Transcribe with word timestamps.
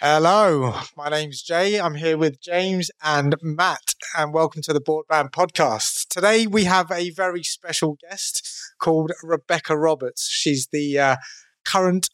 Hello, 0.00 0.74
my 0.96 1.10
name's 1.10 1.42
Jay. 1.42 1.78
I'm 1.78 1.94
here 1.94 2.16
with 2.16 2.40
James 2.40 2.90
and 3.02 3.34
Matt, 3.42 3.94
and 4.16 4.32
welcome 4.32 4.62
to 4.62 4.72
the 4.72 4.80
BoredMan 4.80 5.30
Podcast. 5.30 6.08
Today 6.08 6.46
we 6.46 6.64
have 6.64 6.90
a 6.90 7.10
very 7.10 7.42
special 7.42 7.98
guest 8.00 8.48
called 8.78 9.12
Rebecca 9.22 9.76
Roberts. 9.76 10.26
She's 10.26 10.68
the 10.72 10.98
uh, 10.98 11.16
current 11.66 12.08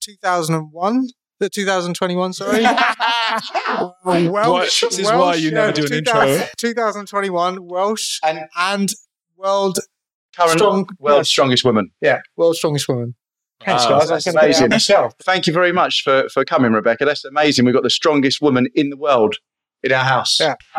2001, 0.00 1.08
the 1.40 1.48
2021, 1.50 2.32
sorry. 2.34 2.62
Welsh, 4.04 4.82
this 4.82 4.98
is 5.00 5.06
why 5.10 5.34
you 5.34 5.50
never 5.50 5.72
do 5.72 5.86
an 5.86 5.92
intro. 5.92 6.40
2021 6.56 7.66
Welsh 7.66 8.20
And 8.24 8.40
and 8.56 8.90
World 9.36 9.78
current 10.36 10.52
Strong- 10.52 10.88
world's 11.00 11.28
strongest 11.28 11.64
woman. 11.64 11.90
yeah 12.00 12.20
World's 12.36 12.58
Strongest 12.58 12.88
Woman. 12.88 13.16
Thanks, 13.64 13.84
Wow, 13.84 13.98
guys. 14.00 14.08
that's 14.08 14.24
That's 14.24 14.36
amazing. 14.36 14.68
Myself. 14.70 15.14
Thank 15.24 15.46
you 15.46 15.52
very 15.52 15.72
much 15.72 16.02
for, 16.02 16.28
for 16.28 16.44
coming, 16.44 16.72
Rebecca. 16.72 17.04
That's 17.04 17.24
amazing. 17.24 17.64
We've 17.64 17.74
got 17.74 17.82
the 17.82 17.90
strongest 17.90 18.40
woman 18.40 18.68
in 18.74 18.90
the 18.90 18.96
world 18.96 19.36
in 19.82 19.92
our 19.92 20.04
house. 20.04 20.38
Yeah. 20.40 20.54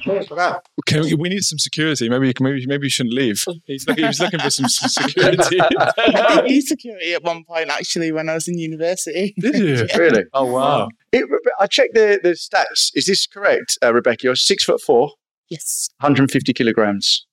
Cheers 0.00 0.28
for 0.28 0.36
that. 0.36 0.62
Can 0.86 1.02
we, 1.02 1.14
we 1.14 1.28
need 1.28 1.42
some 1.42 1.58
security. 1.58 2.08
Maybe, 2.08 2.32
maybe, 2.40 2.64
maybe 2.66 2.86
you 2.86 2.90
shouldn't 2.90 3.14
leave. 3.14 3.44
He's 3.66 3.86
looking, 3.86 4.04
he 4.04 4.08
was 4.08 4.20
looking 4.20 4.40
for 4.40 4.50
some 4.50 4.66
s- 4.66 4.78
security. 4.94 5.58
I 5.60 6.40
did 6.42 6.50
use 6.50 6.68
security 6.68 7.14
at 7.14 7.22
one 7.24 7.44
point 7.44 7.70
actually 7.70 8.12
when 8.12 8.28
I 8.28 8.34
was 8.34 8.46
in 8.48 8.58
university. 8.58 9.34
Did 9.40 9.54
you? 9.56 9.86
Really? 9.98 10.24
Oh 10.32 10.44
wow! 10.44 10.88
It, 11.12 11.24
I 11.58 11.66
checked 11.66 11.94
the, 11.94 12.20
the 12.22 12.30
stats. 12.30 12.90
Is 12.94 13.06
this 13.06 13.26
correct, 13.26 13.76
uh, 13.82 13.92
Rebecca? 13.92 14.20
You're 14.24 14.36
six 14.36 14.62
foot 14.64 14.80
four, 14.80 15.12
Yes. 15.50 15.88
150 16.00 16.52
kilograms. 16.52 17.26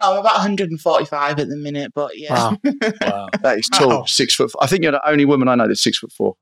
I'm 0.00 0.18
about 0.18 0.34
145 0.34 1.38
at 1.38 1.48
the 1.48 1.56
minute, 1.56 1.92
but 1.94 2.12
yeah. 2.18 2.34
Wow. 2.34 2.56
Wow! 3.00 3.28
That 3.42 3.58
is 3.58 3.68
tall. 3.68 3.88
Wow. 3.88 4.04
Six 4.04 4.34
foot. 4.34 4.50
Four. 4.50 4.62
I 4.62 4.66
think 4.66 4.82
you're 4.82 4.92
the 4.92 5.08
only 5.08 5.24
woman 5.24 5.48
I 5.48 5.54
know 5.54 5.66
that's 5.66 5.82
six 5.82 5.98
foot 5.98 6.12
four. 6.12 6.34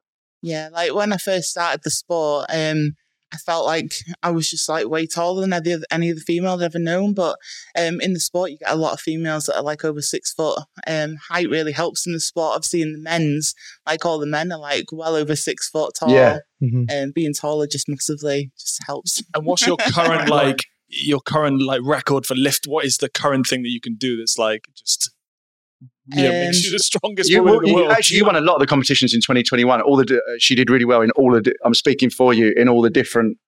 Yeah, 0.42 0.68
like 0.72 0.94
when 0.94 1.12
I 1.12 1.16
first 1.16 1.50
started 1.50 1.80
the 1.82 1.90
sport, 1.90 2.46
um, 2.52 2.92
I 3.32 3.38
felt 3.38 3.66
like 3.66 3.92
I 4.22 4.30
was 4.30 4.48
just 4.48 4.68
like 4.68 4.86
way 4.88 5.06
taller 5.06 5.40
than 5.40 5.52
any 5.52 5.72
of 5.72 5.80
the, 5.80 5.86
any 5.92 6.10
of 6.10 6.16
the 6.16 6.22
females 6.22 6.60
I've 6.60 6.66
ever 6.66 6.78
known. 6.78 7.14
But 7.14 7.36
um, 7.76 8.00
in 8.00 8.12
the 8.12 8.20
sport, 8.20 8.50
you 8.52 8.58
get 8.58 8.70
a 8.72 8.76
lot 8.76 8.92
of 8.92 9.00
females 9.00 9.46
that 9.46 9.56
are 9.56 9.62
like 9.62 9.84
over 9.84 10.00
six 10.00 10.32
foot. 10.32 10.60
Um, 10.86 11.16
height 11.28 11.48
really 11.50 11.72
helps 11.72 12.06
in 12.06 12.12
the 12.12 12.20
sport. 12.20 12.54
I've 12.56 12.64
seen 12.64 12.92
the 12.92 13.00
men's, 13.00 13.54
like 13.86 14.04
all 14.04 14.18
the 14.18 14.26
men 14.26 14.52
are 14.52 14.58
like 14.60 14.84
well 14.92 15.16
over 15.16 15.34
six 15.34 15.68
foot 15.68 15.94
tall. 15.98 16.10
Yeah. 16.10 16.38
Mhm. 16.62 16.86
And 16.88 17.12
being 17.12 17.34
taller 17.34 17.66
just 17.66 17.88
massively 17.88 18.52
just 18.58 18.80
helps. 18.86 19.22
And 19.34 19.44
what's 19.44 19.66
your 19.66 19.76
current 19.92 20.28
like 20.30 20.58
your 20.88 21.20
current 21.20 21.62
like 21.62 21.80
record 21.84 22.26
for 22.26 22.34
lift? 22.34 22.64
What 22.66 22.84
is 22.84 22.98
the 22.98 23.08
current 23.08 23.46
thing 23.46 23.62
that 23.62 23.70
you 23.70 23.80
can 23.80 23.94
do 23.96 24.16
that's 24.16 24.38
like 24.38 24.66
just 24.76 25.10
yeah 26.08 26.30
makes 26.46 26.58
Um, 26.58 26.62
you 26.64 26.70
the 26.70 26.78
strongest 26.78 27.30
You, 27.30 27.42
woman 27.42 27.54
in 27.56 27.62
the 27.62 27.68
you- 27.68 27.74
world? 27.76 27.90
actually, 27.92 28.18
you 28.18 28.24
won 28.24 28.36
a 28.36 28.40
lot 28.40 28.54
of 28.54 28.60
the 28.60 28.66
competitions 28.66 29.12
in 29.14 29.20
2021. 29.20 29.80
All 29.82 29.96
the 29.96 30.16
uh, 30.16 30.20
she 30.38 30.54
did 30.54 30.70
really 30.70 30.84
well 30.84 31.02
in 31.02 31.10
all 31.12 31.32
the. 31.32 31.52
I'm 31.64 31.74
speaking 31.74 32.10
for 32.10 32.32
you 32.32 32.52
in 32.56 32.68
all 32.68 32.82
the 32.82 32.90
different. 32.90 33.38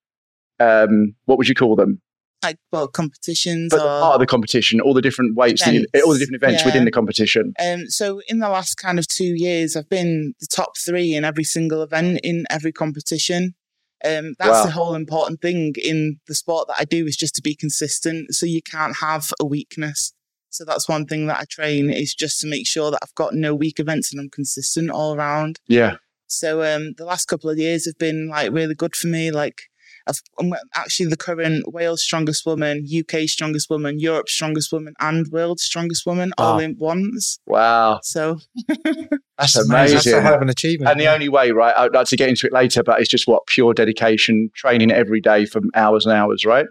Um, 0.59 1.15
what 1.25 1.37
would 1.37 1.47
you 1.47 1.55
call 1.55 1.75
them? 1.77 2.01
Like 2.43 2.57
well, 2.71 2.87
competitions 2.87 3.69
But 3.71 3.81
or 3.81 3.99
part 4.01 4.13
of 4.15 4.19
the 4.21 4.25
competition, 4.25 4.79
all 4.79 4.93
the 4.93 5.01
different 5.01 5.35
weights, 5.35 5.63
that 5.65 5.73
you, 5.73 5.85
all 6.05 6.13
the 6.13 6.19
different 6.19 6.41
events 6.41 6.61
Yeah. 6.61 6.67
within 6.67 6.85
the 6.85 6.91
competition. 6.91 7.53
Um, 7.59 7.87
so 7.87 8.21
in 8.29 8.39
the 8.39 8.47
last 8.49 8.75
kind 8.75 8.97
of 8.97 9.07
two 9.07 9.33
years, 9.35 9.75
I've 9.75 9.89
been 9.89 10.33
the 10.39 10.47
top 10.49 10.71
three 10.77 11.13
in 11.15 11.25
every 11.25 11.43
single 11.43 11.81
event 11.81 12.19
in 12.23 12.45
every 12.49 12.71
competition. 12.71 13.55
Um, 14.05 14.35
that's 14.39 14.49
Wow. 14.51 14.65
the 14.65 14.71
whole 14.71 14.95
important 14.95 15.41
thing 15.41 15.73
in 15.81 16.19
the 16.27 16.35
sport 16.35 16.67
that 16.67 16.77
I 16.79 16.85
do 16.85 17.05
is 17.05 17.17
just 17.17 17.35
to 17.35 17.41
be 17.41 17.55
consistent. 17.55 18.33
So 18.33 18.45
you 18.45 18.61
can't 18.61 18.97
have 18.97 19.31
a 19.39 19.45
weakness. 19.45 20.13
So 20.49 20.65
that's 20.65 20.89
one 20.89 21.05
thing 21.05 21.27
that 21.27 21.39
I 21.39 21.45
train 21.49 21.89
is 21.89 22.15
just 22.15 22.39
to 22.41 22.47
make 22.47 22.65
sure 22.65 22.89
that 22.91 22.99
I've 23.03 23.13
got 23.15 23.33
no 23.35 23.53
weak 23.53 23.79
events 23.79 24.11
and 24.11 24.19
I'm 24.19 24.29
consistent 24.29 24.89
all 24.89 25.15
around. 25.15 25.59
Yeah. 25.67 25.97
So 26.27 26.63
um, 26.63 26.93
the 26.97 27.05
last 27.05 27.25
couple 27.25 27.49
of 27.49 27.57
years 27.57 27.85
have 27.85 27.97
been 27.97 28.29
like 28.29 28.51
really 28.51 28.75
good 28.75 28.95
for 28.95 29.07
me. 29.07 29.31
Like 29.31 29.63
actually 30.75 31.07
the 31.07 31.17
current 31.17 31.71
Wales 31.73 32.01
strongest 32.01 32.45
woman, 32.45 32.85
UK 32.87 33.21
strongest 33.27 33.69
woman, 33.69 33.99
Europe's 33.99 34.33
strongest 34.33 34.71
woman, 34.71 34.93
and 34.99 35.27
world's 35.31 35.63
strongest 35.63 36.05
woman 36.05 36.31
all 36.37 36.59
in 36.59 36.75
once. 36.79 37.39
Wow. 37.45 37.99
So 38.03 38.39
That's 39.37 39.53
That's 39.53 39.57
a 39.57 39.61
amazing. 39.61 40.21
hell 40.21 40.35
of 40.35 40.41
an 40.41 40.49
achievement. 40.49 40.91
And 40.91 40.99
the 40.99 41.07
only 41.11 41.29
way, 41.29 41.51
right? 41.51 41.73
I'd 41.77 41.93
like 41.93 42.07
to 42.07 42.17
get 42.17 42.29
into 42.29 42.47
it 42.47 42.53
later, 42.53 42.83
but 42.83 42.99
it's 42.99 43.09
just 43.09 43.27
what 43.27 43.45
pure 43.47 43.73
dedication, 43.73 44.49
training 44.55 44.91
every 44.91 45.21
day 45.21 45.45
for 45.45 45.61
hours 45.75 46.05
and 46.05 46.13
hours, 46.13 46.45
right? 46.45 46.65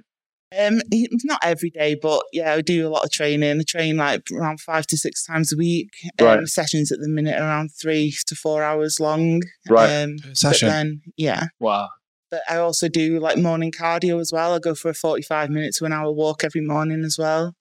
Um, 0.58 0.80
not 1.24 1.40
every 1.42 1.68
day, 1.68 1.94
but 2.00 2.22
yeah, 2.32 2.54
I 2.54 2.62
do 2.62 2.86
a 2.86 2.88
lot 2.88 3.04
of 3.04 3.10
training. 3.10 3.60
I 3.60 3.62
train 3.68 3.98
like 3.98 4.22
around 4.32 4.60
five 4.60 4.86
to 4.86 4.96
six 4.96 5.22
times 5.22 5.52
a 5.52 5.56
week. 5.58 5.90
Um, 6.18 6.26
Right. 6.26 6.46
Sessions 6.48 6.90
at 6.90 7.00
the 7.00 7.08
minute 7.08 7.38
around 7.38 7.70
three 7.78 8.14
to 8.26 8.34
four 8.34 8.62
hours 8.62 8.98
long. 8.98 9.42
Right. 9.68 10.02
Um, 10.04 10.16
Per 10.22 10.28
but 10.28 10.36
session. 10.38 10.68
then, 10.68 11.00
yeah. 11.18 11.48
Wow! 11.60 11.88
But 12.30 12.42
I 12.48 12.56
also 12.56 12.88
do 12.88 13.18
like 13.20 13.38
morning 13.38 13.72
cardio 13.72 14.20
as 14.20 14.32
well. 14.32 14.54
I 14.54 14.58
go 14.58 14.74
for 14.74 14.90
a 14.90 14.94
forty-five 14.94 15.50
minutes 15.50 15.78
to 15.78 15.84
an 15.86 15.92
hour 15.92 16.12
walk 16.12 16.44
every 16.44 16.60
morning 16.60 17.02
as 17.04 17.16
well. 17.18 17.54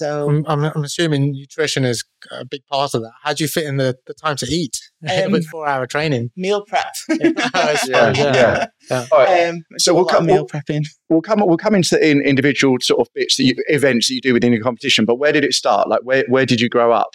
So 0.00 0.30
I'm, 0.30 0.44
I'm, 0.46 0.64
I'm 0.64 0.82
assuming 0.82 1.32
nutrition 1.32 1.84
is 1.84 2.02
a 2.30 2.42
big 2.46 2.64
part 2.72 2.94
of 2.94 3.02
that. 3.02 3.12
How 3.22 3.34
do 3.34 3.44
you 3.44 3.48
fit 3.48 3.64
in 3.66 3.76
the, 3.76 3.96
the 4.06 4.14
time 4.14 4.34
to 4.36 4.46
eat 4.46 4.80
Um, 5.10 5.30
with 5.32 5.46
four 5.46 5.66
hour 5.68 5.86
training? 5.86 6.30
meal 6.36 6.64
prep. 6.64 6.86
I 7.10 7.74
suppose, 7.76 7.86
Yeah, 7.86 8.12
yeah. 8.16 8.66
yeah. 8.90 9.06
All 9.12 9.18
right. 9.18 9.48
Um, 9.50 9.56
So 9.72 9.78
so 9.78 9.94
we'll 9.94 10.04
we'll 10.06 10.08
come- 10.14 10.26
meal 10.26 10.46
prepping. 10.46 10.86
We'll 11.10 11.20
come. 11.20 11.40
We'll 11.46 11.58
come 11.58 11.74
into 11.74 12.02
in 12.04 12.22
individual 12.22 12.78
sort 12.80 13.00
of 13.06 13.12
bits 13.14 13.36
that 13.36 13.44
you, 13.44 13.54
events 13.68 14.08
that 14.08 14.14
you 14.14 14.20
do 14.22 14.32
within 14.32 14.52
the 14.52 14.60
competition. 14.60 15.04
But 15.04 15.16
where 15.16 15.32
did 15.32 15.44
it 15.44 15.52
start? 15.52 15.86
Like, 15.88 16.00
where 16.02 16.24
where 16.28 16.46
did 16.46 16.60
you 16.62 16.68
grow 16.70 16.92
up? 16.92 17.10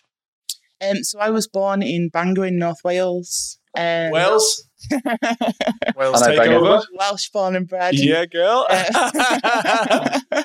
Um, 0.79 1.03
so 1.03 1.17
I 1.19 1.31
was 1.31 1.47
born 1.47 1.81
in 1.81 2.09
Bangor 2.09 2.45
in 2.45 2.59
North 2.59 2.83
Wales. 2.83 3.57
Um, 3.77 4.11
Wales, 4.11 4.63
Wales 5.95 6.21
I 6.21 6.27
know 6.27 6.27
take 6.27 6.37
Bangor. 6.37 6.55
over. 6.67 6.83
Welsh 6.97 7.29
born 7.29 7.55
and 7.55 7.67
bred. 7.67 7.95
Yeah, 7.95 8.25
girl. 8.25 8.65
Uh, 8.69 10.19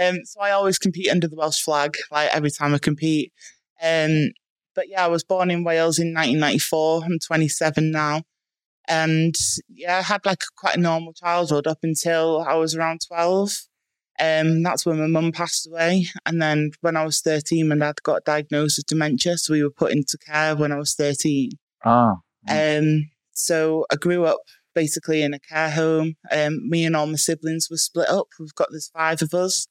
um, 0.00 0.18
so 0.24 0.40
I 0.40 0.50
always 0.50 0.78
compete 0.78 1.08
under 1.10 1.28
the 1.28 1.36
Welsh 1.36 1.62
flag, 1.62 1.96
like 2.10 2.34
every 2.34 2.50
time 2.50 2.74
I 2.74 2.78
compete. 2.78 3.32
Um, 3.82 4.30
but 4.74 4.88
yeah, 4.88 5.04
I 5.04 5.08
was 5.08 5.24
born 5.24 5.50
in 5.50 5.64
Wales 5.64 5.98
in 5.98 6.08
1994. 6.14 7.04
I'm 7.04 7.18
27 7.18 7.90
now. 7.90 8.22
And 8.88 9.34
yeah, 9.68 9.98
I 9.98 10.02
had 10.02 10.24
like 10.26 10.40
quite 10.56 10.76
a 10.76 10.80
normal 10.80 11.12
childhood 11.12 11.66
up 11.66 11.78
until 11.82 12.40
I 12.46 12.54
was 12.54 12.74
around 12.74 13.00
12. 13.06 13.52
Um, 14.20 14.62
that's 14.62 14.84
when 14.84 14.98
my 14.98 15.06
mum 15.06 15.32
passed 15.32 15.66
away. 15.66 16.06
And 16.26 16.40
then 16.40 16.70
when 16.80 16.96
I 16.96 17.04
was 17.04 17.20
13, 17.20 17.68
my 17.68 17.76
dad 17.76 18.02
got 18.02 18.24
diagnosed 18.24 18.78
with 18.78 18.86
dementia. 18.86 19.38
So 19.38 19.52
we 19.54 19.62
were 19.62 19.70
put 19.70 19.92
into 19.92 20.18
care 20.18 20.54
when 20.56 20.72
I 20.72 20.76
was 20.76 20.94
13. 20.94 21.50
Ah, 21.84 22.16
Um, 22.48 23.10
so 23.32 23.86
I 23.90 23.96
grew 23.96 24.24
up 24.24 24.40
basically 24.74 25.22
in 25.22 25.34
a 25.34 25.38
care 25.38 25.70
home. 25.70 26.14
Um, 26.30 26.68
me 26.68 26.84
and 26.84 26.96
all 26.96 27.06
my 27.06 27.16
siblings 27.16 27.68
were 27.70 27.76
split 27.76 28.08
up. 28.08 28.28
We've 28.38 28.54
got 28.54 28.68
there's 28.70 28.88
five 28.88 29.22
of 29.22 29.34
us. 29.34 29.66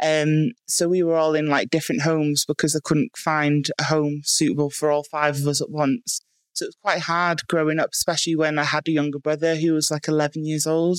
Um, 0.00 0.52
so 0.66 0.88
we 0.88 1.02
were 1.02 1.16
all 1.16 1.34
in 1.34 1.48
like 1.48 1.70
different 1.70 2.02
homes 2.02 2.44
because 2.46 2.76
I 2.76 2.80
couldn't 2.84 3.16
find 3.16 3.68
a 3.78 3.84
home 3.84 4.20
suitable 4.24 4.70
for 4.70 4.90
all 4.90 5.02
five 5.02 5.36
of 5.36 5.46
us 5.46 5.60
at 5.60 5.70
once. 5.70 6.20
So 6.52 6.64
it 6.64 6.68
was 6.68 6.76
quite 6.82 7.00
hard 7.00 7.46
growing 7.48 7.78
up, 7.78 7.90
especially 7.92 8.36
when 8.36 8.58
I 8.58 8.64
had 8.64 8.86
a 8.88 8.92
younger 8.92 9.18
brother 9.18 9.56
who 9.56 9.74
was 9.74 9.90
like 9.90 10.08
11 10.08 10.44
years 10.44 10.66
old. 10.66 10.98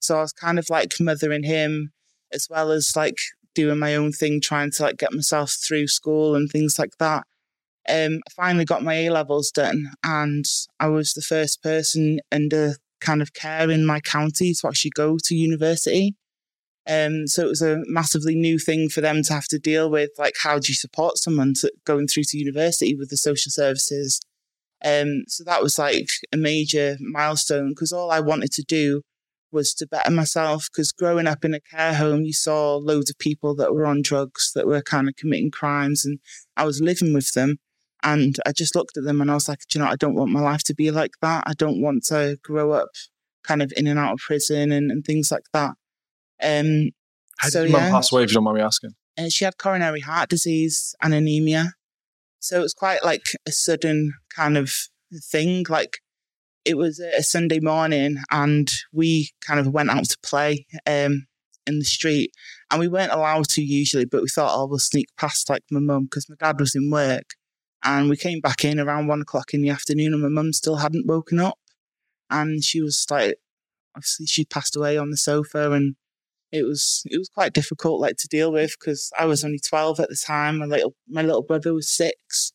So 0.00 0.18
I 0.18 0.20
was 0.20 0.32
kind 0.32 0.58
of 0.58 0.70
like 0.70 0.94
mothering 1.00 1.44
him 1.44 1.92
as 2.32 2.48
well 2.50 2.70
as 2.70 2.94
like 2.96 3.16
doing 3.54 3.78
my 3.78 3.94
own 3.96 4.12
thing, 4.12 4.40
trying 4.40 4.70
to 4.72 4.82
like 4.82 4.98
get 4.98 5.12
myself 5.12 5.56
through 5.66 5.88
school 5.88 6.34
and 6.34 6.50
things 6.50 6.78
like 6.78 6.98
that. 6.98 7.24
Um, 7.88 8.20
I 8.26 8.30
finally 8.34 8.64
got 8.64 8.82
my 8.82 8.94
A 8.94 9.10
levels 9.10 9.50
done, 9.50 9.90
and 10.02 10.44
I 10.80 10.88
was 10.88 11.12
the 11.12 11.22
first 11.22 11.62
person 11.62 12.20
under 12.32 12.76
kind 13.00 13.22
of 13.22 13.34
care 13.34 13.70
in 13.70 13.86
my 13.86 14.00
county 14.00 14.54
to 14.54 14.68
actually 14.68 14.92
go 14.94 15.18
to 15.22 15.34
university. 15.34 16.16
Um, 16.88 17.26
so 17.26 17.44
it 17.44 17.48
was 17.48 17.62
a 17.62 17.82
massively 17.86 18.36
new 18.36 18.58
thing 18.58 18.88
for 18.88 19.00
them 19.00 19.22
to 19.24 19.32
have 19.32 19.46
to 19.48 19.58
deal 19.58 19.90
with. 19.90 20.10
Like, 20.18 20.34
how 20.42 20.58
do 20.58 20.68
you 20.68 20.74
support 20.74 21.18
someone 21.18 21.54
to 21.60 21.72
going 21.84 22.06
through 22.06 22.24
to 22.28 22.38
university 22.38 22.94
with 22.94 23.10
the 23.10 23.16
social 23.16 23.50
services? 23.50 24.20
Um, 24.84 25.24
so 25.26 25.42
that 25.44 25.62
was 25.62 25.78
like 25.78 26.08
a 26.32 26.36
major 26.36 26.96
milestone 27.00 27.70
because 27.70 27.92
all 27.92 28.10
I 28.10 28.20
wanted 28.20 28.52
to 28.52 28.62
do 28.62 29.02
was 29.50 29.74
to 29.74 29.86
better 29.86 30.10
myself. 30.10 30.68
Because 30.70 30.92
growing 30.92 31.26
up 31.26 31.44
in 31.44 31.54
a 31.54 31.60
care 31.60 31.94
home, 31.94 32.22
you 32.22 32.32
saw 32.32 32.76
loads 32.76 33.10
of 33.10 33.18
people 33.18 33.56
that 33.56 33.74
were 33.74 33.86
on 33.86 34.02
drugs, 34.02 34.52
that 34.54 34.66
were 34.66 34.82
kind 34.82 35.08
of 35.08 35.16
committing 35.16 35.50
crimes, 35.50 36.04
and 36.04 36.20
I 36.56 36.64
was 36.64 36.80
living 36.80 37.12
with 37.12 37.32
them. 37.32 37.56
And 38.06 38.36
I 38.46 38.52
just 38.52 38.74
looked 38.74 38.96
at 38.96 39.04
them 39.04 39.20
and 39.20 39.30
I 39.30 39.34
was 39.34 39.48
like, 39.48 39.58
"Do 39.68 39.78
you 39.78 39.84
know, 39.84 39.90
I 39.90 39.96
don't 39.96 40.14
want 40.14 40.30
my 40.30 40.40
life 40.40 40.62
to 40.64 40.74
be 40.74 40.90
like 40.90 41.10
that. 41.20 41.44
I 41.46 41.52
don't 41.52 41.82
want 41.82 42.04
to 42.06 42.38
grow 42.42 42.72
up 42.72 42.88
kind 43.46 43.62
of 43.62 43.72
in 43.76 43.86
and 43.86 43.98
out 43.98 44.14
of 44.14 44.18
prison 44.20 44.72
and, 44.72 44.90
and 44.90 45.04
things 45.04 45.30
like 45.30 45.44
that. 45.52 45.72
Um, 46.42 46.90
How 47.38 47.48
so 47.48 47.62
did 47.62 47.70
your 47.70 47.80
yeah, 47.80 47.84
mum 47.86 47.92
pass 47.96 48.12
away? 48.12 48.24
If 48.24 48.30
you 48.30 48.34
don't 48.34 48.44
mind 48.44 48.58
me 48.58 48.62
asking. 48.62 48.94
and 49.16 49.32
she 49.32 49.44
had 49.44 49.58
coronary 49.58 50.00
heart 50.00 50.28
disease 50.28 50.94
and 51.02 51.14
anemia. 51.14 51.72
So 52.40 52.58
it 52.58 52.62
was 52.62 52.74
quite 52.74 53.04
like 53.04 53.26
a 53.46 53.52
sudden 53.52 54.12
kind 54.34 54.56
of 54.56 54.72
thing. 55.30 55.64
Like 55.68 55.98
it 56.64 56.76
was 56.76 57.00
a 57.00 57.22
Sunday 57.22 57.60
morning 57.60 58.18
and 58.30 58.68
we 58.92 59.30
kind 59.46 59.60
of 59.60 59.68
went 59.68 59.90
out 59.90 60.04
to 60.04 60.16
play 60.22 60.66
um, 60.86 61.26
in 61.66 61.78
the 61.78 61.84
street 61.84 62.30
and 62.70 62.80
we 62.80 62.88
weren't 62.88 63.12
allowed 63.12 63.48
to 63.50 63.62
usually, 63.62 64.04
but 64.04 64.22
we 64.22 64.28
thought, 64.28 64.52
oh, 64.54 64.66
we'll 64.66 64.78
sneak 64.78 65.06
past 65.18 65.48
like 65.48 65.62
my 65.70 65.80
mum 65.80 66.04
because 66.04 66.28
my 66.28 66.36
dad 66.38 66.60
was 66.60 66.74
in 66.74 66.90
work. 66.90 67.24
And 67.84 68.08
we 68.10 68.16
came 68.16 68.40
back 68.40 68.64
in 68.64 68.80
around 68.80 69.06
one 69.08 69.22
o'clock 69.22 69.54
in 69.54 69.62
the 69.62 69.70
afternoon 69.70 70.12
and 70.14 70.22
my 70.22 70.28
mum 70.28 70.52
still 70.52 70.76
hadn't 70.76 71.06
woken 71.06 71.38
up. 71.40 71.58
and 72.30 72.64
she 72.64 72.80
was 72.82 73.06
like, 73.10 73.36
obviously 73.96 74.26
she 74.26 74.44
passed 74.44 74.76
away 74.76 74.98
on 74.98 75.10
the 75.10 75.16
sofa, 75.16 75.72
and 75.72 75.96
it 76.52 76.64
was 76.64 77.02
it 77.06 77.18
was 77.18 77.28
quite 77.28 77.52
difficult 77.54 78.00
like 78.00 78.16
to 78.18 78.28
deal 78.28 78.52
with 78.52 78.74
because 78.78 79.10
I 79.18 79.26
was 79.26 79.44
only 79.44 79.60
twelve 79.60 80.00
at 80.00 80.08
the 80.08 80.16
time. 80.16 80.58
My 80.58 80.66
little 80.66 80.94
my 81.08 81.22
little 81.22 81.42
brother 81.42 81.74
was 81.74 81.90
six, 81.90 82.52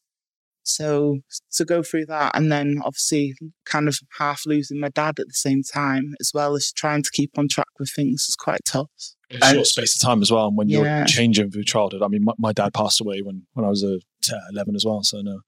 so 0.64 1.20
to 1.54 1.66
go 1.66 1.84
through 1.84 2.08
that 2.08 2.36
and 2.38 2.52
then 2.52 2.80
obviously 2.86 3.36
kind 3.66 3.88
of 3.88 4.00
half 4.20 4.44
losing 4.46 4.80
my 4.80 4.90
dad 4.90 5.20
at 5.20 5.28
the 5.28 5.34
same 5.34 5.64
time, 5.64 6.14
as 6.20 6.32
well 6.34 6.56
as 6.56 6.72
trying 6.74 7.04
to 7.04 7.12
keep 7.14 7.38
on 7.38 7.48
track 7.48 7.68
with 7.80 7.92
things, 7.96 8.26
was 8.28 8.36
quite 8.36 8.62
tough. 8.66 8.90
In 9.32 9.42
a 9.42 9.46
short 9.54 9.66
space 9.68 9.96
of 9.96 10.02
time 10.02 10.22
as 10.22 10.32
well. 10.32 10.48
And 10.48 10.58
when 10.58 10.70
Yeah. 10.70 10.98
you're 10.98 11.06
changing 11.06 11.52
through 11.52 11.64
childhood, 11.64 12.02
I 12.04 12.08
mean, 12.08 12.24
my, 12.24 12.34
my 12.38 12.54
dad 12.54 12.74
passed 12.74 13.00
away 13.02 13.22
when, 13.22 13.44
when 13.54 13.66
I 13.66 13.70
was 13.70 13.84
a 13.84 14.00
10, 14.24 14.40
11 14.52 14.76
as 14.76 14.86
well. 14.86 15.04
So 15.04 15.22
no. 15.22 15.40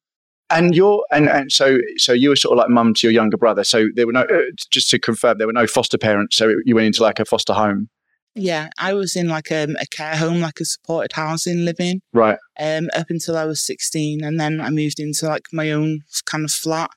And 0.49 0.75
you're 0.75 1.03
and, 1.11 1.27
and 1.29 1.51
so 1.51 1.79
so 1.97 2.13
you 2.13 2.29
were 2.29 2.35
sort 2.35 2.53
of 2.53 2.59
like 2.61 2.69
mum 2.69 2.93
to 2.95 3.07
your 3.07 3.13
younger 3.13 3.37
brother. 3.37 3.63
So 3.63 3.87
there 3.95 4.05
were 4.05 4.13
no 4.13 4.21
uh, 4.21 4.41
just 4.69 4.89
to 4.91 4.99
confirm 4.99 5.37
there 5.39 5.47
were 5.47 5.53
no 5.53 5.65
foster 5.67 5.97
parents. 5.97 6.35
So 6.35 6.53
you 6.65 6.75
went 6.75 6.85
into 6.87 7.01
like 7.01 7.19
a 7.19 7.25
foster 7.25 7.53
home, 7.53 7.89
Yeah, 8.35 8.69
I 8.77 8.93
was 8.93 9.15
in 9.15 9.29
like 9.29 9.51
um, 9.51 9.75
a 9.79 9.85
care 9.87 10.15
home, 10.15 10.41
like 10.41 10.59
a 10.59 10.65
supported 10.65 11.13
housing 11.13 11.65
living, 11.65 12.01
right? 12.13 12.37
um, 12.59 12.89
up 12.95 13.07
until 13.09 13.35
I 13.37 13.45
was 13.45 13.65
16. 13.65 14.23
And 14.23 14.39
then 14.39 14.61
I 14.61 14.69
moved 14.69 14.99
into 14.99 15.25
like 15.27 15.45
my 15.51 15.71
own 15.71 16.01
kind 16.25 16.45
of 16.45 16.51
flat. 16.51 16.91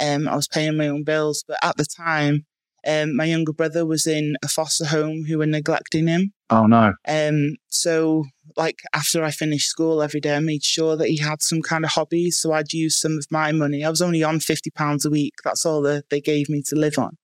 Um, 0.00 0.26
I 0.26 0.34
was 0.36 0.48
paying 0.48 0.76
my 0.76 0.88
own 0.88 1.04
bills. 1.04 1.44
But 1.46 1.58
at 1.62 1.76
the 1.76 1.84
time, 1.84 2.46
um, 2.86 3.16
my 3.16 3.24
younger 3.24 3.52
brother 3.52 3.86
was 3.86 4.06
in 4.06 4.36
a 4.42 4.48
foster 4.48 4.84
home 4.84 5.24
who 5.26 5.38
were 5.38 5.46
neglecting 5.46 6.06
him. 6.06 6.32
Oh 6.50 6.66
no, 6.66 6.92
Um, 7.08 7.56
so 7.68 8.24
like 8.56 8.80
after 8.92 9.24
I 9.24 9.30
finished 9.30 9.68
school 9.68 10.02
every 10.02 10.20
day, 10.20 10.36
I 10.36 10.40
made 10.40 10.62
sure 10.62 10.96
that 10.96 11.08
he 11.08 11.18
had 11.18 11.42
some 11.42 11.62
kind 11.62 11.84
of 11.84 11.92
hobbies. 11.92 12.38
So 12.38 12.52
I'd 12.52 12.72
use 12.72 13.00
some 13.00 13.16
of 13.18 13.26
my 13.30 13.52
money. 13.52 13.84
I 13.84 13.90
was 13.90 14.02
only 14.02 14.22
on 14.22 14.40
fifty 14.40 14.70
pounds 14.70 15.04
a 15.04 15.10
week. 15.10 15.34
That's 15.42 15.64
all 15.64 15.82
that 15.82 16.10
they 16.10 16.20
gave 16.20 16.48
me 16.48 16.62
to 16.68 16.76
live 16.76 16.98
on. 16.98 17.16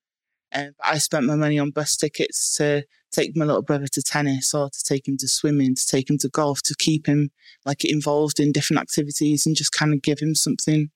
Um, 0.53 0.71
but 0.79 0.87
I 0.87 0.99
spent 0.99 1.27
my 1.27 1.37
money 1.37 1.59
on 1.59 1.71
bus 1.71 1.97
tickets 1.97 2.57
to 2.57 2.85
take 3.13 3.37
my 3.37 3.45
little 3.45 3.63
brother 3.63 3.87
to 3.87 4.03
tennis 4.03 4.55
or 4.55 4.71
to 4.71 4.83
take 4.85 5.07
him 5.07 5.17
to 5.19 5.29
swimming, 5.29 5.75
to 5.75 5.87
take 5.87 6.09
him 6.09 6.19
to 6.19 6.29
golf, 6.29 6.63
to 6.63 6.75
keep 6.79 7.07
him 7.07 7.31
like 7.65 7.85
involved 7.85 8.41
in 8.41 8.53
different 8.53 8.81
activities 8.81 9.47
and 9.47 9.57
just 9.57 9.73
kind 9.73 9.93
of 9.93 10.03
give 10.03 10.21
him 10.21 10.35
something 10.35 10.91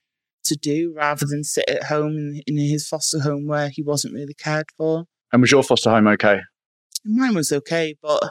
to 0.45 0.57
do 0.57 0.93
rather 0.97 1.27
than 1.27 1.45
sit 1.45 1.69
at 1.69 1.85
home 1.85 2.17
in, 2.17 2.43
in 2.47 2.57
his 2.59 2.87
foster 2.87 3.21
home 3.21 3.47
where 3.47 3.69
he 3.69 3.83
wasn't 3.83 4.15
really 4.15 4.35
cared 4.35 4.67
for. 4.77 5.05
and 5.33 5.41
was 5.43 5.51
your 5.51 5.63
foster 5.63 5.91
home 5.91 6.07
okay? 6.09 6.41
Mine 7.05 7.35
was 7.35 7.53
okay, 7.53 7.97
but 8.03 8.23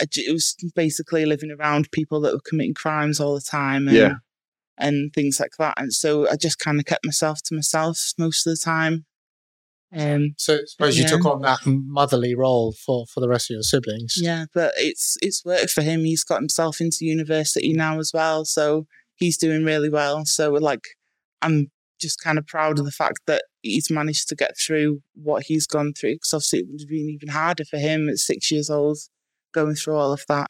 I 0.00 0.04
j- 0.04 0.22
it 0.22 0.32
was 0.32 0.54
basically 0.74 1.24
living 1.26 1.50
around 1.50 1.90
people 1.92 2.20
that 2.22 2.32
were 2.32 2.40
committing 2.48 2.74
crimes 2.74 3.18
all 3.20 3.34
the 3.34 3.40
time 3.40 3.88
and, 3.88 3.96
Yeah. 3.96 4.14
and 4.78 5.12
things 5.12 5.38
like 5.40 5.52
that. 5.58 5.74
And 5.76 5.92
so 5.92 6.28
I 6.30 6.36
just 6.36 6.58
kind 6.58 6.78
of 6.78 6.86
kept 6.86 7.04
myself 7.04 7.38
to 7.46 7.54
myself 7.54 7.98
most 8.18 8.46
of 8.46 8.52
the 8.52 8.60
time. 8.62 9.06
Um, 9.94 10.34
So 10.38 10.54
I 10.56 10.60
suppose 10.66 10.96
you 10.96 11.02
Yeah. 11.04 11.10
took 11.10 11.26
on 11.26 11.42
that 11.42 11.60
motherly 11.66 12.34
role 12.34 12.72
for, 12.72 13.06
for 13.06 13.20
the 13.20 13.28
rest 13.28 13.50
of 13.50 13.54
your 13.54 13.62
siblings. 13.62 14.14
yeah, 14.16 14.46
but 14.54 14.72
it's 14.76 15.16
it's 15.20 15.44
worked 15.44 15.70
for 15.70 15.82
him. 15.82 16.04
He's 16.04 16.24
got 16.24 16.40
himself 16.40 16.80
into 16.80 16.98
university 17.04 17.72
now 17.74 17.98
as 17.98 18.10
well, 18.14 18.44
so 18.46 18.86
he's 19.16 19.36
doing 19.36 19.64
really 19.64 19.90
well. 19.90 20.24
So 20.24 20.50
like, 20.52 20.84
I'm 21.42 21.70
just 22.00 22.20
kind 22.20 22.38
of 22.38 22.46
proud 22.46 22.78
of 22.78 22.84
the 22.84 22.90
fact 22.90 23.20
that 23.26 23.44
he's 23.62 23.90
managed 23.90 24.28
to 24.28 24.34
get 24.34 24.56
through 24.58 25.00
what 25.14 25.44
he's 25.44 25.66
gone 25.66 25.92
through. 25.98 26.14
Because 26.14 26.34
obviously 26.34 26.58
it 26.60 26.66
would 26.70 26.80
have 26.80 26.88
been 26.88 27.08
even 27.08 27.28
harder 27.28 27.64
for 27.64 27.78
him 27.78 28.08
at 28.08 28.18
six 28.18 28.50
years 28.50 28.68
old, 28.68 28.98
going 29.52 29.74
through 29.74 29.96
all 29.96 30.12
of 30.12 30.24
that. 30.28 30.48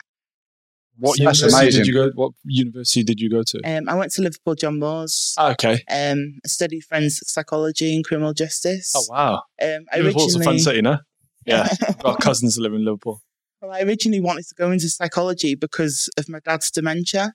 What 0.98 1.18
That's 1.18 1.40
university 1.40 1.78
did 1.78 1.86
you 1.86 1.94
go? 1.94 2.10
What 2.14 2.32
university 2.44 3.02
did 3.02 3.20
you 3.20 3.30
go 3.30 3.42
to? 3.42 3.60
Um, 3.64 3.88
I 3.88 3.94
went 3.94 4.12
to 4.12 4.22
Liverpool 4.22 4.54
John 4.54 4.78
Moores. 4.78 5.34
Ah, 5.38 5.52
okay. 5.52 5.82
Um, 5.90 6.38
I 6.44 6.48
studied 6.48 6.84
forensic 6.84 7.28
psychology 7.28 7.94
and 7.94 8.04
criminal 8.04 8.34
justice. 8.34 8.92
Oh 8.94 9.04
wow. 9.08 9.42
Um, 9.62 9.86
I 9.92 9.98
Liverpool's 9.98 10.36
a 10.36 10.42
fun 10.42 10.58
city, 10.58 10.82
no? 10.82 10.98
Yeah. 11.46 11.66
I've 11.88 11.98
got 11.98 12.20
cousins 12.20 12.56
that 12.56 12.62
live 12.62 12.74
in 12.74 12.84
Liverpool. 12.84 13.22
well, 13.60 13.72
I 13.72 13.80
originally 13.82 14.20
wanted 14.20 14.46
to 14.48 14.54
go 14.54 14.70
into 14.70 14.88
psychology 14.88 15.54
because 15.54 16.10
of 16.18 16.28
my 16.28 16.40
dad's 16.40 16.70
dementia, 16.70 17.32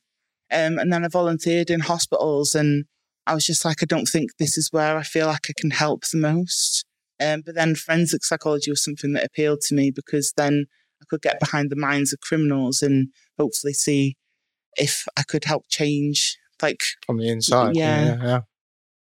um, 0.52 0.78
and 0.78 0.94
then 0.94 1.04
I 1.04 1.08
volunteered 1.08 1.72
in 1.72 1.80
hospitals, 1.80 2.54
and 2.54 2.86
I 3.28 3.34
was 3.34 3.46
just 3.46 3.66
like, 3.66 3.84
I 3.84 3.86
don't 3.86 4.08
think 4.08 4.32
this 4.40 4.58
is 4.58 4.70
where 4.72 4.98
I 4.98 5.04
feel 5.04 5.28
like 5.28 5.48
I 5.50 5.54
can 5.58 5.72
help 5.72 6.04
the 6.08 6.18
most. 6.18 6.86
Um, 7.20 7.42
but 7.46 7.56
then 7.56 7.76
forensic 7.76 8.24
psychology 8.24 8.72
was 8.72 8.84
something 8.84 9.14
that 9.14 9.26
appealed 9.26 9.62
to 9.62 9.76
me 9.76 9.92
because 9.92 10.34
then 10.38 10.66
I 11.02 11.06
could 11.10 11.22
get 11.22 11.40
behind 11.40 11.70
the 11.70 11.76
minds 11.76 12.14
of 12.14 12.20
criminals 12.22 12.82
and 12.82 13.10
hopefully 13.38 13.74
see 13.74 14.16
if 14.78 15.06
I 15.18 15.24
could 15.28 15.44
help 15.44 15.66
change. 15.70 16.38
Like, 16.62 16.82
From 17.06 17.18
the 17.18 17.30
inside. 17.30 17.76
Yeah. 17.76 18.06
yeah, 18.06 18.24
yeah. 18.24 18.40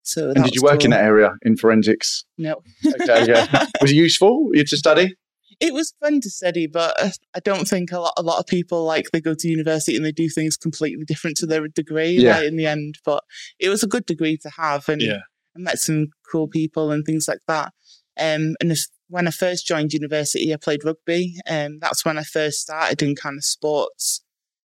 so. 0.03 0.31
And 0.31 0.45
did 0.45 0.55
you 0.55 0.63
was 0.63 0.73
work 0.73 0.85
in 0.85 0.91
that 0.91 1.05
area 1.05 1.33
in 1.43 1.57
forensics? 1.57 2.25
No. 2.39 2.63
Okay, 2.85 3.27
yeah. 3.27 3.67
was 3.81 3.93
it 3.93 3.97
useful 3.97 4.51
you 4.53 4.65
to 4.65 4.77
study? 4.77 5.15
It 5.61 5.73
was 5.73 5.95
fun 6.01 6.21
to 6.21 6.31
study, 6.31 6.67
but 6.67 6.95
uh, 7.03 7.11
I 7.35 7.41
don't 7.41 7.67
think 7.67 7.93
a 7.93 8.01
lot 8.01 8.15
a 8.17 8.23
lot 8.23 8.39
of 8.39 8.47
people 8.47 8.85
like 8.85 9.07
they 9.13 9.21
go 9.21 9.35
to 9.35 9.49
university 9.49 9.97
and 9.97 10.05
they 10.05 10.13
do 10.13 10.29
things 10.29 10.57
completely 10.57 11.05
different 11.05 11.37
to 11.39 11.47
their 11.47 11.67
degree. 11.69 12.11
Yeah. 12.11 12.37
Like 12.37 12.49
in 12.49 12.57
the 12.57 12.67
end, 12.67 12.97
but 13.05 13.25
it 13.59 13.69
was 13.69 13.83
a 13.83 13.89
good 13.89 14.07
degree 14.07 14.37
to 14.39 14.51
have, 14.51 14.89
and 14.89 15.01
Yeah. 15.03 15.21
I 15.57 15.59
met 15.59 15.79
some 15.79 16.09
cool 16.31 16.49
people 16.49 16.91
and 16.91 17.05
things 17.05 17.27
like 17.29 17.41
that. 17.49 17.73
Um, 18.19 18.57
and 18.61 18.75
when 19.09 19.27
I 19.27 19.31
first 19.31 19.67
joined 19.67 19.93
university, 19.93 20.53
I 20.53 20.57
played 20.57 20.85
rugby. 20.85 21.37
Um, 21.49 21.79
that's 21.81 22.05
when 22.05 22.19
I 22.19 22.23
first 22.25 22.61
started 22.61 23.03
in 23.03 23.15
kind 23.15 23.39
of 23.39 23.45
sports. 23.45 24.23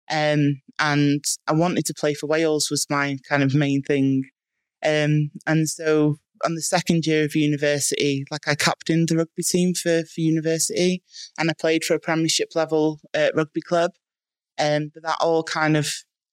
Um, 0.09 0.61
and 0.79 1.23
I 1.47 1.53
wanted 1.53 1.85
to 1.85 1.93
play 1.93 2.13
for 2.13 2.27
Wales 2.27 2.69
was 2.69 2.87
my 2.89 3.17
kind 3.29 3.43
of 3.43 3.53
main 3.53 3.81
thing. 3.81 4.23
Um, 4.83 5.31
and 5.45 5.69
so 5.69 6.17
on 6.43 6.55
the 6.55 6.61
second 6.61 7.05
year 7.05 7.25
of 7.25 7.35
university, 7.35 8.25
like 8.31 8.47
I 8.47 8.55
captained 8.55 9.09
the 9.09 9.17
rugby 9.17 9.43
team 9.43 9.73
for, 9.73 10.03
for 10.03 10.21
university 10.21 11.03
and 11.37 11.49
I 11.49 11.53
played 11.59 11.83
for 11.83 11.93
a 11.93 11.99
premiership 11.99 12.49
level 12.55 12.99
uh, 13.13 13.29
rugby 13.35 13.61
club. 13.61 13.91
Um, 14.59 14.91
but 14.93 15.03
that 15.03 15.17
all 15.21 15.43
kind 15.43 15.77
of 15.77 15.89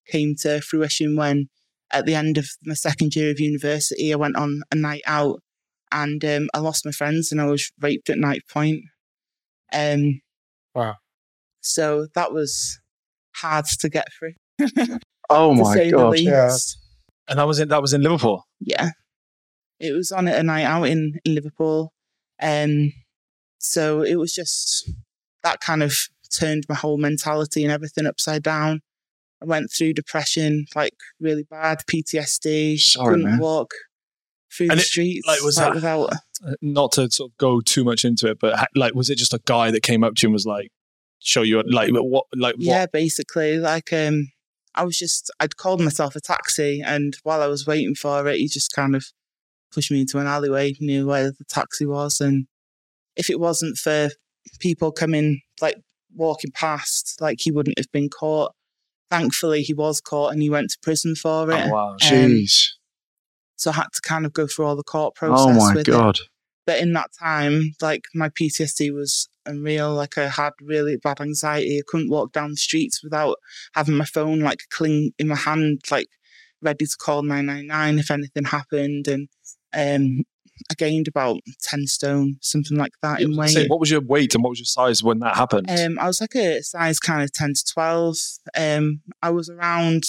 came 0.07 0.35
to 0.41 0.61
fruition 0.61 1.17
when 1.17 1.49
at 1.93 2.05
the 2.05 2.15
end 2.15 2.37
of 2.37 2.47
my 2.65 2.75
second 2.75 3.15
year 3.15 3.31
of 3.31 3.41
university, 3.41 4.13
I 4.13 4.17
went 4.17 4.37
on 4.37 4.63
a 4.71 4.77
night 4.77 5.03
out 5.07 5.41
and 5.91 6.23
um, 6.25 6.49
I 6.53 6.59
lost 6.59 6.85
my 6.85 6.93
friends 6.93 7.33
and 7.33 7.41
I 7.41 7.47
was 7.47 7.71
raped 7.81 8.11
at 8.11 8.19
night 8.19 8.43
point. 8.51 8.83
Um, 9.73 10.21
Wow. 10.75 10.95
So 11.61 12.07
that 12.15 12.33
was 12.33 12.79
hard 13.35 13.65
to 13.81 13.89
get 13.89 14.07
through. 14.19 14.35
Oh 15.31 15.53
my 15.53 15.91
god! 15.91 16.19
Yeah. 16.19 16.57
And 17.29 17.39
that 17.39 17.47
was 17.47 17.59
in 17.59 17.69
that 17.69 17.83
was 17.83 17.93
in 17.93 18.01
Liverpool. 18.01 18.45
Yeah. 18.61 18.93
It 19.81 19.93
was 19.93 20.11
on 20.13 20.27
a 20.29 20.43
night 20.43 20.65
out 20.65 20.85
in, 20.85 21.19
in 21.25 21.35
Liverpool. 21.35 21.93
Um, 22.43 22.93
so 23.59 24.03
it 24.03 24.17
was 24.17 24.33
just 24.33 24.91
that 25.43 25.61
kind 25.61 25.83
of 25.83 25.95
turned 26.37 26.65
my 26.69 26.75
whole 26.75 26.99
mentality 26.99 27.63
and 27.65 27.73
everything 27.73 28.07
upside 28.07 28.43
down. 28.43 28.81
I 29.43 29.47
went 29.47 29.71
through 29.73 29.95
depression, 29.95 30.67
like 30.75 30.95
really 31.21 31.45
bad 31.45 31.79
PTSD. 31.91 32.79
Sorry, 32.79 33.15
couldn't 33.15 33.31
man. 33.31 33.39
walk 33.39 33.71
through 34.53 34.69
And 34.71 34.79
the 34.79 34.83
it- 34.83 34.87
streets 34.87 35.27
like, 35.27 35.43
was 35.43 35.57
that- 35.57 35.75
without. 35.75 36.13
Uh, 36.45 36.53
Not 36.63 36.93
to 36.93 37.11
sort 37.11 37.33
of 37.33 37.37
go 37.39 37.61
too 37.61 37.83
much 37.85 38.05
into 38.05 38.29
it, 38.29 38.39
but 38.41 38.69
like, 38.77 38.95
was 38.95 39.11
it 39.11 39.19
just 39.19 39.35
a 39.35 39.41
guy 39.45 39.71
that 39.73 39.83
came 39.83 40.05
up 40.05 40.15
to 40.17 40.23
you 40.23 40.29
and 40.29 40.35
was 40.35 40.47
like, 40.47 40.71
show 41.21 41.43
you 41.43 41.61
like 41.63 41.91
what 41.93 42.25
like 42.37 42.55
Yeah, 42.59 42.87
basically, 42.93 43.59
like 43.59 43.93
um, 43.93 44.31
I 44.77 44.85
was 44.85 44.97
just 44.97 45.33
I'd 45.41 45.57
called 45.57 45.81
myself 45.81 46.15
a 46.15 46.21
taxi, 46.21 46.81
and 46.85 47.17
while 47.25 47.43
I 47.43 47.49
was 47.49 47.67
waiting 47.67 47.97
for 47.97 48.29
it, 48.29 48.37
he 48.39 48.47
just 48.47 48.73
kind 48.73 48.95
of 48.95 49.07
pushed 49.73 49.91
me 49.91 50.01
into 50.01 50.19
an 50.19 50.27
alleyway 50.27 50.75
near 50.81 51.07
where 51.07 51.31
the 51.31 51.45
taxi 51.49 51.87
was, 51.87 52.21
and 52.21 52.47
if 53.17 53.31
it 53.31 53.41
wasn't 53.41 53.77
for 53.77 54.11
people 54.61 54.93
coming 54.93 55.41
like 55.61 55.77
walking 56.15 56.51
past, 56.53 57.19
like 57.21 57.39
he 57.41 57.51
wouldn't 57.51 57.79
have 57.79 57.91
been 57.93 58.09
caught. 58.09 58.53
Thankfully, 59.11 59.63
he 59.63 59.73
was 59.73 60.01
caught, 60.01 60.33
and 60.33 60.43
he 60.43 60.51
went 60.51 60.71
to 60.71 60.79
prison 60.83 61.15
for 61.15 61.51
it. 61.51 61.67
Oh, 61.67 61.71
wow. 61.71 61.91
Um, 61.93 61.99
Jeez! 61.99 62.69
So 63.57 63.71
I 63.71 63.75
had 63.75 63.87
to 63.95 64.01
kind 64.03 64.27
of 64.27 64.33
go 64.33 64.47
through 64.47 64.67
all 64.67 64.77
the 64.77 64.83
court 64.83 65.15
process. 65.15 65.47
oh 65.47 65.53
my 65.55 65.75
with 65.75 65.89
it. 65.89 65.91
god! 65.91 66.19
But 66.67 66.81
in 66.81 66.93
that 66.93 67.11
time, 67.19 67.73
like 67.81 68.05
my 68.15 68.29
PTSD 68.29 68.93
was 68.93 69.29
unreal. 69.47 69.95
Like 69.95 70.19
I 70.19 70.29
had 70.29 70.53
really 70.61 70.97
bad 70.97 71.21
anxiety. 71.21 71.79
I 71.79 71.83
couldn't 71.89 72.11
walk 72.11 72.33
down 72.33 72.51
the 72.51 72.57
streets 72.57 73.03
without 73.03 73.37
having 73.75 73.97
my 73.97 74.05
phone 74.05 74.41
like 74.41 74.61
cling 74.71 75.13
in 75.19 75.29
my 75.29 75.37
hand, 75.37 75.81
like 75.91 76.09
ready 76.61 76.85
to 76.85 76.97
call 76.99 77.23
999 77.23 77.99
if 77.99 78.11
anything 78.11 78.45
happened. 78.45 79.09
And 79.09 79.29
um, 79.75 80.23
I 80.71 80.75
gained 80.77 81.07
about 81.09 81.39
10 81.63 81.87
stone, 81.87 82.37
something 82.41 82.77
like 82.77 82.93
that 83.03 83.21
in 83.21 83.37
weight. 83.37 83.51
Say, 83.51 83.67
what 83.69 83.79
was 83.81 83.91
your 83.91 84.01
weight 84.01 84.35
and 84.35 84.43
what 84.43 84.51
was 84.51 84.59
your 84.59 84.67
size 84.67 85.03
when 85.03 85.21
that 85.21 85.37
happened? 85.37 85.71
Um, 85.71 85.99
I 85.99 86.07
was 86.07 86.21
like 86.21 86.35
a 86.35 86.63
size 86.63 86.99
kind 86.99 87.23
of 87.23 87.33
10 87.33 87.55
to 87.55 87.65
12. 87.73 88.17
Um, 88.57 89.01
I 89.23 89.31
was 89.31 89.49
around 89.49 90.03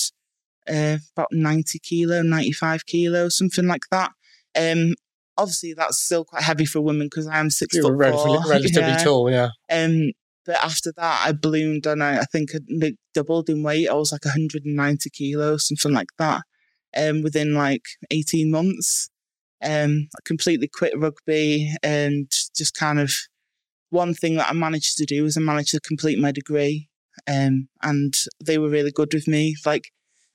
uh, 0.67 0.97
about 1.15 1.27
90 1.31 1.79
kilo, 1.79 2.21
95 2.23 2.85
kilo, 2.87 3.29
something 3.29 3.67
like 3.67 3.83
that. 3.91 4.11
Um, 4.57 4.95
obviously, 5.37 5.73
that's 5.73 5.99
still 5.99 6.25
quite 6.25 6.43
heavy 6.43 6.65
for 6.65 6.79
a 6.79 6.83
woman 6.83 7.07
because 7.07 7.27
I 7.27 7.37
am 7.39 7.49
six 7.51 7.75
You 7.75 7.83
foot 7.83 7.91
were 7.91 7.97
relatively, 7.97 8.37
four. 8.37 8.45
relatively 8.49 8.91
Yeah. 8.91 9.03
tall, 9.03 9.31
yeah. 9.31 9.49
Um, 9.71 10.11
but 10.45 10.55
after 10.63 10.91
that, 10.97 11.27
I 11.27 11.31
ballooned 11.31 11.85
and 11.85 12.03
I, 12.03 12.21
I 12.21 12.23
think 12.23 12.49
I 12.55 12.93
doubled 13.13 13.49
in 13.49 13.61
weight. 13.61 13.87
I 13.87 13.93
was 13.93 14.11
like 14.11 14.25
190 14.25 15.09
kilos, 15.11 15.67
something 15.67 15.93
like 15.93 16.09
that, 16.17 16.41
um, 16.97 17.21
within 17.21 17.53
like 17.53 17.83
18 18.09 18.49
months. 18.49 19.11
Um, 19.63 20.07
I 20.15 20.19
completely 20.25 20.67
quit 20.67 20.97
rugby 20.97 21.73
and 21.83 22.31
just 22.55 22.75
kind 22.75 22.99
of 22.99 23.11
one 23.89 24.13
thing 24.13 24.35
that 24.35 24.49
I 24.49 24.53
managed 24.53 24.97
to 24.97 25.05
do 25.05 25.23
was 25.23 25.37
I 25.37 25.41
managed 25.41 25.71
to 25.71 25.79
complete 25.81 26.19
my 26.19 26.31
degree. 26.31 26.89
Um, 27.27 27.67
and 27.81 28.13
they 28.45 28.57
were 28.57 28.69
really 28.69 28.91
good 28.91 29.13
with 29.13 29.27
me. 29.27 29.55
Like 29.65 29.91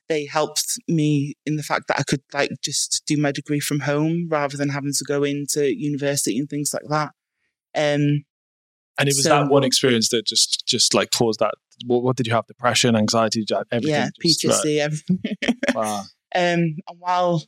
they 0.07 0.25
helped 0.25 0.79
me 0.87 1.35
in 1.45 1.55
the 1.55 1.63
fact 1.63 1.87
that 1.87 1.99
I 1.99 2.03
could 2.03 2.21
like 2.33 2.51
just 2.63 3.03
do 3.07 3.17
my 3.17 3.31
degree 3.31 3.59
from 3.59 3.79
home 3.79 4.27
rather 4.29 4.57
than 4.57 4.69
having 4.69 4.93
to 4.93 5.05
go 5.05 5.23
into 5.23 5.73
university 5.75 6.37
and 6.37 6.49
things 6.49 6.73
like 6.73 6.83
that. 6.89 7.11
Um, 7.75 8.23
and 8.97 9.09
it 9.09 9.15
was 9.15 9.23
so- 9.23 9.29
that 9.29 9.49
one 9.49 9.63
experience 9.63 10.09
that 10.09 10.25
just 10.25 10.65
just 10.67 10.93
like 10.93 11.11
caused 11.11 11.39
that. 11.39 11.55
What, 11.85 12.03
what 12.03 12.15
did 12.15 12.27
you 12.27 12.33
have? 12.33 12.47
Depression, 12.47 12.95
anxiety, 12.95 13.45
everything. 13.71 13.89
yeah. 13.89 14.07
PTSD, 14.23 14.77
everything. 14.77 15.19
Wow. 15.73 15.99
um, 15.99 16.05
and 16.31 16.79
while 16.99 17.43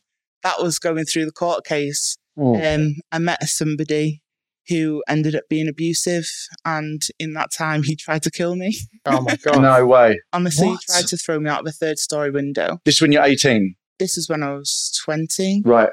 that 0.47 0.63
was 0.63 0.79
going 0.79 1.05
through 1.05 1.25
the 1.25 1.31
court 1.31 1.65
case, 1.65 2.17
Mm. 2.37 2.75
um, 2.75 2.95
I 3.11 3.17
met 3.17 3.41
somebody 3.43 4.21
who 4.69 5.01
ended 5.07 5.33
up 5.35 5.45
being 5.49 5.67
abusive, 5.67 6.27
and 6.65 7.01
in 7.19 7.33
that 7.33 7.49
time, 7.51 7.81
he 7.83 7.95
tried 8.05 8.21
to 8.23 8.29
kill 8.31 8.55
me. 8.55 8.77
Oh 9.05 9.21
my 9.21 9.35
god. 9.43 9.61
No 9.61 9.85
way. 9.87 10.19
Honestly, 10.33 10.67
What? 10.67 10.79
he 10.87 10.93
tried 10.93 11.07
to 11.07 11.17
throw 11.17 11.39
me 11.39 11.49
out 11.49 11.61
of 11.61 11.67
a 11.67 11.71
third 11.71 11.97
story 11.97 12.29
window. 12.29 12.79
This 12.85 12.95
is 12.95 13.01
when 13.01 13.11
you're 13.11 13.23
18, 13.23 13.75
This 13.97 14.17
is 14.19 14.29
when 14.29 14.43
I 14.43 14.53
was 14.53 14.71
twenty. 15.03 15.61
right? 15.65 15.89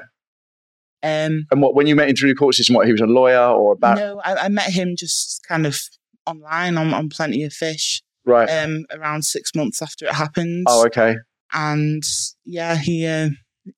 Um, 1.03 1.45
And 1.51 1.61
what 1.61 1.75
when 1.75 1.87
you 1.87 1.95
met 1.95 2.09
him 2.09 2.15
through 2.15 2.29
the 2.29 2.35
court 2.35 2.55
system? 2.55 2.75
What 2.75 2.85
he 2.85 2.91
was 2.91 3.01
a 3.01 3.05
lawyer 3.07 3.47
or 3.47 3.73
a 3.73 3.75
bar- 3.75 3.95
no, 3.95 4.21
I, 4.23 4.45
I 4.45 4.49
met 4.49 4.69
him 4.71 4.95
just 4.97 5.41
kind 5.47 5.65
of 5.65 5.79
online 6.25 6.77
on, 6.77 6.93
on 6.93 7.09
Plenty 7.09 7.43
of 7.43 7.53
Fish 7.53 8.01
right? 8.25 8.49
um, 8.49 8.85
around 8.91 9.23
six 9.25 9.51
months 9.55 9.81
after 9.81 10.05
it 10.05 10.13
happened. 10.13 10.65
oh, 10.67 10.85
okay. 10.87 11.15
and 11.53 12.03
yeah, 12.43 12.75
he 12.75 13.05
uh, 13.05 13.29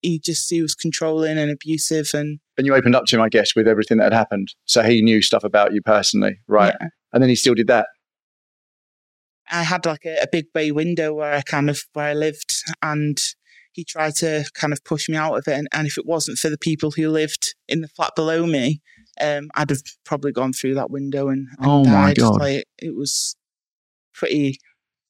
he 0.01 0.19
just 0.19 0.49
he 0.49 0.61
was 0.61 0.75
controlling 0.75 1.37
and 1.37 1.51
abusive, 1.51 2.09
and 2.13 2.39
And 2.57 2.65
you 2.65 2.75
opened 2.75 2.95
up 2.95 3.05
to 3.05 3.15
him, 3.15 3.21
I 3.21 3.29
guess, 3.29 3.55
with 3.55 3.67
everything 3.67 3.97
that 3.97 4.05
had 4.05 4.13
happened. 4.13 4.49
So 4.65 4.83
he 4.83 5.01
knew 5.01 5.21
stuff 5.21 5.43
about 5.43 5.73
you 5.73 5.81
personally, 5.81 6.39
right? 6.47 6.75
yeah. 6.79 6.87
And 7.13 7.21
then 7.21 7.29
he 7.29 7.35
still 7.35 7.55
did 7.55 7.67
that. 7.67 7.87
I 9.49 9.63
had 9.63 9.85
like 9.85 10.05
a, 10.05 10.23
a 10.23 10.27
big 10.31 10.45
bay 10.53 10.71
window 10.71 11.13
where 11.13 11.33
I 11.33 11.41
kind 11.41 11.69
of 11.69 11.79
where 11.93 12.07
I 12.07 12.13
lived, 12.13 12.51
and 12.81 13.17
he 13.71 13.83
tried 13.83 14.15
to 14.15 14.43
kind 14.53 14.73
of 14.73 14.83
push 14.83 15.07
me 15.07 15.15
out 15.15 15.37
of 15.37 15.47
it. 15.47 15.53
And, 15.57 15.67
and 15.71 15.87
if 15.87 15.97
it 15.97 16.05
wasn't 16.05 16.37
for 16.37 16.49
the 16.49 16.57
people 16.57 16.91
who 16.91 17.09
lived 17.09 17.55
in 17.67 17.81
the 17.81 17.87
flat 17.87 18.13
below 18.15 18.45
me, 18.45 18.81
um, 19.21 19.49
I'd 19.55 19.69
have 19.69 19.81
probably 20.03 20.31
gone 20.31 20.51
through 20.53 20.75
that 20.75 20.89
window 20.91 21.29
and, 21.29 21.47
and 21.59 21.67
Oh 21.67 21.85
my 21.85 22.13
died. 22.13 22.17
God. 22.17 22.39
Like 22.41 22.65
it 22.77 22.95
was 22.95 23.35
pretty 24.13 24.59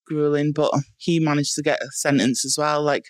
grueling, 0.05 0.51
but 0.53 0.72
he 0.98 1.19
managed 1.19 1.55
to 1.55 1.63
get 1.63 1.81
a 1.81 1.88
sentence 1.91 2.46
as 2.46 2.55
well. 2.57 2.84
Like 2.84 3.05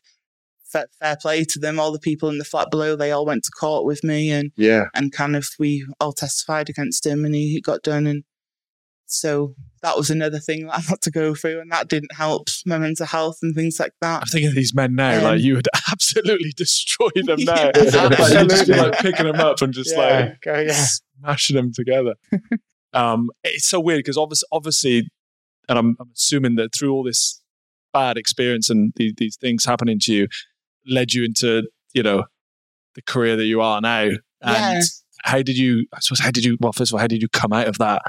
fair, 0.72 0.88
fair 1.00 1.18
play 1.22 1.44
to 1.46 1.60
them. 1.60 1.80
All 1.80 1.92
the 1.92 2.00
people 2.00 2.30
in 2.30 2.38
the 2.38 2.46
flat 2.46 2.70
below, 2.72 2.96
they 2.96 3.12
all 3.12 3.26
went 3.26 3.44
to 3.46 3.52
court 3.52 3.86
with 3.86 4.04
me, 4.04 4.32
and 4.32 4.52
Yeah. 4.56 4.86
and 4.94 5.12
kind 5.12 5.36
of 5.36 5.48
we 5.60 5.86
all 6.00 6.14
testified 6.14 6.70
against 6.70 7.06
him 7.06 7.26
and 7.26 7.34
he, 7.36 7.50
he 7.54 7.62
got 7.62 7.82
done 7.84 8.06
and 8.08 8.24
so 9.10 9.56
that 9.84 9.96
was 9.96 10.10
another 10.10 10.40
thing 10.40 10.66
that 10.66 10.76
I 10.78 10.82
had 10.82 11.02
to 11.04 11.12
go 11.12 11.34
through 11.34 11.62
and 11.62 11.72
that 11.72 11.88
didn't 11.88 12.14
help 12.14 12.50
my 12.66 12.78
mental 12.78 13.06
health 13.06 13.38
and 13.42 13.56
things 13.56 13.80
like 13.80 13.94
that. 14.02 14.24
I'm 14.24 14.28
thinking 14.28 14.50
of 14.50 14.56
these 14.56 14.76
men 14.76 14.96
now, 14.96 15.20
Um, 15.20 15.24
like 15.24 15.40
you 15.42 15.56
would 15.56 15.68
absolutely 15.92 16.52
destroy 16.58 17.08
them 17.16 17.40
now. 17.46 17.56
Yeah, 17.56 17.72
Like, 17.74 17.84
just 17.84 17.96
absolutely. 18.36 18.76
like 18.76 19.00
picking 19.00 19.26
them 19.28 19.40
up 19.40 19.62
and 19.62 19.74
just 19.74 19.96
like 19.96 20.10
yeah, 20.10 20.34
go, 20.44 20.60
yeah. 20.60 20.86
smashing 21.22 21.56
them 21.56 21.72
together. 21.74 22.16
um, 22.94 23.30
it's 23.46 23.68
so 23.70 23.80
weird 23.80 24.00
because 24.00 24.18
obviously, 24.18 24.48
obviously, 24.52 25.08
and 25.70 25.80
I'm, 25.80 25.96
I'm 26.02 26.10
assuming 26.14 26.56
that 26.56 26.76
through 26.76 26.92
all 26.92 27.04
this 27.04 27.42
bad 27.94 28.18
experience 28.18 28.70
and 28.70 28.92
the, 28.98 29.14
these 29.16 29.38
things 29.38 29.64
happening 29.64 30.00
to 30.02 30.14
you, 30.14 30.28
led 30.88 31.14
you 31.14 31.24
into 31.24 31.68
you 31.94 32.04
know 32.04 32.26
the 32.96 33.02
career 33.02 33.36
that 33.36 33.46
you 33.46 33.62
are 33.62 33.82
now. 33.82 34.04
And 34.04 34.20
Yeah. 34.42 34.82
how 35.24 35.42
did 35.42 35.58
you? 35.58 35.86
I 35.94 36.00
suppose 36.00 36.20
how 36.20 36.32
did 36.32 36.46
you? 36.46 36.58
Well, 36.60 36.74
first 36.74 36.92
of 36.92 36.96
all, 36.96 37.00
how 37.02 37.08
did 37.08 37.22
you 37.22 37.30
come 37.30 37.54
out 37.54 37.68
of 37.68 37.78
that? 37.80 38.02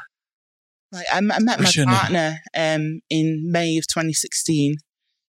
Like 0.92 1.06
I 1.12 1.20
met 1.20 1.42
my 1.42 1.56
What's 1.56 1.76
your 1.76 1.86
name? 1.86 1.94
partner 1.94 2.38
um, 2.56 3.00
in 3.10 3.50
May 3.52 3.76
of 3.76 3.86
2016 3.86 4.76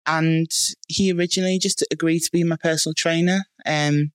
and 0.07 0.51
he 0.87 1.13
originally 1.13 1.59
just 1.59 1.85
agreed 1.91 2.21
to 2.21 2.31
be 2.33 2.43
my 2.45 2.57
personal 2.57 2.95
trainer. 2.97 3.41
Um, 3.67 4.13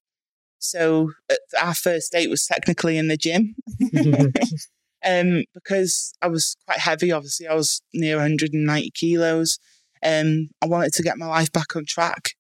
so 0.60 1.12
uh, 1.30 1.36
our 1.62 1.76
first 1.76 2.12
date 2.14 2.30
was 2.30 2.46
technically 2.46 2.98
in 2.98 3.10
the 3.10 3.18
gym. 3.18 3.56
um, 5.06 5.44
because 5.54 6.14
I 6.22 6.28
was 6.28 6.56
quite 6.66 6.80
heavy. 6.80 7.12
Obviously, 7.12 7.48
I 7.48 7.54
was 7.54 7.82
near 7.94 8.16
190 8.16 8.92
kilos. 8.92 9.60
Um, 10.04 10.50
I 10.62 10.66
wanted 10.66 10.94
to 10.94 11.04
get 11.04 11.18
my 11.18 11.28
life 11.28 11.52
back 11.52 11.76
on 11.76 11.86
track, 11.86 12.32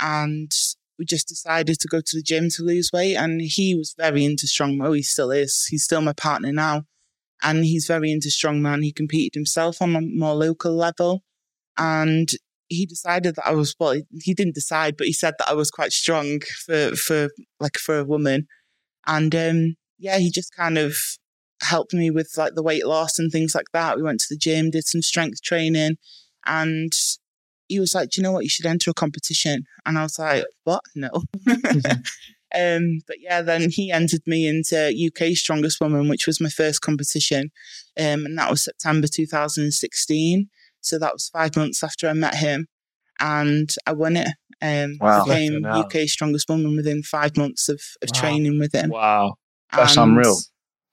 and 0.00 0.50
we 0.98 1.04
just 1.04 1.28
decided 1.28 1.78
to 1.80 1.88
go 1.88 2.00
to 2.00 2.16
the 2.16 2.22
gym 2.22 2.48
to 2.50 2.62
lose 2.62 2.90
weight. 2.92 3.16
And 3.16 3.40
he 3.40 3.74
was 3.74 3.94
very 3.98 4.24
into 4.24 4.46
strongman. 4.46 4.94
He 4.96 5.02
still 5.02 5.30
is. 5.30 5.66
He's 5.68 5.84
still 5.84 6.00
my 6.00 6.12
partner 6.12 6.52
now, 6.52 6.84
and 7.42 7.64
he's 7.64 7.86
very 7.86 8.12
into 8.12 8.28
strongman. 8.28 8.82
He 8.82 8.92
competed 8.92 9.34
himself 9.34 9.82
on 9.82 9.96
a 9.96 10.00
more 10.00 10.34
local 10.34 10.74
level, 10.76 11.22
and 11.76 12.30
he 12.68 12.86
decided 12.86 13.36
that 13.36 13.46
I 13.46 13.54
was 13.54 13.74
well. 13.78 14.00
He 14.22 14.34
didn't 14.34 14.54
decide, 14.54 14.96
but 14.96 15.06
he 15.06 15.12
said 15.12 15.34
that 15.38 15.48
I 15.48 15.54
was 15.54 15.70
quite 15.70 15.92
strong 15.92 16.40
for 16.64 16.94
for 16.96 17.30
like 17.60 17.76
for 17.76 17.98
a 17.98 18.04
woman, 18.04 18.46
and 19.06 19.34
um, 19.34 19.76
yeah, 19.98 20.18
he 20.18 20.30
just 20.30 20.54
kind 20.54 20.78
of 20.78 20.96
helped 21.62 21.94
me 21.94 22.10
with 22.10 22.32
like 22.36 22.54
the 22.54 22.62
weight 22.62 22.86
loss 22.86 23.18
and 23.18 23.30
things 23.30 23.54
like 23.54 23.70
that. 23.72 23.96
We 23.96 24.02
went 24.02 24.20
to 24.20 24.26
the 24.30 24.38
gym, 24.38 24.70
did 24.70 24.86
some 24.86 25.02
strength 25.02 25.42
training, 25.42 25.96
and 26.46 26.92
he 27.74 27.80
was 27.80 27.94
like, 27.94 28.10
"Do 28.10 28.20
you 28.20 28.22
know 28.22 28.32
what? 28.32 28.44
You 28.44 28.48
should 28.48 28.66
enter 28.66 28.90
a 28.90 28.94
competition." 28.94 29.64
And 29.84 29.98
I 29.98 30.02
was 30.02 30.18
like, 30.18 30.44
"What? 30.64 30.82
No." 30.94 31.10
um, 32.54 33.00
but 33.06 33.16
yeah, 33.20 33.42
then 33.42 33.68
he 33.70 33.90
entered 33.90 34.22
me 34.26 34.46
into 34.46 34.76
UK 35.08 35.34
Strongest 35.36 35.80
Woman, 35.80 36.08
which 36.08 36.26
was 36.26 36.40
my 36.40 36.48
first 36.48 36.80
competition, 36.80 37.50
um, 37.98 38.24
and 38.26 38.38
that 38.38 38.50
was 38.50 38.64
September 38.64 39.08
2016. 39.08 40.48
So 40.80 40.98
that 40.98 41.12
was 41.12 41.28
five 41.30 41.56
months 41.56 41.82
after 41.82 42.08
I 42.08 42.12
met 42.12 42.36
him, 42.36 42.66
and 43.20 43.74
I 43.86 43.92
won 43.92 44.16
it. 44.16 44.28
Um, 44.62 44.98
Wow. 45.00 45.24
became 45.24 45.62
UK 45.80 46.08
Strongest 46.08 46.48
Woman 46.48 46.76
within 46.76 47.02
five 47.02 47.36
months 47.36 47.68
of, 47.68 47.80
of 48.02 48.10
Wow. 48.14 48.20
training 48.20 48.58
with 48.58 48.72
him. 48.74 48.90
Wow. 48.90 49.34
That's 49.72 49.96
And 49.96 50.12
unreal. 50.12 50.38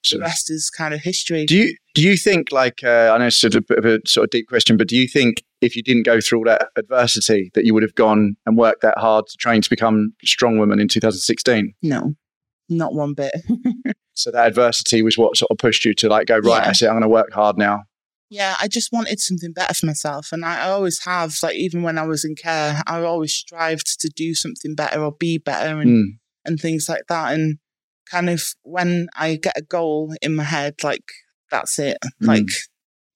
The 0.10 0.20
rest 0.20 0.50
is 0.50 0.70
kind 0.70 0.94
of 0.94 1.02
history. 1.02 1.46
Do 1.46 1.56
you 1.58 1.76
do 1.94 2.02
you 2.02 2.16
think 2.18 2.52
like 2.52 2.84
uh, 2.84 3.12
I 3.14 3.18
know 3.18 3.28
it's 3.28 3.38
sort 3.38 3.56
of 3.56 3.64
a 3.64 3.66
bit 3.68 3.78
of 3.80 3.86
a 3.86 4.00
sort 4.08 4.26
of 4.26 4.30
deep 4.30 4.48
question, 4.48 4.78
but 4.78 4.88
do 4.88 4.96
you 4.98 5.08
think 5.08 5.44
if 5.62 5.76
you 5.76 5.84
didn't 5.84 6.04
go 6.04 6.20
through 6.22 6.40
all 6.40 6.46
that 6.46 6.70
adversity 6.78 7.52
that 7.54 7.66
you 7.66 7.74
would 7.74 7.84
have 7.84 7.96
gone 7.96 8.36
and 8.46 8.58
worked 8.58 8.82
that 8.82 8.98
hard 8.98 9.28
to 9.28 9.38
train 9.38 9.62
to 9.62 9.70
become 9.70 10.14
a 10.24 10.26
strong 10.28 10.58
woman 10.58 10.80
in 10.80 10.88
2016? 10.88 11.74
no, 11.82 12.16
not 12.70 12.94
one 12.94 13.14
bit. 13.14 13.34
So 14.14 14.30
that 14.32 14.46
adversity 14.46 15.02
was 15.02 15.18
what 15.18 15.38
sort 15.38 15.50
of 15.52 15.58
pushed 15.58 15.86
you 15.86 15.94
to 15.96 16.10
like 16.10 16.28
go 16.28 16.38
right. 16.40 16.46
Yeah. 16.60 16.66
That's 16.66 16.82
it. 16.82 16.88
I'm 16.88 16.92
going 16.94 17.02
to 17.04 17.08
work 17.08 17.32
hard 17.32 17.58
now. 17.58 17.84
yeah, 18.30 18.56
I 18.60 18.68
just 18.68 18.92
wanted 18.92 19.22
something 19.22 19.54
better 19.54 19.74
for 19.74 19.86
myself. 19.86 20.30
And 20.34 20.44
I, 20.44 20.66
I 20.68 20.70
always 20.70 21.04
have, 21.06 21.34
like, 21.42 21.56
even 21.56 21.82
when 21.82 21.98
I 21.98 22.06
was 22.06 22.26
in 22.26 22.36
care, 22.36 22.82
I 22.86 23.02
always 23.04 23.34
strived 23.34 24.00
to 24.02 24.10
do 24.10 24.36
something 24.36 24.76
better 24.76 25.02
or 25.02 25.14
be 25.14 25.38
better 25.38 25.80
and, 25.80 25.90
Mm. 25.90 26.06
and 26.46 26.60
things 26.60 26.88
like 26.90 27.04
that. 27.08 27.34
And 27.34 27.58
kind 28.12 28.30
of 28.30 28.44
when 28.64 29.08
I 29.16 29.38
get 29.38 29.58
a 29.58 29.62
goal 29.62 30.14
in 30.22 30.36
my 30.36 30.44
head, 30.44 30.76
like, 30.84 31.06
that's 31.52 31.78
it. 31.80 31.98
Like, 32.20 32.48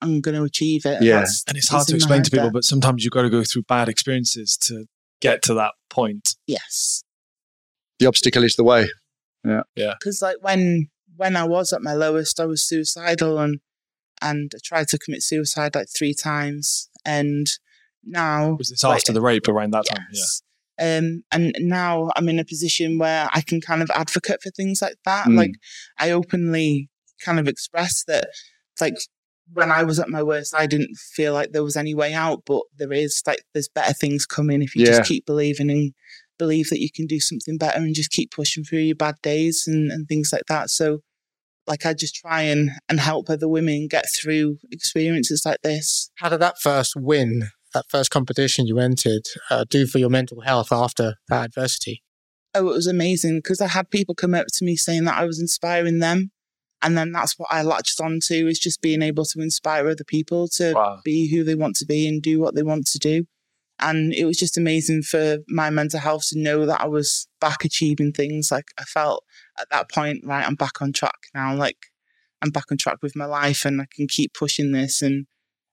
I'm 0.01 0.22
going 0.22 0.36
to 0.36 0.44
achieve 0.44 0.86
it. 0.86 1.01
Mm. 1.01 1.06
Yeah. 1.06 1.13
That's- 1.15 1.44
And 1.48 1.58
it's 1.58 1.70
hard 1.70 1.88
to 1.88 1.96
explain 1.96 2.22
to 2.24 2.30
people, 2.32 2.48
that- 2.48 2.54
but 2.54 2.63
sometimes 2.63 3.04
you've 3.04 3.13
got 3.13 3.24
to 3.24 3.30
go 3.30 3.44
through 3.44 3.63
bad 3.63 3.89
experiences 3.89 4.58
to 4.68 4.86
get 5.22 5.42
to 5.44 5.54
that 5.56 5.74
point. 5.89 6.36
yes. 6.48 7.01
The 8.00 8.08
obstacle 8.08 8.44
is 8.44 8.56
the 8.58 8.63
way. 8.65 8.89
Yeah. 9.46 9.62
Yeah. 9.75 9.94
Because 9.98 10.22
like 10.22 10.36
when 10.42 10.89
when 11.15 11.38
I 11.38 11.46
was 11.46 11.72
at 11.72 11.82
my 11.82 11.94
lowest, 11.94 12.42
I 12.42 12.46
was 12.46 12.62
suicidal 12.68 13.39
and 13.39 13.60
and 14.22 14.51
I 14.54 14.60
tried 14.63 14.89
to 14.89 14.98
commit 14.98 15.24
suicide 15.24 15.75
like 15.75 15.88
three 15.98 16.13
times, 16.13 16.89
and 17.06 17.48
now 18.04 18.56
Was 18.58 18.70
this 18.70 18.84
like, 18.84 18.98
after 18.98 19.13
the 19.13 19.22
rape 19.22 19.48
around 19.48 19.72
that 19.72 19.86
time? 19.86 20.06
Yeah. 20.12 20.98
Um, 20.98 21.24
and 21.32 21.56
now 21.60 22.12
I'm 22.18 22.27
in 22.27 22.38
a 22.38 22.44
position 22.44 22.98
where 22.98 23.30
I 23.34 23.39
can 23.39 23.62
kind 23.62 23.82
of 23.82 23.89
advocate 23.92 24.42
for 24.44 24.51
things 24.51 24.82
like 24.82 24.98
that. 25.06 25.27
Mm. 25.27 25.38
Like 25.38 25.51
I 25.98 26.12
openly 26.12 26.89
kind 27.24 27.39
of 27.39 27.48
express 27.48 28.03
that, 28.07 28.27
like 28.81 28.95
when 29.53 29.72
I 29.72 29.84
was 29.84 30.00
at 30.00 30.10
my 30.10 30.24
worst, 30.24 30.55
I 30.55 30.65
didn't 30.65 30.95
feel 30.98 31.34
like 31.34 31.51
there 31.51 31.63
was 31.63 31.77
any 31.77 31.93
way 31.93 32.13
out, 32.13 32.43
but 32.45 32.62
there 32.77 32.91
is. 32.91 33.22
Like 33.27 33.43
there's 33.53 33.69
better 33.69 33.93
things 33.93 34.25
coming 34.25 34.62
if 34.62 34.75
you 34.75 34.84
Yeah. 34.84 34.98
just 34.98 35.07
keep 35.07 35.25
believing 35.25 35.69
and 35.69 35.93
believe 36.39 36.69
that 36.69 36.81
you 36.81 36.89
can 36.93 37.05
do 37.05 37.19
something 37.19 37.57
better 37.57 37.77
and 37.77 37.93
just 37.95 38.12
keep 38.12 38.31
pushing 38.31 38.63
through 38.63 38.79
your 38.79 38.95
bad 38.95 39.15
days 39.22 39.63
and, 39.67 39.91
and 39.91 40.07
things 40.07 40.31
like 40.34 40.43
that. 40.48 40.69
So 40.69 41.00
like 41.67 41.86
I 41.86 41.93
just 41.93 42.15
try 42.15 42.41
and 42.41 42.72
and 42.89 43.00
help 43.00 43.29
other 43.29 43.48
women 43.48 43.88
get 43.89 44.05
through 44.19 44.57
experiences 44.72 45.43
like 45.45 45.62
this. 45.63 46.10
How 46.15 46.29
did 46.29 46.41
that 46.41 46.60
first 46.60 46.93
win, 46.95 47.50
that 47.74 47.86
first 47.89 48.12
competition 48.12 48.67
you 48.67 48.79
entered, 48.79 49.24
uh, 49.50 49.65
do 49.69 49.88
for 49.88 49.98
your 50.00 50.10
mental 50.10 50.41
health 50.41 50.72
after 50.72 51.15
that 51.29 51.45
adversity? 51.45 52.01
oh, 52.57 52.69
it 52.69 52.74
was 52.74 52.88
amazing 52.88 53.38
because 53.39 53.60
I 53.60 53.67
had 53.67 53.89
people 53.91 54.15
come 54.15 54.34
up 54.34 54.45
to 54.53 54.63
me 54.65 54.75
saying 54.77 55.03
that 55.05 55.17
I 55.17 55.25
was 55.25 55.39
inspiring 55.41 56.00
them. 56.00 56.31
And 56.86 56.96
then 56.96 57.12
that's 57.12 57.34
what 57.39 57.50
I 57.51 57.63
latched 57.63 58.00
onto 58.00 58.46
is 58.46 58.60
just 58.60 58.80
being 58.80 59.01
able 59.01 59.25
to 59.25 59.42
inspire 59.42 59.89
other 59.89 60.04
people 60.04 60.48
to 60.50 60.74
Wow. 60.75 61.00
be 61.04 61.27
who 61.32 61.44
they 61.44 61.56
want 61.56 61.75
to 61.77 61.86
be 61.86 62.08
and 62.08 62.22
do 62.22 62.39
what 62.39 62.54
they 62.54 62.62
want 62.62 62.86
to 62.86 63.00
do. 63.00 63.25
And 63.80 64.13
it 64.13 64.25
was 64.25 64.38
just 64.38 64.56
amazing 64.56 65.01
for 65.01 65.39
my 65.48 65.72
mental 65.72 66.00
health 66.00 66.25
to 66.30 66.39
know 66.39 66.68
that 66.68 66.82
I 66.82 66.86
was 66.86 67.27
back 67.42 67.65
achieving 67.65 68.12
things. 68.12 68.51
Like 68.51 68.65
I 68.80 68.84
felt 68.84 69.24
at 69.60 69.68
that 69.72 69.89
point, 69.89 70.24
right, 70.24 70.46
I'm 70.46 70.54
back 70.54 70.80
on 70.80 70.94
track 70.94 71.18
now. 71.34 71.56
Like 71.56 71.88
I'm 72.44 72.51
back 72.51 72.65
on 72.72 72.77
track 72.77 72.98
with 73.01 73.15
my 73.15 73.25
life 73.25 73.65
and 73.65 73.82
I 73.82 73.88
can 73.92 74.08
keep 74.08 74.36
pushing 74.36 74.72
this 74.72 75.01
and 75.01 75.25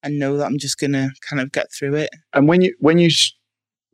and 0.03 0.19
know 0.19 0.39
that 0.39 0.47
I'm 0.47 0.59
just 0.59 0.79
gonna 0.79 1.11
kind 1.29 1.43
of 1.43 1.53
get 1.53 1.67
through 1.79 1.95
it. 1.97 2.11
And 2.33 2.49
when 2.49 2.63
you 2.63 2.75
when 2.81 2.97
you 2.97 3.11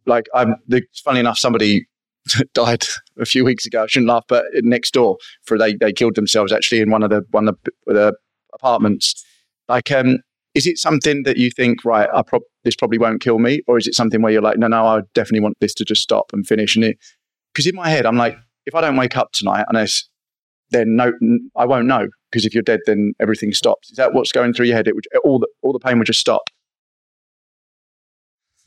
like, 0.06 0.26
I'm 0.34 0.54
the, 0.68 0.82
funny 1.04 1.18
enough, 1.18 1.36
somebody 1.36 1.88
died 2.54 2.84
a 3.18 3.24
few 3.24 3.44
weeks 3.44 3.66
ago. 3.66 3.84
I 3.84 3.86
shouldn't 3.86 4.08
laugh, 4.08 4.24
but 4.28 4.44
next 4.62 4.92
door 4.94 5.16
for 5.44 5.58
they 5.58 5.74
they 5.74 5.92
killed 5.92 6.14
themselves 6.14 6.52
actually 6.52 6.80
in 6.80 6.90
one 6.90 7.02
of 7.02 7.10
the 7.10 7.24
one 7.30 7.48
of 7.48 7.56
the, 7.86 8.14
apartments. 8.54 9.24
Like, 9.68 9.92
um, 9.92 10.18
is 10.54 10.66
it 10.66 10.78
something 10.78 11.22
that 11.24 11.36
you 11.36 11.50
think 11.50 11.84
right? 11.84 12.08
I 12.12 12.22
pro- 12.22 12.40
this 12.64 12.74
probably 12.74 12.98
won't 12.98 13.20
kill 13.20 13.38
me, 13.38 13.60
or 13.68 13.78
is 13.78 13.86
it 13.86 13.94
something 13.94 14.22
where 14.22 14.32
you're 14.32 14.42
like, 14.42 14.58
no, 14.58 14.66
no, 14.66 14.86
I 14.86 15.00
definitely 15.14 15.40
want 15.40 15.56
this 15.60 15.74
to 15.74 15.84
just 15.84 16.02
stop 16.02 16.32
and 16.32 16.46
finish? 16.46 16.74
And 16.74 16.84
it 16.84 16.98
because 17.52 17.66
in 17.66 17.74
my 17.74 17.88
head, 17.90 18.06
I'm 18.06 18.16
like, 18.16 18.36
if 18.66 18.74
I 18.74 18.80
don't 18.80 18.96
wake 18.96 19.16
up 19.16 19.32
tonight, 19.32 19.66
unless 19.68 20.08
then 20.70 20.96
no, 20.96 21.12
I 21.56 21.64
won't 21.66 21.86
know 21.86 22.08
because 22.30 22.44
if 22.44 22.54
you're 22.54 22.62
dead, 22.62 22.80
then 22.86 23.12
everything 23.20 23.52
stops. 23.52 23.90
Is 23.90 23.96
that 23.96 24.12
what's 24.12 24.32
going 24.32 24.52
through 24.52 24.66
your 24.66 24.76
head? 24.76 24.88
It 24.88 24.94
would 24.94 25.06
all 25.24 25.38
the 25.38 25.48
all 25.62 25.72
the 25.72 25.78
pain 25.78 25.98
would 25.98 26.06
just 26.06 26.20
stop. 26.20 26.42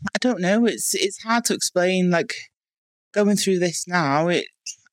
I 0.08 0.18
don't 0.20 0.42
know. 0.42 0.66
It's 0.66 0.94
it's 0.96 1.22
hard 1.24 1.46
to 1.46 1.54
explain. 1.54 2.10
Like 2.10 2.34
going 3.12 3.38
through 3.38 3.60
this 3.60 3.88
now, 3.88 4.28
it 4.28 4.46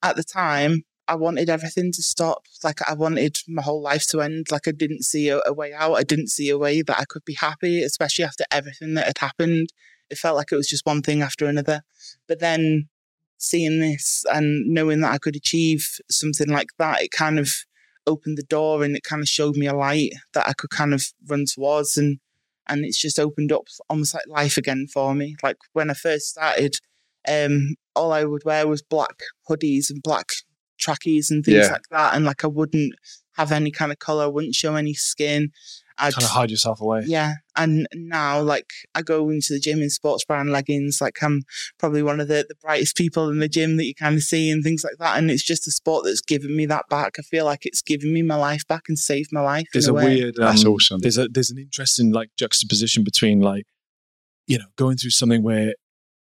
at 0.03 0.17
the 0.17 0.25
time 0.25 0.85
I 1.09 1.15
wanted 1.15 1.49
everything 1.49 1.91
to 1.93 2.03
stop. 2.03 2.45
Like 2.63 2.81
I 2.89 2.93
wanted 2.93 3.39
my 3.49 3.63
whole 3.63 3.81
life 3.81 4.07
to 4.09 4.21
end. 4.21 4.49
Like 4.51 4.69
I 4.69 4.73
didn't 4.73 5.03
see 5.05 5.31
a, 5.31 5.41
a, 5.47 5.53
way 5.53 5.73
out. 5.73 5.95
I 5.95 6.03
didn't 6.03 6.29
see 6.29 6.51
a 6.51 6.59
way 6.59 6.83
that 6.83 7.01
I 7.01 7.05
could 7.09 7.25
be 7.25 7.35
happy, 7.35 7.83
especially 7.83 8.27
after 8.27 8.45
everything 8.51 8.95
that 8.95 9.07
had 9.07 9.19
happened. 9.19 9.69
It 10.11 10.19
felt 10.19 10.37
like 10.37 10.53
it 10.53 10.57
was 10.57 10.69
just 10.69 10.87
one 10.87 11.03
thing 11.03 11.23
after 11.23 11.47
another. 11.47 11.81
But 12.27 12.41
then 12.41 12.89
seeing 13.39 13.81
this 13.81 14.25
and 14.31 14.67
knowing 14.67 15.01
that 15.01 15.13
I 15.13 15.19
could 15.19 15.37
achieve 15.37 15.89
something 16.11 16.49
like 16.49 16.69
that, 16.79 17.03
it 17.03 17.11
kind 17.11 17.39
of 17.39 17.51
opened 18.07 18.37
the 18.37 18.43
door 18.43 18.85
and 18.85 18.95
it 18.95 19.05
kind 19.05 19.23
of 19.23 19.29
showed 19.29 19.57
me 19.57 19.67
a 19.67 19.75
light 19.75 20.13
that 20.35 20.47
I 20.47 20.53
could 20.53 20.71
kind 20.71 20.93
of 20.93 21.05
run 21.27 21.45
towards 21.47 21.97
and 21.97 22.19
and 22.71 22.85
it's 22.85 23.01
just 23.01 23.19
opened 23.19 23.51
up 23.51 23.63
almost 23.89 24.13
like 24.13 24.25
life 24.29 24.59
again 24.59 24.87
for 24.93 25.15
me. 25.15 25.37
Like 25.43 25.57
when 25.73 25.89
I 25.91 25.95
first 25.95 26.29
started, 26.29 26.77
um, 27.27 27.75
all 27.95 28.13
I 28.13 28.25
would 28.25 28.43
wear 28.45 28.69
was 28.69 28.83
black 28.83 29.21
hoodies 29.49 29.91
and 29.91 30.03
black 30.03 30.31
trackies 30.79 31.31
and 31.31 31.45
things 31.45 31.67
yeah. 31.67 31.73
like 31.73 31.89
that. 31.91 32.15
And 32.15 32.25
like 32.25 32.45
I 32.45 32.49
wouldn't 32.49 32.95
have 33.37 33.51
any 33.53 33.71
kind 33.71 33.91
of 33.93 33.99
color, 33.99 34.31
wouldn't 34.31 34.55
show 34.55 34.75
any 34.75 34.95
skin. 34.95 35.51
I'd 36.01 36.15
kind 36.15 36.25
of 36.25 36.31
hide 36.31 36.51
yourself 36.53 36.81
away. 36.81 37.03
Yeah. 37.07 37.35
And 37.57 37.89
now, 37.93 38.41
like, 38.41 38.71
I 38.95 39.03
go 39.03 39.31
into 39.31 39.53
the 39.53 39.59
gym 39.59 39.83
in 39.83 39.91
sports 39.91 40.25
bra 40.25 40.41
and 40.41 40.53
leggings. 40.53 41.01
Like, 41.01 41.21
I'm 41.23 41.43
probably 41.77 42.05
one 42.05 42.21
of 42.21 42.29
the, 42.29 42.47
the 42.49 42.55
brightest 42.63 42.97
people 42.97 43.29
in 43.31 43.41
the 43.41 43.49
gym 43.49 43.79
that 43.79 43.85
you 43.85 43.97
kind 43.97 44.15
of 44.15 44.23
see 44.23 44.49
and 44.49 44.63
things 44.63 44.85
like 44.85 44.95
that. 45.01 45.19
And 45.19 45.29
it's 45.29 45.43
just 45.43 45.67
a 45.67 45.73
sport 45.73 46.05
that's 46.05 46.21
given 46.21 46.55
me 46.55 46.67
that 46.67 46.85
back. 46.89 47.17
I 47.19 47.23
feel 47.23 47.45
like 47.45 47.67
it's 47.67 47.83
given 47.83 48.13
me 48.13 48.23
my 48.23 48.37
life 48.37 48.65
back 48.69 48.83
and 48.87 48.97
saved 48.97 49.31
my 49.33 49.41
life. 49.41 49.67
There's 49.73 49.89
a, 49.89 49.93
a 49.93 49.95
weird, 49.95 50.39
um, 50.39 50.45
that's 50.45 50.65
awesome. 50.65 51.01
There's 51.01 51.19
a, 51.19 51.27
there's 51.27 51.51
an 51.51 51.59
interesting, 51.59 52.13
like, 52.13 52.31
juxtaposition 52.37 53.03
between, 53.03 53.41
like, 53.41 53.65
you 54.47 54.59
know, 54.59 54.67
going 54.77 54.99
through 54.99 55.11
something 55.11 55.43
where 55.43 55.75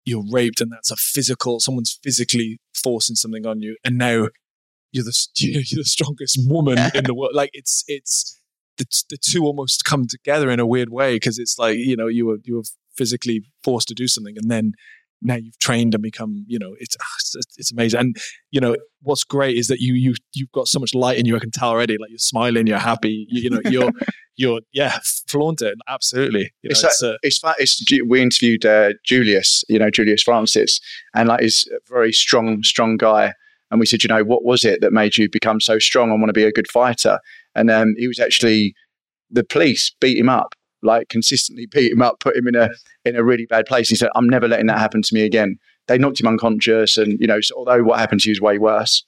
you're 0.04 0.25
raped 0.30 0.61
and 0.61 0.70
that's 0.70 0.90
a 0.90 0.96
physical, 0.96 1.61
someone's 1.61 1.99
physically 2.02 2.58
forcing 2.75 3.16
something 3.16 3.46
on 3.46 3.61
you. 3.61 3.76
And 3.84 3.99
now 3.99 4.28
you're 4.92 5.04
the 5.04 5.28
you're 5.38 5.62
the 5.62 5.84
strongest 5.84 6.38
woman 6.46 6.78
in 6.94 7.04
the 7.04 7.14
world. 7.14 7.32
Like 7.34 7.50
it's 7.52 7.84
it's 7.88 8.40
the 8.78 8.87
the 9.11 9.16
two 9.16 9.44
almost 9.44 9.84
come 9.84 10.06
together 10.06 10.50
in 10.50 10.61
a 10.61 10.66
weird 10.66 10.90
way 10.90 11.16
because 11.16 11.38
it's 11.38 11.58
like 11.58 11.78
you 11.78 11.96
know 11.96 12.06
you 12.06 12.26
were 12.26 12.38
you 12.44 12.56
were 12.56 12.64
physically 12.96 13.42
forced 13.62 13.88
to 13.88 13.94
do 13.94 14.06
something 14.06 14.37
and 14.37 14.50
then 14.50 14.73
now 15.25 15.37
you've 15.37 15.59
trained 15.59 15.95
and 15.95 16.02
become 16.02 16.45
you 16.47 16.59
know 16.59 16.75
it's 16.78 16.97
ah, 17.00 17.40
it's 17.57 17.73
amazing. 17.73 18.00
And 18.00 18.16
you 18.50 18.61
know 18.61 18.76
what's 19.02 19.25
great 19.25 19.57
is 19.57 19.66
that 19.69 19.81
you 19.81 19.95
you 19.95 20.14
you've 20.35 20.52
got 20.52 20.69
so 20.69 20.78
much 20.78 20.95
light 20.95 21.19
in 21.19 21.26
you 21.26 21.35
I 21.35 21.40
can 21.40 21.50
tell 21.50 21.71
already 21.71 21.97
like 21.99 22.11
you're 22.11 22.19
smiling 22.19 22.66
you're 22.66 22.78
happy 22.78 23.26
you, 23.28 23.43
you 23.43 23.50
know 23.50 23.61
you're 23.71 23.90
you're 24.37 24.61
yeah 24.73 24.99
flaunt 25.26 25.63
it 25.63 25.76
absolutely. 25.89 26.52
You 26.63 26.69
know, 26.69 26.73
it's, 26.73 26.84
it's, 26.84 27.02
uh, 27.02 27.17
it's, 27.23 27.41
it's, 27.58 28.02
we 28.06 28.23
interviewed 28.23 28.65
uh, 28.65 28.91
Julius 29.04 29.65
you 29.69 29.78
know 29.78 29.91
Julius 29.91 30.23
Francis 30.23 30.80
and 31.15 31.28
like 31.28 31.41
he's 31.41 31.69
a 31.73 31.78
very 31.93 32.13
strong 32.13 32.63
strong 32.63 32.97
guy. 32.97 33.32
And 33.71 33.80
we 33.80 33.87
said, 33.87 34.04
you 34.04 34.08
know, 34.08 34.23
what 34.23 34.45
was 34.45 34.65
it 34.65 34.82
that 34.82 34.93
made 34.93 35.17
you 35.17 35.28
become 35.28 35.60
so 35.60 35.80
strong 35.80 36.13
and 36.13 36.21
want 36.21 36.28
to 36.28 36.34
be 36.34 36.45
a 36.45 36.52
good 36.52 36.71
fighter? 36.71 37.19
And 37.56 37.71
um, 37.73 37.95
he 37.99 38.06
was 38.06 38.21
actually 38.21 38.73
the 39.30 39.43
police 39.43 39.93
beat 40.00 40.17
him 40.17 40.28
up, 40.28 40.54
like 40.84 41.08
consistently 41.08 41.66
beat 41.66 41.92
him 41.92 42.02
up, 42.02 42.20
put 42.20 42.36
him 42.36 42.47
in 42.47 42.54
a 42.54 42.70
in 43.04 43.16
a 43.16 43.25
really 43.25 43.47
bad 43.47 43.66
place. 43.66 43.88
He 43.88 43.97
said, 43.97 44.10
"I'm 44.14 44.28
never 44.28 44.49
letting 44.49 44.66
that 44.66 44.78
happen 44.78 45.02
to 45.02 45.14
me 45.14 45.23
again." 45.23 45.56
They 45.86 45.99
knocked 45.99 46.20
him 46.20 46.26
unconscious, 46.26 46.97
and 46.97 47.18
you 47.20 47.26
know, 47.26 47.40
so 47.40 47.54
although 47.56 47.82
what 47.82 47.99
happened 47.99 48.20
to 48.20 48.28
you 48.28 48.32
is 48.32 48.40
way 48.40 48.58
worse, 48.58 49.04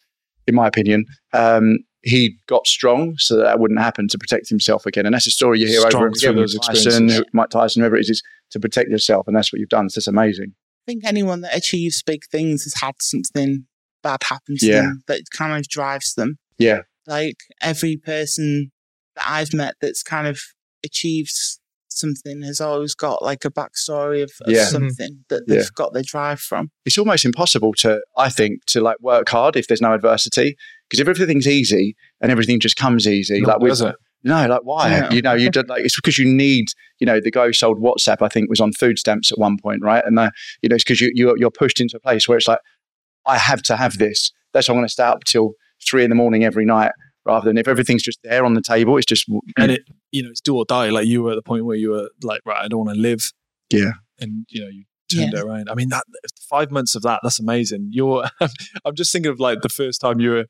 in 0.47 0.55
my 0.55 0.67
opinion, 0.67 1.05
um, 1.33 1.79
he 2.03 2.37
got 2.47 2.67
strong 2.67 3.15
so 3.19 3.37
that, 3.37 3.45
that 3.45 3.61
wouldn't 3.61 3.81
happen 3.81 4.09
to 4.09 4.19
protect 4.19 4.49
himself 4.49 4.87
again. 4.87 5.07
And 5.07 5.15
that's 5.15 5.27
a 5.27 5.31
story 5.31 5.61
you 5.61 5.67
hear 5.67 5.81
strong 5.81 6.05
over 6.05 6.07
and 6.07 6.39
over 6.39 6.45
again. 6.45 6.59
Tyson, 6.61 7.25
Mike 7.33 7.51
Tyson, 7.51 7.81
whoever 7.81 7.97
it 7.97 8.01
is, 8.01 8.11
is 8.11 8.23
to 8.51 8.61
protect 8.61 8.91
yourself, 8.91 9.27
and 9.27 9.37
that's 9.37 9.53
what 9.53 9.61
you've 9.61 9.69
done. 9.69 9.91
So 9.91 9.99
it's 9.99 10.07
amazing. 10.07 10.55
I 10.87 10.93
think 10.93 11.05
anyone 11.05 11.41
that 11.41 11.57
achieves 11.57 12.03
big 12.03 12.25
things 12.31 12.63
has 12.63 12.75
had 12.81 12.95
something 13.01 13.67
bad 14.03 14.21
happen 14.23 14.57
to 14.59 14.67
yeah. 14.67 14.83
them 14.83 15.03
that 15.09 15.23
kind 15.37 15.59
of 15.59 15.69
drives 15.69 16.15
them. 16.15 16.39
Yeah. 16.59 16.83
Like 17.07 17.37
every 17.61 17.97
person 17.97 18.71
that 19.17 19.25
I've 19.29 19.53
met 19.53 19.75
that's 19.81 20.05
kind 20.05 20.29
of 20.29 20.39
achieved 20.85 21.33
something 21.97 22.43
has 22.43 22.61
always 22.61 22.95
got 22.95 23.23
like 23.23 23.45
a 23.45 23.51
backstory 23.51 24.23
of, 24.23 24.31
of 24.43 24.53
yeah. 24.53 24.61
Mm-hmm. 24.61 24.71
something 24.71 25.25
that 25.29 25.47
they've 25.47 25.59
yeah. 25.59 25.69
got 25.75 25.93
their 25.93 26.03
drive 26.03 26.41
from. 26.41 26.71
It's 26.85 26.99
almost 26.99 27.25
impossible 27.25 27.73
to, 27.79 28.01
I 28.17 28.29
think, 28.29 28.65
to 28.67 28.81
like 28.81 29.01
work 29.01 29.29
hard 29.29 29.57
if 29.57 29.67
there's 29.67 29.81
no 29.81 29.95
adversity. 29.95 30.57
Because 30.89 31.01
if 31.01 31.09
everything's 31.09 31.49
easy 31.49 31.97
and 32.21 32.31
everything 32.31 32.61
just 32.61 32.77
comes 32.77 33.07
easy, 33.07 33.41
no, 33.41 33.49
like 33.49 33.61
with, 33.61 33.81
it? 33.81 33.97
No, 34.23 34.47
like 34.47 34.63
why? 34.63 34.91
Yeah. 34.91 35.13
You 35.13 35.23
know, 35.23 35.35
you 35.35 35.51
did 35.51 35.69
like 35.69 35.85
it's 35.85 35.97
because 35.97 36.19
you 36.19 36.27
need. 36.27 36.67
You 36.99 37.07
know, 37.07 37.21
the 37.21 37.31
guy 37.31 37.47
who 37.47 37.53
sold 37.53 37.79
WhatsApp, 37.79 38.23
I 38.23 38.29
think, 38.29 38.49
was 38.49 38.61
on 38.61 38.73
food 38.73 38.99
stamps 38.99 39.31
at 39.31 39.39
one 39.39 39.59
point, 39.59 39.83
right? 39.83 40.03
And 40.07 40.17
the, 40.17 40.33
you 40.63 40.69
know, 40.69 40.77
it's 40.77 40.85
because 40.85 41.01
you 41.01 41.11
you're, 41.15 41.37
you're 41.37 41.51
pushed 41.51 41.81
into 41.81 41.97
a 41.97 42.01
place 42.01 42.27
where 42.27 42.39
it's 42.39 42.49
like, 42.49 42.61
I 43.27 43.37
have 43.37 43.63
to 43.65 43.77
have 43.77 43.99
this. 43.99 44.33
That's 44.53 44.69
why 44.69 44.73
I'm 44.73 44.79
going 44.79 44.87
to 44.87 44.93
stay 44.93 45.05
up 45.05 45.25
till 45.25 45.53
three 45.87 46.05
in 46.05 46.11
the 46.11 46.17
morning 46.17 46.45
every 46.45 46.65
night 46.65 46.93
rather 47.27 47.49
than 47.49 47.59
if 47.59 47.69
everything's 47.69 48.03
just 48.03 48.19
there 48.23 48.45
on 48.45 48.55
the 48.55 48.63
table, 48.63 48.97
it's 48.97 49.07
just. 49.07 49.27
And 49.59 49.73
it, 49.73 49.83
you 50.13 50.23
know, 50.23 50.31
it's 50.31 50.41
do 50.41 50.57
or 50.57 50.65
die. 50.65 50.91
Like 50.91 51.07
you 51.07 51.23
were 51.23 51.33
at 51.33 51.37
the 51.37 51.43
point 51.43 51.65
where 51.65 51.77
you 51.77 51.91
were 51.91 52.09
like, 52.23 52.41
right, 52.47 52.65
I 52.65 52.69
don't 52.69 52.87
want 52.87 52.97
to 52.97 53.01
live. 53.01 53.33
Yeah. 53.71 53.93
And, 54.19 54.47
you 54.49 54.63
know, 54.63 54.69
you 54.69 54.85
turned 55.13 55.33
yeah. 55.33 55.41
it 55.41 55.45
around. 55.45 55.69
I 55.69 55.75
mean, 55.75 55.89
that 55.91 56.05
five 56.49 56.71
months 56.71 56.95
of 56.95 57.03
that, 57.03 57.21
that's 57.23 57.41
amazing. 57.41 57.89
You're, 57.91 58.25
I'm 58.85 58.95
just 58.95 59.13
thinking 59.13 59.31
of 59.31 59.41
like 59.41 59.61
the 59.61 59.69
first 59.69 60.01
time 60.01 60.21
you 60.21 60.31
were 60.31 60.47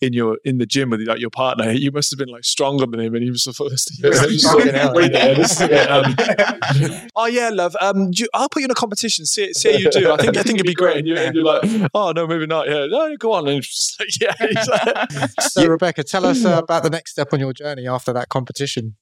in 0.00 0.12
your 0.12 0.38
in 0.44 0.58
the 0.58 0.66
gym 0.66 0.90
with 0.90 1.00
like 1.06 1.20
your 1.20 1.30
partner, 1.30 1.70
you 1.70 1.92
must 1.92 2.10
have 2.10 2.18
been 2.18 2.28
like 2.28 2.44
stronger 2.44 2.86
than 2.86 3.00
him, 3.00 3.14
and 3.14 3.24
he 3.24 3.30
was 3.30 3.44
the 3.44 3.52
first. 3.52 3.90
oh 7.16 7.26
yeah, 7.26 7.50
love. 7.50 7.76
Um, 7.80 8.10
you, 8.12 8.26
I'll 8.34 8.48
put 8.48 8.60
you 8.60 8.66
in 8.66 8.70
a 8.70 8.74
competition. 8.74 9.26
See, 9.26 9.52
see 9.52 9.72
how 9.72 9.78
you 9.78 9.90
do. 9.90 10.12
I 10.12 10.16
think 10.16 10.36
I 10.36 10.42
think 10.42 10.58
it'd 10.58 10.66
be 10.66 10.74
great. 10.74 10.98
And 10.98 11.06
you're, 11.06 11.18
and 11.18 11.34
you're 11.34 11.44
like, 11.44 11.90
oh 11.94 12.12
no, 12.12 12.26
maybe 12.26 12.46
not. 12.46 12.68
Yeah, 12.68 12.86
no, 12.86 13.16
go 13.16 13.32
on. 13.32 13.48
And 13.48 13.64
like, 13.98 14.20
yeah. 14.20 14.34
Like, 14.40 15.30
so 15.40 15.62
yeah. 15.62 15.68
Rebecca, 15.68 16.04
tell 16.04 16.26
us 16.26 16.44
uh, 16.44 16.60
about 16.62 16.82
the 16.82 16.90
next 16.90 17.12
step 17.12 17.32
on 17.32 17.40
your 17.40 17.52
journey 17.52 17.86
after 17.86 18.12
that 18.12 18.28
competition. 18.28 18.96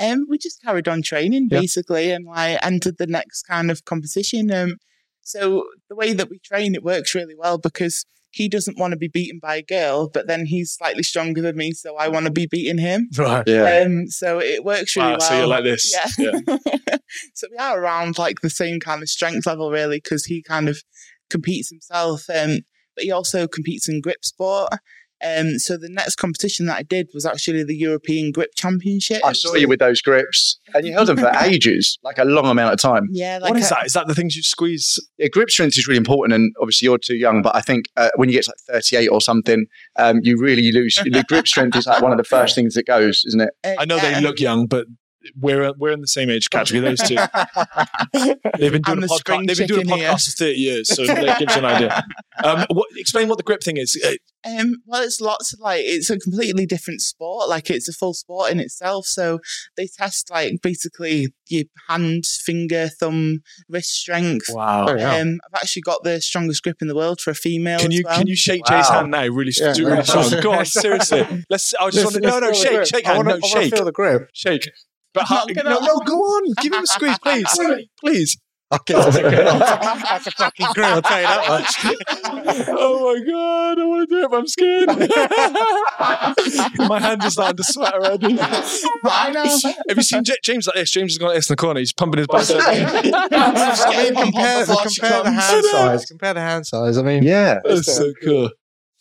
Um, 0.00 0.26
we 0.28 0.38
just 0.38 0.62
carried 0.62 0.88
on 0.88 1.02
training 1.02 1.48
basically, 1.48 2.10
and 2.10 2.26
I 2.32 2.58
entered 2.62 2.98
the 2.98 3.06
next 3.06 3.42
kind 3.42 3.70
of 3.70 3.84
competition. 3.84 4.52
Um, 4.52 4.76
so 5.22 5.66
the 5.88 5.96
way 5.96 6.14
that 6.14 6.30
we 6.30 6.38
train, 6.38 6.74
it 6.74 6.82
works 6.82 7.14
really 7.14 7.34
well 7.36 7.58
because 7.58 8.04
he 8.38 8.48
doesn't 8.48 8.78
want 8.78 8.92
to 8.92 8.96
be 8.96 9.08
beaten 9.08 9.40
by 9.42 9.56
a 9.56 9.62
girl, 9.62 10.08
but 10.08 10.28
then 10.28 10.46
he's 10.46 10.70
slightly 10.72 11.02
stronger 11.02 11.42
than 11.42 11.56
me, 11.56 11.72
so 11.72 11.96
I 11.96 12.06
want 12.06 12.26
to 12.26 12.30
be 12.32 12.46
beating 12.46 12.78
him. 12.78 13.08
Right. 13.18 13.42
Yeah. 13.48 13.82
Um, 13.84 14.06
so 14.06 14.38
it 14.38 14.64
works 14.64 14.94
really 14.94 15.08
wow, 15.08 15.16
well. 15.18 15.28
So 15.28 15.36
you're 15.36 15.46
like 15.48 15.64
this. 15.64 15.92
Yeah. 15.92 16.30
yeah. 16.46 16.56
so 17.34 17.48
we 17.50 17.56
are 17.56 17.80
around 17.80 18.16
like 18.16 18.36
the 18.40 18.48
same 18.48 18.78
kind 18.78 19.02
of 19.02 19.08
strength 19.08 19.44
level, 19.44 19.72
really, 19.72 19.96
because 19.96 20.24
he 20.24 20.40
kind 20.40 20.68
of 20.68 20.78
competes 21.30 21.68
himself. 21.68 22.30
Um, 22.32 22.60
but 22.94 23.02
he 23.02 23.10
also 23.10 23.48
competes 23.48 23.88
in 23.88 24.00
grip 24.00 24.24
sport. 24.24 24.72
Um, 25.24 25.58
so 25.58 25.76
the 25.76 25.88
next 25.88 26.16
competition 26.16 26.66
that 26.66 26.76
I 26.76 26.82
did 26.82 27.08
was 27.12 27.26
actually 27.26 27.64
the 27.64 27.76
European 27.76 28.30
Grip 28.30 28.50
Championship. 28.54 29.20
I 29.24 29.32
saw 29.32 29.54
you 29.54 29.68
with 29.68 29.80
those 29.80 30.00
grips, 30.00 30.60
and 30.74 30.86
you 30.86 30.92
held 30.92 31.08
them 31.08 31.18
for 31.18 31.32
ages, 31.40 31.98
like 32.02 32.18
a 32.18 32.24
long 32.24 32.46
amount 32.46 32.74
of 32.74 32.80
time. 32.80 33.08
Yeah. 33.10 33.38
Like 33.40 33.50
what 33.50 33.58
is 33.58 33.66
a, 33.66 33.74
that? 33.74 33.86
Is 33.86 33.92
that 33.94 34.06
the 34.06 34.14
things 34.14 34.36
you 34.36 34.42
squeeze? 34.42 34.98
Yeah, 35.18 35.28
grip 35.28 35.50
strength 35.50 35.76
is 35.76 35.86
really 35.88 35.98
important, 35.98 36.34
and 36.34 36.54
obviously 36.60 36.86
you're 36.86 36.98
too 36.98 37.16
young, 37.16 37.42
but 37.42 37.56
I 37.56 37.60
think 37.60 37.86
uh, 37.96 38.10
when 38.16 38.28
you 38.28 38.34
get 38.34 38.44
to 38.44 38.52
like 38.68 38.82
38 38.82 39.08
or 39.08 39.20
something, 39.20 39.66
um, 39.96 40.20
you 40.22 40.38
really 40.38 40.70
lose. 40.72 40.96
the 40.96 41.24
grip 41.28 41.48
strength 41.48 41.76
is 41.76 41.86
like 41.86 42.02
one 42.02 42.12
of 42.12 42.18
the 42.18 42.24
first 42.24 42.54
things 42.56 42.74
that 42.74 42.86
goes, 42.86 43.24
isn't 43.26 43.40
it? 43.40 43.50
Uh, 43.64 43.74
I 43.78 43.84
know 43.84 43.96
yeah. 43.96 44.14
they 44.14 44.20
look 44.20 44.40
young, 44.40 44.66
but 44.66 44.86
we're 45.36 45.72
we're 45.78 45.92
in 45.92 46.00
the 46.00 46.06
same 46.08 46.30
age 46.30 46.48
category. 46.50 46.80
Those 46.80 47.00
two. 47.00 47.16
They've 48.58 48.72
been 48.72 48.82
doing 48.82 48.84
I'm 48.86 48.98
a 48.98 49.06
the 49.06 49.06
podcast. 49.24 49.46
They've 49.46 49.58
been 49.58 49.66
doing 49.66 49.80
a 49.80 49.84
chicken 49.84 49.98
here. 49.98 50.10
podcast 50.10 50.24
for 50.26 50.30
thirty 50.44 50.58
years, 50.60 50.88
so 50.94 51.06
that 51.06 51.38
gives 51.38 51.54
you 51.54 51.60
an 51.60 51.64
idea. 51.66 52.02
Um, 52.44 52.66
what, 52.70 52.86
explain 52.96 53.28
what 53.28 53.36
the 53.38 53.42
grip 53.44 53.62
thing 53.62 53.76
is. 53.76 54.00
Uh, 54.04 54.12
Um, 54.48 54.76
well, 54.86 55.02
it's 55.02 55.20
lots 55.20 55.52
of 55.52 55.58
like 55.60 55.82
it's 55.84 56.10
a 56.10 56.18
completely 56.18 56.64
different 56.66 57.00
sport. 57.00 57.48
Like 57.48 57.70
it's 57.70 57.88
a 57.88 57.92
full 57.92 58.14
sport 58.14 58.52
in 58.52 58.60
itself. 58.60 59.06
So 59.06 59.40
they 59.76 59.88
test 59.98 60.30
like 60.30 60.52
basically 60.62 61.28
your 61.48 61.64
hand, 61.88 62.24
finger, 62.24 62.88
thumb, 62.88 63.40
wrist 63.68 63.90
strength. 63.90 64.46
Wow. 64.48 64.86
Oh. 64.88 64.92
Um, 64.92 65.38
I've 65.46 65.54
actually 65.62 65.82
got 65.82 66.04
the 66.04 66.20
strongest 66.20 66.62
grip 66.62 66.76
in 66.80 66.88
the 66.88 66.94
world 66.94 67.20
for 67.20 67.30
a 67.30 67.34
female. 67.34 67.80
Can 67.80 67.92
as 67.92 67.98
you 67.98 68.04
well. 68.06 68.18
can 68.18 68.26
you 68.28 68.36
shake 68.36 68.68
Wow. 68.68 68.76
Jay's 68.78 68.88
hand 68.88 69.10
now? 69.10 69.26
Really, 69.26 69.52
Yeah. 69.60 69.72
do 69.72 69.86
really 69.86 70.04
strong. 70.04 70.30
Go 70.40 70.52
on, 70.52 70.64
seriously. 70.64 71.26
Let's. 71.50 71.74
I 71.80 71.90
just 71.90 72.04
want 72.04 72.14
to. 72.16 72.20
No, 72.20 72.38
no, 72.38 72.46
Let's 72.46 72.62
shake, 72.62 72.72
grip. 72.72 72.86
shake 72.86 73.06
I 73.06 73.14
hand. 73.14 73.26
wanna- 73.26 73.38
No, 73.40 73.48
shake, 73.48 73.74
feel 73.74 73.84
the 73.84 73.92
grip. 73.92 74.30
shake. 74.32 74.70
But 75.14 75.22
I'm 75.22 75.26
how, 75.26 75.34
not 75.44 75.54
gonna- 75.54 75.70
no, 75.70 75.80
no, 75.80 75.98
go 76.00 76.14
on. 76.16 76.52
Give 76.62 76.72
him 76.72 76.82
a 76.82 76.86
squeeze, 76.86 77.18
please, 77.18 77.88
please. 78.00 78.36
Okay, 78.70 78.92
that's 78.92 79.16
a 79.16 79.22
good 79.22 79.46
one. 79.46 79.58
That's 79.60 80.26
a 80.26 80.30
fucking 80.32 80.66
grip. 80.74 80.86
I'll 80.88 81.00
tell 81.00 81.20
you 81.20 81.26
that 81.26 81.48
much. 81.48 81.74
oh 82.68 83.14
my 83.14 83.20
god, 83.32 83.78
I 83.80 83.84
want 83.86 84.06
to 84.06 84.14
do 84.14 84.24
it, 84.24 84.30
but 84.30 84.36
I'm 84.36 84.46
scared. 84.46 84.88
my 86.90 87.00
hand 87.00 87.24
is 87.24 87.32
starting 87.32 87.56
to 87.56 87.64
sweat 87.64 87.94
already. 87.94 88.36
I 88.38 89.30
know. 89.32 89.44
Have 89.88 89.96
you 89.96 90.02
seen 90.02 90.22
J- 90.22 90.36
James 90.44 90.66
like 90.66 90.76
this? 90.76 90.90
James 90.90 91.12
has 91.12 91.18
got 91.18 91.32
this 91.34 91.48
in 91.48 91.54
the 91.54 91.56
corner. 91.56 91.80
He's 91.80 91.94
pumping 91.94 92.18
his 92.18 92.26
bicep. 92.26 92.58
I 92.62 94.02
mean, 94.04 94.14
compare, 94.14 94.66
Before 94.66 94.82
compare 94.82 95.22
the 95.22 95.30
hand 95.30 95.64
size. 95.64 96.04
Compare 96.04 96.34
the 96.34 96.40
hand 96.40 96.66
size. 96.66 96.98
I 96.98 97.02
mean, 97.02 97.22
Yeah, 97.22 97.60
That's 97.64 97.96
so 97.96 98.12
cool. 98.22 98.50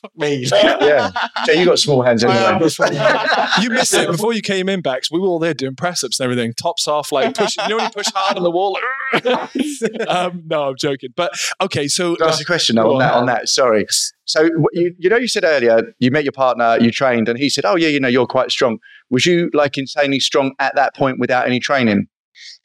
Fuck 0.01 0.12
me. 0.17 0.45
yeah. 0.51 1.12
Jay, 1.45 1.60
you 1.60 1.65
got 1.65 1.79
small 1.79 2.01
hands 2.01 2.23
anyway. 2.27 2.60
You 3.62 3.69
missed 3.69 3.93
it 3.93 4.07
before 4.10 4.33
you 4.33 4.41
came 4.41 4.69
in, 4.69 4.81
Bax. 4.81 5.12
We 5.12 5.19
were 5.19 5.27
all 5.27 5.39
there 5.39 5.53
doing 5.53 5.75
press 5.75 6.03
ups 6.03 6.19
and 6.19 6.25
everything. 6.25 6.53
Tops 6.53 6.88
off, 6.88 7.12
like 7.12 7.36
push. 7.36 7.55
You 7.57 7.69
know 7.69 7.75
when 7.77 7.86
you 7.86 7.91
push 7.91 8.07
hard 8.13 8.38
on 8.38 8.43
the 8.43 8.51
wall. 8.51 8.77
Like, 9.13 10.07
um, 10.07 10.43
no, 10.45 10.69
I'm 10.69 10.75
joking. 10.77 11.10
But 11.15 11.31
okay, 11.62 11.88
so 11.88 12.15
Can 12.15 12.27
I 12.27 12.29
ask 12.29 12.41
a 12.41 12.45
question 12.45 12.75
though, 12.75 12.83
Go 12.83 12.93
on 12.93 12.99
that? 12.99 13.13
on. 13.13 13.19
On 13.21 13.25
that, 13.27 13.49
sorry. 13.49 13.86
So 14.25 14.43
you, 14.73 14.93
you 14.97 15.10
know, 15.10 15.17
you 15.17 15.27
said 15.27 15.43
earlier 15.43 15.93
you 15.99 16.12
met 16.12 16.23
your 16.23 16.33
partner, 16.33 16.77
you 16.79 16.91
trained, 16.91 17.29
and 17.29 17.39
he 17.39 17.49
said, 17.49 17.65
"Oh 17.65 17.75
yeah, 17.75 17.88
you 17.88 17.99
know, 17.99 18.07
you're 18.10 18.27
quite 18.27 18.51
strong." 18.51 18.77
Was 19.10 19.25
you 19.25 19.49
like 19.53 19.77
insanely 19.77 20.19
strong 20.19 20.53
at 20.60 20.75
that 20.75 20.95
point 20.95 21.17
without 21.19 21.47
any 21.47 21.60
training? 21.60 22.07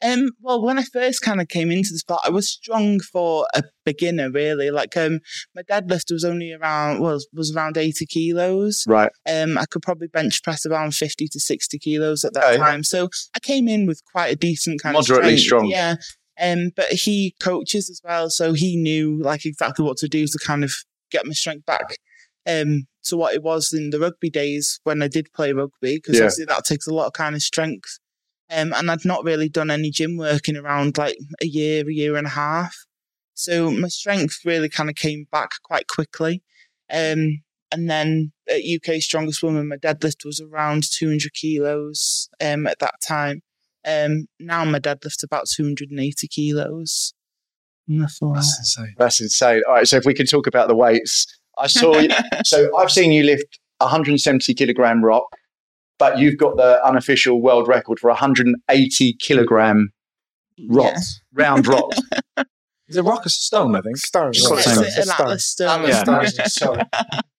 Um, 0.03 0.31
well, 0.41 0.61
when 0.61 0.77
I 0.77 0.83
first 0.83 1.21
kind 1.21 1.41
of 1.41 1.47
came 1.47 1.71
into 1.71 1.89
the 1.91 1.99
sport, 1.99 2.21
I 2.25 2.29
was 2.29 2.49
strong 2.49 2.99
for 2.99 3.47
a 3.53 3.63
beginner, 3.85 4.29
really. 4.31 4.71
Like, 4.71 4.95
um, 4.97 5.19
my 5.55 5.63
deadlift 5.63 6.11
was 6.11 6.23
only 6.25 6.51
around 6.53 6.99
was 6.99 7.27
was 7.33 7.55
around 7.55 7.77
eighty 7.77 8.05
kilos. 8.05 8.83
Right. 8.87 9.11
Um, 9.29 9.57
I 9.57 9.65
could 9.65 9.81
probably 9.81 10.07
bench 10.07 10.43
press 10.43 10.65
around 10.65 10.95
fifty 10.95 11.27
to 11.27 11.39
sixty 11.39 11.79
kilos 11.79 12.23
at 12.23 12.33
that 12.33 12.45
Okay. 12.45 12.57
time. 12.57 12.83
So 12.83 13.09
I 13.35 13.39
came 13.39 13.67
in 13.67 13.85
with 13.85 14.01
quite 14.11 14.31
a 14.31 14.35
decent 14.35 14.81
kind 14.81 14.93
Moderately 14.93 15.15
of 15.15 15.21
moderately 15.23 15.37
strong. 15.37 15.65
Yeah. 15.67 15.95
Um, 16.39 16.71
but 16.75 16.87
he 16.87 17.35
coaches 17.39 17.89
as 17.89 18.01
well, 18.03 18.29
so 18.29 18.53
he 18.53 18.75
knew 18.75 19.21
like 19.21 19.45
exactly 19.45 19.85
what 19.85 19.97
to 19.97 20.07
do 20.07 20.25
to 20.25 20.39
kind 20.43 20.63
of 20.63 20.71
get 21.11 21.25
my 21.25 21.33
strength 21.33 21.65
back. 21.65 21.95
Um, 22.45 22.87
to 23.05 23.17
what 23.17 23.33
it 23.35 23.43
was 23.43 23.73
in 23.73 23.89
the 23.89 23.99
rugby 23.99 24.29
days 24.29 24.79
when 24.83 25.01
I 25.01 25.07
did 25.07 25.27
play 25.33 25.51
rugby, 25.53 25.97
because 25.97 26.15
Yeah. 26.15 26.23
obviously 26.23 26.45
that 26.45 26.65
takes 26.65 26.87
a 26.87 26.93
lot 26.93 27.07
of 27.07 27.13
kind 27.13 27.35
of 27.35 27.41
strength. 27.41 27.99
Um, 28.51 28.73
and 28.73 28.91
I'd 28.91 29.05
not 29.05 29.23
really 29.23 29.49
done 29.49 29.71
any 29.71 29.89
gym 29.89 30.17
work 30.17 30.47
in 30.47 30.57
around 30.57 30.97
like 30.97 31.17
a 31.41 31.45
year, 31.45 31.87
a 31.87 31.93
year 31.93 32.15
and 32.17 32.27
a 32.27 32.31
half. 32.31 32.75
So 33.33 33.71
my 33.71 33.87
strength 33.87 34.39
really 34.45 34.69
kind 34.69 34.89
of 34.89 34.95
came 34.95 35.25
back 35.31 35.51
quite 35.63 35.87
quickly. 35.87 36.43
Um, 36.91 37.41
and 37.71 37.89
then 37.89 38.31
at 38.47 38.61
UK 38.61 39.01
Strongest 39.01 39.41
Woman, 39.41 39.67
my 39.67 39.77
deadlift 39.77 40.25
was 40.25 40.39
around 40.39 40.83
200 40.91 41.33
kilos 41.33 42.29
um, 42.39 42.67
at 42.67 42.79
that 42.79 42.95
time. 43.05 43.41
Um, 43.85 44.27
now 44.39 44.63
my 44.63 44.79
deadlift's 44.79 45.23
about 45.23 45.47
280 45.47 46.27
kilos. 46.27 47.13
Nothing 47.87 48.33
That's 48.33 48.59
insane. 48.59 48.95
That's 48.97 49.21
insane. 49.21 49.61
All 49.67 49.73
right, 49.73 49.87
so 49.87 49.97
if 49.97 50.05
we 50.05 50.13
can 50.13 50.25
talk 50.25 50.47
about 50.47 50.67
the 50.67 50.75
weights, 50.75 51.25
I 51.57 51.67
saw. 51.67 51.97
you, 51.97 52.09
so 52.45 52.75
I've 52.77 52.91
seen 52.91 53.11
you 53.11 53.23
lift 53.23 53.59
170 53.79 54.53
kilogram 54.53 55.03
rock, 55.03 55.27
but 56.03 56.17
you've 56.19 56.37
got 56.37 56.57
the 56.57 56.85
unofficial 56.85 57.41
world 57.41 57.67
record 57.69 57.97
for 57.97 58.09
180 58.09 59.13
kilogram 59.21 59.93
rock, 60.67 60.93
Yeah. 60.95 60.99
round 61.33 61.65
rock. 61.65 61.91
Is 62.89 62.97
it 62.97 63.03
rock 63.03 63.25
or 63.25 63.29
stone? 63.29 63.73
I 63.77 63.81
think. 63.81 63.95
Stone. 63.95 64.31
It's 64.31 64.45
got 64.47 64.55
the 64.57 64.69
yeah. 64.69 64.75
same- 64.75 64.83
It's 64.83 64.97
an 64.97 65.03
Stone. 65.03 65.27
Atlas 65.27 65.45
stone. 65.45 65.83
Yeah. 65.87 66.29
Stone. 66.47 66.77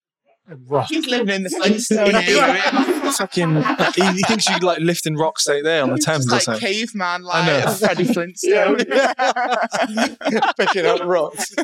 Stone. 0.46 0.64
Rock. 0.68 0.86
He's 0.88 1.06
living 1.06 1.28
in 1.34 1.42
the 1.44 1.50
Flintstone 1.50 2.14
area. 2.14 2.62
Fucking, 3.12 3.62
he, 3.94 4.16
he 4.16 4.22
thinks 4.24 4.48
you 4.48 4.58
like 4.58 4.78
lifting 4.80 5.16
rocks 5.16 5.48
right 5.48 5.62
there 5.64 5.82
on 5.82 5.90
the 5.90 5.98
Thames 5.98 6.24
It's 6.26 6.32
or 6.32 6.34
like 6.34 6.42
something. 6.42 6.60
caveman, 6.60 7.24
I 7.32 7.46
know. 7.46 7.64
like 7.64 7.76
Freddie 7.78 8.04
Flintstone. 8.04 8.76
Picking 10.58 10.86
up 10.86 11.00
rocks. 11.04 11.54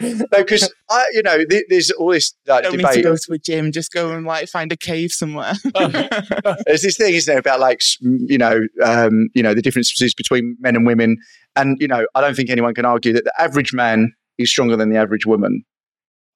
no, 0.00 0.26
because 0.38 0.72
I, 0.88 1.04
you 1.12 1.22
know, 1.22 1.44
th- 1.44 1.64
there's 1.68 1.90
all 1.90 2.12
this 2.12 2.34
like, 2.46 2.64
Don't 2.64 2.76
need 2.76 2.86
to 2.90 3.02
go 3.02 3.16
to 3.16 3.32
a 3.32 3.38
gym. 3.38 3.72
Just 3.72 3.92
go 3.92 4.12
and 4.12 4.24
like 4.26 4.48
find 4.48 4.72
a 4.72 4.76
cave 4.76 5.10
somewhere. 5.10 5.52
There's 6.66 6.82
this 6.82 6.96
thing, 6.96 7.14
isn't 7.14 7.30
there, 7.30 7.38
about 7.40 7.60
like 7.60 7.80
you 8.00 8.38
know, 8.38 8.60
um, 8.82 9.28
you 9.34 9.42
know, 9.42 9.54
the 9.54 9.62
differences 9.62 10.14
between 10.14 10.56
men 10.60 10.76
and 10.76 10.86
women, 10.86 11.16
and 11.56 11.76
you 11.80 11.88
know, 11.88 12.06
I 12.14 12.20
don't 12.20 12.34
think 12.34 12.50
anyone 12.50 12.74
can 12.74 12.84
argue 12.84 13.12
that 13.12 13.24
the 13.24 13.32
average 13.40 13.72
man 13.72 14.12
is 14.38 14.50
stronger 14.50 14.76
than 14.76 14.90
the 14.90 14.96
average 14.96 15.26
woman. 15.26 15.64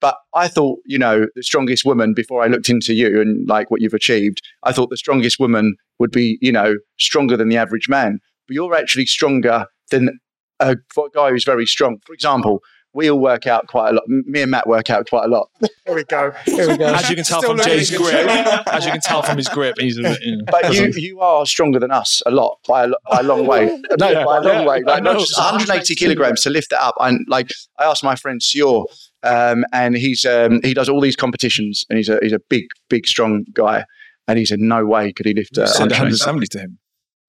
But 0.05 0.19
I 0.35 0.49
thought, 0.49 0.81
you 0.85 0.99
know, 0.99 1.29
the 1.35 1.43
strongest 1.43 1.87
woman 1.87 2.13
before 2.13 2.43
I 2.43 2.47
looked 2.47 2.69
into 2.69 2.93
you 2.93 3.23
and 3.23 3.49
like 3.49 3.71
what 3.71 3.81
you've 3.81 3.95
achieved, 3.95 4.43
I 4.63 4.71
thought 4.71 4.91
the 4.91 4.99
strongest 4.99 5.41
woman 5.41 5.77
would 5.99 6.11
be, 6.11 6.37
you 6.43 6.53
know, 6.53 6.75
stronger 7.01 7.39
than 7.39 7.49
the 7.49 7.57
average 7.57 7.89
man. 7.89 8.19
But 8.47 8.53
you're 8.53 8.75
actually 8.75 9.07
stronger 9.07 9.65
than 9.91 10.21
a 10.61 10.77
guy 11.15 11.31
who's 11.31 11.45
very 11.45 11.65
strong. 11.65 12.01
For 12.05 12.13
example, 12.13 12.61
we 12.95 13.11
all 13.11 13.19
work 13.19 13.47
out 13.47 13.67
quite 13.67 13.91
a 13.91 13.93
lot. 13.95 14.05
Me 14.07 14.43
and 14.43 14.51
Matt 14.51 14.69
work 14.69 14.89
out 14.89 15.09
quite 15.09 15.25
a 15.25 15.29
lot. 15.29 15.49
Here 15.87 15.95
we 15.95 16.05
go. 16.05 16.33
Here 16.45 16.69
we 16.69 16.77
go. 16.77 16.95
As 16.95 17.11
you 17.11 17.17
can 17.17 17.25
tell 17.25 17.41
Still 17.41 17.51
from 17.51 17.57
looking 17.59 17.73
Jay's 17.73 17.97
grip, 17.97 18.29
as 18.73 18.87
you 18.87 18.93
can 18.93 19.01
tell 19.01 19.23
from 19.23 19.37
his 19.37 19.49
grip, 19.49 19.77
he's 19.79 19.99
a. 19.99 20.17
You 20.21 20.37
know, 20.37 20.45
But 20.51 20.73
you, 20.73 20.93
you 20.97 21.21
are 21.21 21.45
stronger 21.45 21.81
than 21.81 21.91
us 21.91 22.23
a 22.25 22.31
lot 22.31 22.59
by 22.69 22.85
a, 22.85 22.89
by 23.11 23.21
a 23.21 23.23
long 23.23 23.47
way. 23.47 23.67
No, 23.99 24.11
Yeah, 24.11 24.25
by 24.25 24.39
a 24.39 24.41
long 24.41 24.61
yeah, 24.61 24.67
way. 24.67 24.83
I 24.87 24.95
Like 24.95 25.03
not 25.03 25.19
just 25.19 25.37
180 25.37 25.95
kilograms 25.95 26.43
to 26.43 26.51
lift 26.51 26.71
that 26.71 26.83
up. 26.83 26.95
And 27.01 27.27
like 27.29 27.49
I 27.79 27.85
asked 27.85 28.05
my 28.05 28.17
friend 28.17 28.41
Sior, 28.41 28.87
um, 29.25 29.65
and 29.73 29.97
he's 29.97 30.25
um, 30.25 30.61
he 30.63 30.75
does 30.75 30.89
all 30.89 31.01
these 31.01 31.17
competitions, 31.17 31.85
and 31.89 31.97
he's 31.97 32.09
a 32.09 32.19
he's 32.23 32.33
a 32.33 32.41
big 32.49 32.65
big 32.89 33.07
strong 33.07 33.45
guy, 33.53 33.85
and 34.29 34.39
he 34.39 34.45
said 34.45 34.61
no 34.61 34.85
way 34.87 35.13
could 35.13 35.27
he 35.27 35.35
lift 35.35 35.57
uh, 35.59 35.63
you 35.63 35.67
said 35.69 35.91
180. 35.91 36.01
170 36.25 36.47
to 36.49 36.59
him. 36.61 36.79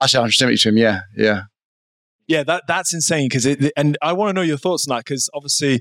I 0.02 0.08
said 0.08 0.20
170 0.20 0.58
to 0.58 0.70
him. 0.70 0.78
Yeah, 0.78 1.00
yeah. 1.18 1.42
Yeah, 2.28 2.44
that 2.44 2.64
that's 2.68 2.94
insane 2.94 3.28
because 3.30 3.46
it. 3.46 3.72
And 3.78 3.98
I 4.02 4.14
want 4.14 4.30
to 4.30 4.34
know 4.34 4.42
your 4.42 4.58
thoughts 4.58 4.88
on 4.90 4.96
that 4.96 5.06
because 5.06 5.30
obviously, 5.36 5.80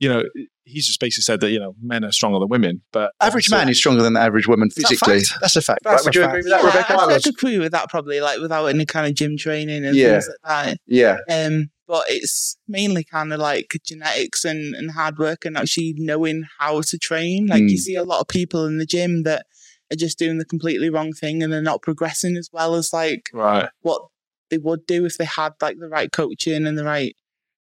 you 0.00 0.08
know, 0.08 0.24
he's 0.64 0.84
just 0.84 0.98
basically 0.98 1.22
said 1.22 1.38
that 1.40 1.50
you 1.50 1.60
know 1.60 1.74
men 1.80 2.04
are 2.04 2.10
stronger 2.10 2.40
than 2.40 2.48
women, 2.48 2.82
but 2.92 3.12
Average 3.20 3.50
man 3.50 3.68
is 3.68 3.78
stronger 3.78 4.02
than 4.02 4.14
the 4.14 4.20
average 4.20 4.48
woman 4.48 4.68
physically. 4.68 5.20
fact? 5.20 5.38
That's 5.40 5.54
a 5.56 5.62
fact. 5.62 5.80
That's 5.84 6.04
right? 6.04 6.06
Would 6.06 6.16
a 6.16 6.18
you 6.18 6.24
fact. 6.24 6.34
agree 6.34 6.42
with 6.42 6.50
that, 6.50 6.60
yeah, 6.62 6.66
Rebecca? 6.66 6.94
I, 7.00 7.14
I'd 7.14 7.26
agree 7.26 7.58
with 7.58 7.70
that 7.72 7.88
probably, 7.88 8.20
like 8.20 8.40
without 8.40 8.66
any 8.66 8.84
kind 8.84 9.06
of 9.06 9.14
gym 9.14 9.36
training 9.36 9.86
and 9.86 9.94
Yeah. 9.96 10.12
things 10.20 10.28
like 10.44 10.66
that. 10.66 10.78
Yeah, 10.86 11.16
Um, 11.30 11.68
but 11.86 12.04
it's 12.08 12.56
mainly 12.66 13.04
kind 13.04 13.32
of 13.32 13.38
like 13.40 13.76
genetics 13.84 14.44
and, 14.44 14.74
and 14.74 14.90
hard 14.92 15.18
work 15.18 15.44
and 15.44 15.56
actually 15.56 15.94
knowing 15.96 16.44
how 16.58 16.80
to 16.82 16.98
train. 16.98 17.46
Like 17.46 17.62
you 17.62 17.76
Mm. 17.76 17.80
see 17.80 17.94
a 17.94 18.04
lot 18.04 18.20
of 18.20 18.28
people 18.28 18.66
in 18.66 18.78
the 18.78 18.86
gym 18.86 19.22
that 19.22 19.46
are 19.92 19.96
just 19.96 20.18
doing 20.18 20.38
the 20.38 20.44
completely 20.44 20.90
wrong 20.90 21.12
thing 21.12 21.42
and 21.42 21.52
they're 21.52 21.62
not 21.62 21.82
progressing 21.82 22.36
as 22.36 22.50
well 22.52 22.74
as 22.74 22.92
like 22.92 23.30
right. 23.32 23.68
what 23.82 24.02
they 24.50 24.58
would 24.58 24.86
do 24.86 25.04
if 25.04 25.16
they 25.16 25.24
had 25.24 25.52
like 25.62 25.78
the 25.78 25.88
right 25.88 26.10
coaching 26.12 26.66
and 26.66 26.76
the 26.76 26.84
right 26.84 27.14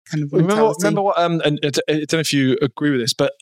kind 0.10 0.24
of 0.24 0.32
Remember, 0.32 0.54
mentality. 0.56 0.68
what, 0.68 0.78
remember 0.80 1.02
what? 1.02 1.18
Um, 1.18 1.42
and 1.46 1.60
I 1.64 1.68
I 1.68 1.94
don't 1.94 2.14
know 2.14 2.20
if 2.20 2.34
you 2.34 2.58
agree 2.62 2.92
with 2.92 3.00
this, 3.02 3.14
but 3.14 3.34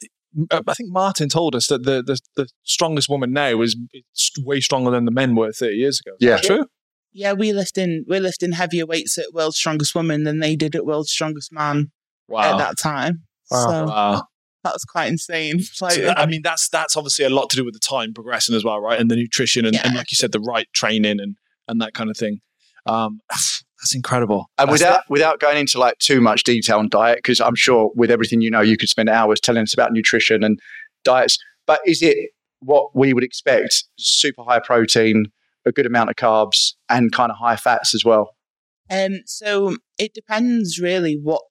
uh, 0.51 0.61
I 0.67 0.73
think 0.73 0.89
Martin 0.91 1.27
told 1.27 1.55
us 1.55 1.67
that 1.67 1.83
the 1.83 2.01
the, 2.01 2.19
the 2.35 2.47
strongest 2.63 3.09
woman 3.09 3.33
now 3.33 3.61
is 3.61 3.75
is 3.93 4.31
way 4.45 4.59
stronger 4.61 4.91
than 4.91 5.05
the 5.05 5.11
men 5.11 5.35
were 5.35 5.51
30 5.51 5.75
years 5.75 5.99
ago. 5.99 6.15
Is 6.19 6.27
Yeah. 6.27 6.35
that 6.35 6.43
true. 6.43 6.65
Yeah, 7.13 7.33
we 7.33 7.51
lifting 7.53 8.05
we're 8.07 8.19
lifting 8.21 8.51
heavier 8.53 8.85
weights 8.85 9.17
at 9.17 9.33
World's 9.33 9.57
Strongest 9.57 9.93
Woman 9.95 10.23
than 10.23 10.39
they 10.39 10.55
did 10.55 10.75
at 10.75 10.85
World's 10.85 11.11
Strongest 11.11 11.51
Man 11.51 11.91
Wow. 12.27 12.53
at 12.53 12.57
that 12.57 12.77
time. 12.77 13.23
Wow. 13.49 13.65
So 13.65 13.85
Wow. 13.87 14.23
that's 14.63 14.85
quite 14.85 15.07
insane. 15.09 15.59
Like, 15.81 15.93
So, 15.93 16.13
I 16.15 16.25
mean, 16.25 16.41
that's 16.43 16.69
that's 16.69 16.95
obviously 16.95 17.25
a 17.25 17.29
lot 17.29 17.49
to 17.49 17.57
do 17.57 17.65
with 17.65 17.73
the 17.73 17.79
time 17.79 18.13
progressing 18.13 18.55
as 18.55 18.63
well, 18.63 18.79
right? 18.79 18.99
And 18.99 19.11
the 19.11 19.15
nutrition 19.17 19.65
and, 19.65 19.75
and 19.83 19.95
like 19.95 20.11
you 20.11 20.15
said, 20.15 20.31
the 20.31 20.39
right 20.39 20.67
training 20.73 21.19
and 21.19 21.35
and 21.67 21.81
that 21.81 21.93
kind 21.93 22.09
of 22.09 22.17
thing. 22.17 22.39
Um, 22.85 23.19
that's 23.29 23.93
incredible. 23.95 24.45
and 24.57 24.69
That's- 24.69 24.79
without 24.79 25.03
without 25.09 25.39
going 25.39 25.57
into 25.57 25.79
like 25.79 25.97
too 25.97 26.21
much 26.21 26.43
detail 26.43 26.79
on 26.79 26.87
diet, 26.89 27.17
because 27.17 27.41
I'm 27.41 27.55
sure 27.55 27.91
with 27.95 28.09
everything 28.11 28.39
you 28.41 28.49
know, 28.51 28.61
you 28.61 28.77
could 28.77 28.89
spend 28.89 29.09
hours 29.09 29.39
telling 29.41 29.63
us 29.63 29.73
about 29.73 29.91
nutrition 29.91 30.43
and 30.43 30.59
diets. 31.03 31.37
But 31.67 31.81
is 31.85 32.01
it 32.01 32.15
what 32.59 32.95
we 32.95 33.11
would 33.13 33.23
expect? 33.23 33.83
Super 33.97 34.43
high 34.43 34.59
protein, 34.59 35.25
a 35.65 35.71
good 35.71 35.85
amount 35.85 36.09
of 36.09 36.15
carbs, 36.15 36.73
and 36.89 37.11
kind 37.11 37.31
of 37.31 37.37
high 37.37 37.55
fats 37.55 37.93
as 37.93 38.03
well. 38.05 38.35
Um, 38.89 39.21
so 39.25 39.77
it 39.97 40.13
depends 40.13 40.79
really 40.79 41.17
what 41.21 41.41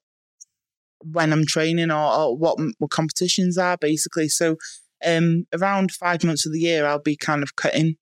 when 1.03 1.33
I'm 1.33 1.47
training 1.47 1.91
or, 1.91 2.13
or 2.13 2.37
what 2.37 2.59
what 2.79 2.91
competitions 2.91 3.57
are 3.57 3.77
basically. 3.77 4.29
So 4.29 4.57
um, 5.05 5.47
around 5.55 5.93
five 5.93 6.25
months 6.25 6.45
of 6.45 6.53
the 6.53 6.61
year, 6.61 6.87
I'll 6.87 7.01
be 7.01 7.17
kind 7.17 7.43
of 7.43 7.57
cutting. 7.57 7.95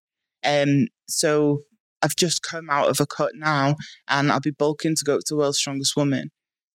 Um, 0.45 0.89
so 1.09 1.63
I've 2.03 2.17
just 2.17 2.43
come 2.43 2.69
out 2.71 2.89
of 2.89 3.01
a 3.01 3.07
cut 3.07 3.33
now, 3.35 3.77
and 4.09 4.33
I'll 4.33 4.41
be 4.41 4.51
bulking 4.51 4.97
to 4.97 5.05
go 5.05 5.19
to 5.27 5.37
World's 5.37 5.59
Strongest 5.59 5.97
Woman. 5.97 6.31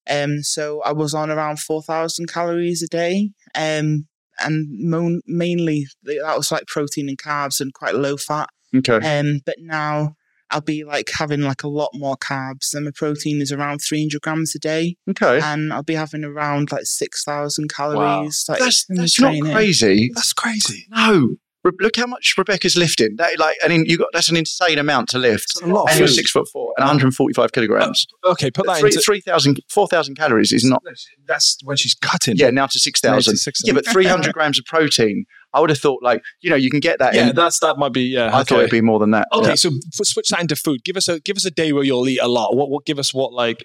Um, 0.09 0.43
so 0.43 0.81
I 0.83 0.91
was 0.91 1.13
on 1.13 1.29
around 1.29 1.59
four 1.59 1.81
thousand 1.81 2.27
calories 2.27 2.81
a 2.81 2.87
day. 2.87 3.31
Um, 3.55 4.07
and 4.39 4.67
mo- 4.71 5.21
mainly 5.25 5.85
that 6.03 6.37
was 6.37 6.51
like 6.51 6.65
protein 6.67 7.07
and 7.09 7.17
carbs 7.17 7.61
and 7.61 7.73
quite 7.73 7.95
low 7.95 8.17
fat. 8.17 8.49
Okay. 8.75 9.19
Um, 9.19 9.41
but 9.45 9.55
now 9.59 10.15
I'll 10.51 10.61
be 10.61 10.83
like 10.83 11.09
having 11.17 11.41
like 11.41 11.63
a 11.63 11.67
lot 11.67 11.89
more 11.93 12.15
carbs. 12.17 12.73
And 12.73 12.85
my 12.85 12.91
protein 12.93 13.41
is 13.41 13.51
around 13.51 13.79
300 13.79 14.21
grams 14.21 14.53
a 14.55 14.59
day, 14.59 14.95
Okay. 15.09 15.39
and 15.43 15.73
I'll 15.73 15.83
be 15.83 15.95
having 15.95 16.23
around 16.23 16.71
like 16.71 16.85
6,000 16.85 17.69
calories. 17.73 18.45
Like, 18.47 18.59
That's 18.59 18.85
that's 18.89 19.19
not 19.19 19.39
crazy. 19.41 20.11
That's 20.13 20.33
crazy. 20.33 20.85
No. 20.89 21.35
Re- 21.63 21.71
Look 21.79 21.95
how 21.95 22.07
much 22.07 22.35
Rebecca's 22.37 22.75
lifting. 22.75 23.15
That 23.17 23.39
like, 23.39 23.55
I 23.63 23.69
mean, 23.69 23.85
you 23.87 23.97
got 23.97 24.09
that's 24.11 24.29
an 24.29 24.35
insane 24.35 24.77
amount 24.77 25.07
to 25.09 25.17
lift. 25.17 25.45
It's 25.55 25.61
a 25.61 25.65
lot 25.65 25.89
And 25.89 25.97
you're 25.99 26.07
six 26.09 26.29
foot 26.29 26.45
four 26.51 26.73
and 26.77 26.83
145 26.83 27.51
kilograms. 27.53 28.05
Okay, 28.25 28.51
put 28.51 28.65
that 28.65 28.79
Three, 28.79 28.89
into 28.89 28.99
3,000, 28.99 29.59
4,000 29.69 30.15
calories 30.15 30.51
is 30.51 30.65
not. 30.65 30.83
that's 31.25 31.57
when 31.63 31.77
she's 31.77 31.95
cutting. 31.95 32.35
Yeah, 32.35 32.49
now 32.49 32.65
to 32.67 32.79
6,000. 32.79 33.37
6,000. 33.37 33.65
Yeah, 33.75 33.81
but 33.81 33.89
300 33.91 34.33
grams 34.33 34.59
of 34.59 34.65
protein. 34.65 35.23
I 35.53 35.59
would 35.59 35.69
have 35.69 35.79
thought 35.79 36.01
like, 36.01 36.21
you 36.41 36.49
know, 36.49 36.55
you 36.55 36.69
can 36.71 36.79
get 36.79 36.99
that 36.99 37.13
yeah, 37.13 37.29
in. 37.29 37.35
that's 37.35 37.59
that 37.59 37.77
might 37.77 37.93
be 37.93 38.03
yeah. 38.03 38.35
I 38.35 38.43
thought 38.43 38.59
it'd 38.59 38.71
be 38.71 38.81
more 38.81 38.99
than 38.99 39.11
that. 39.11 39.27
Okay, 39.31 39.49
Yeah. 39.49 39.55
so 39.55 39.69
switch 39.91 40.29
that 40.29 40.41
into 40.41 40.55
food. 40.55 40.83
Give 40.83 40.97
us 40.97 41.07
a 41.07 41.19
give 41.19 41.37
us 41.37 41.45
a 41.45 41.51
day 41.51 41.73
where 41.73 41.83
you'll 41.83 42.07
eat 42.07 42.19
a 42.21 42.27
lot. 42.27 42.55
What 42.55 42.69
what 42.69 42.85
give 42.85 42.99
us 42.99 43.13
what 43.13 43.33
like 43.33 43.63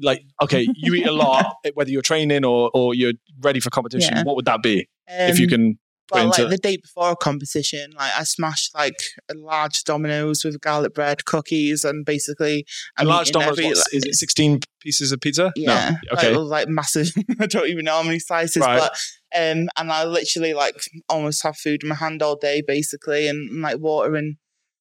like 0.00 0.22
okay, 0.42 0.66
you 0.74 0.94
eat 0.94 1.06
a 1.06 1.12
lot 1.12 1.56
whether 1.74 1.90
you're 1.90 2.02
training 2.02 2.44
or 2.44 2.70
or 2.74 2.94
you're 2.94 3.12
ready 3.40 3.60
for 3.60 3.70
competition. 3.70 4.16
Yeah. 4.16 4.22
What 4.24 4.36
would 4.36 4.44
that 4.46 4.62
be 4.62 4.88
if 5.08 5.38
you 5.38 5.46
Um, 5.46 5.50
can? 5.50 5.78
Well, 6.12 6.26
into 6.26 6.42
like 6.42 6.50
the 6.50 6.58
day 6.58 6.76
before 6.78 7.10
a 7.10 7.16
competition, 7.16 7.90
like 7.98 8.12
I 8.18 8.24
smashed 8.24 8.74
like 8.74 8.98
a 9.30 9.34
large 9.34 9.84
Domino's 9.84 10.42
with 10.44 10.60
garlic 10.60 10.94
bread, 10.94 11.24
cookies, 11.26 11.84
and 11.84 12.04
basically 12.04 12.64
A 12.98 13.04
large 13.04 13.30
Domino's, 13.30 13.58
every- 13.58 13.68
what, 13.68 13.78
is 13.92 14.04
it 14.04 14.14
16 14.14 14.60
pieces 14.80 15.12
of 15.12 15.20
pizza? 15.20 15.52
Yeah, 15.56 15.90
No. 16.10 16.16
Okay. 16.18 16.34
like, 16.34 16.50
like 16.66 16.68
massive. 16.68 17.08
I 17.40 17.46
don't 17.46 17.68
even 17.68 17.84
know 17.84 17.92
how 17.96 18.02
many 18.02 18.18
slices, 18.18 18.62
Right. 18.62 18.78
but 18.78 18.92
um, 19.36 19.68
and 19.76 19.92
I 19.92 20.04
literally 20.04 20.54
like 20.54 20.76
almost 21.10 21.42
have 21.42 21.56
food 21.58 21.82
in 21.82 21.90
my 21.90 21.94
hand 21.94 22.22
all 22.22 22.36
day, 22.36 22.62
basically, 22.66 23.28
and, 23.28 23.50
and, 23.50 23.60
like 23.62 23.78
water 23.78 24.14
and 24.14 24.36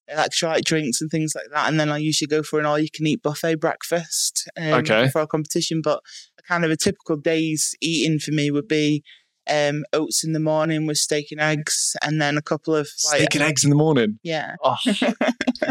electrolyte 0.10 0.64
drinks 0.64 1.02
and 1.02 1.12
things 1.12 1.34
like 1.36 1.48
that. 1.54 1.68
And 1.68 1.78
then 1.78 1.90
I 1.90 1.98
usually 1.98 2.28
go 2.28 2.42
for 2.42 2.60
an 2.60 2.66
all-you-can-eat 2.66 3.22
buffet 3.22 3.56
breakfast 3.60 4.50
um, 4.56 4.74
Okay. 4.76 5.10
for 5.10 5.20
a 5.22 5.28
competition. 5.28 5.82
But 5.84 6.00
kind 6.48 6.64
of 6.64 6.72
a 6.72 6.78
typical 6.78 7.18
day's 7.18 7.76
eating 7.82 8.20
for 8.20 8.32
me 8.32 8.50
would 8.50 8.70
be 8.70 9.04
um, 9.50 9.84
oats 9.94 10.24
in 10.24 10.34
the 10.34 10.40
morning 10.40 10.86
with 10.86 10.98
steak 10.98 11.32
and 11.32 11.42
eggs, 11.42 11.96
and 12.02 12.22
then 12.22 12.38
a 12.38 12.42
couple 12.42 12.76
of 12.76 12.90
like 13.06 13.22
Steak 13.22 13.36
and 13.36 13.44
eggs 13.44 13.64
in 13.64 13.70
the 13.70 13.76
morning. 13.76 14.20
yeah. 14.24 14.56
Oh, 14.64 14.78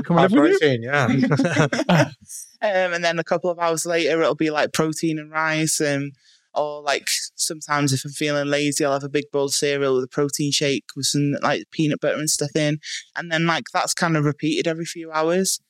come 0.05 0.19
on, 0.19 0.31
live 0.31 0.33
with 0.33 0.53
you? 0.53 0.59
protein, 0.59 0.83
yeah. 0.83 1.07
um, 2.63 2.93
and 2.93 3.05
then 3.05 3.19
a 3.19 3.25
couple 3.25 3.51
of 3.51 3.59
hours 3.59 3.87
later, 3.87 4.21
it'll 4.21 4.35
be 4.35 4.51
like 4.51 4.73
protein 4.73 5.19
and 5.19 5.31
rice. 5.31 5.81
Um, 5.81 6.13
or 6.57 6.83
like 6.83 7.07
sometimes 7.37 7.93
if 7.93 8.05
I'm 8.05 8.13
feeling 8.13 8.49
lazy, 8.49 8.85
I'll 8.85 8.95
have 8.95 9.05
a 9.05 9.09
big 9.09 9.31
bowl 9.31 9.45
of 9.45 9.55
cereal 9.55 9.95
with 9.95 10.05
a 10.05 10.09
protein 10.09 10.51
shake 10.51 10.85
with 10.97 11.07
some 11.07 11.37
like 11.43 11.65
peanut 11.71 12.01
butter 12.01 12.19
and 12.19 12.31
stuff 12.31 12.57
in. 12.57 12.79
And 13.15 13.31
then 13.31 13.47
like 13.47 13.65
that's 13.73 13.95
kind 13.95 14.17
of 14.17 14.25
repeated 14.25 14.67
every 14.67 14.87
few 14.87 15.13
hours. 15.13 15.61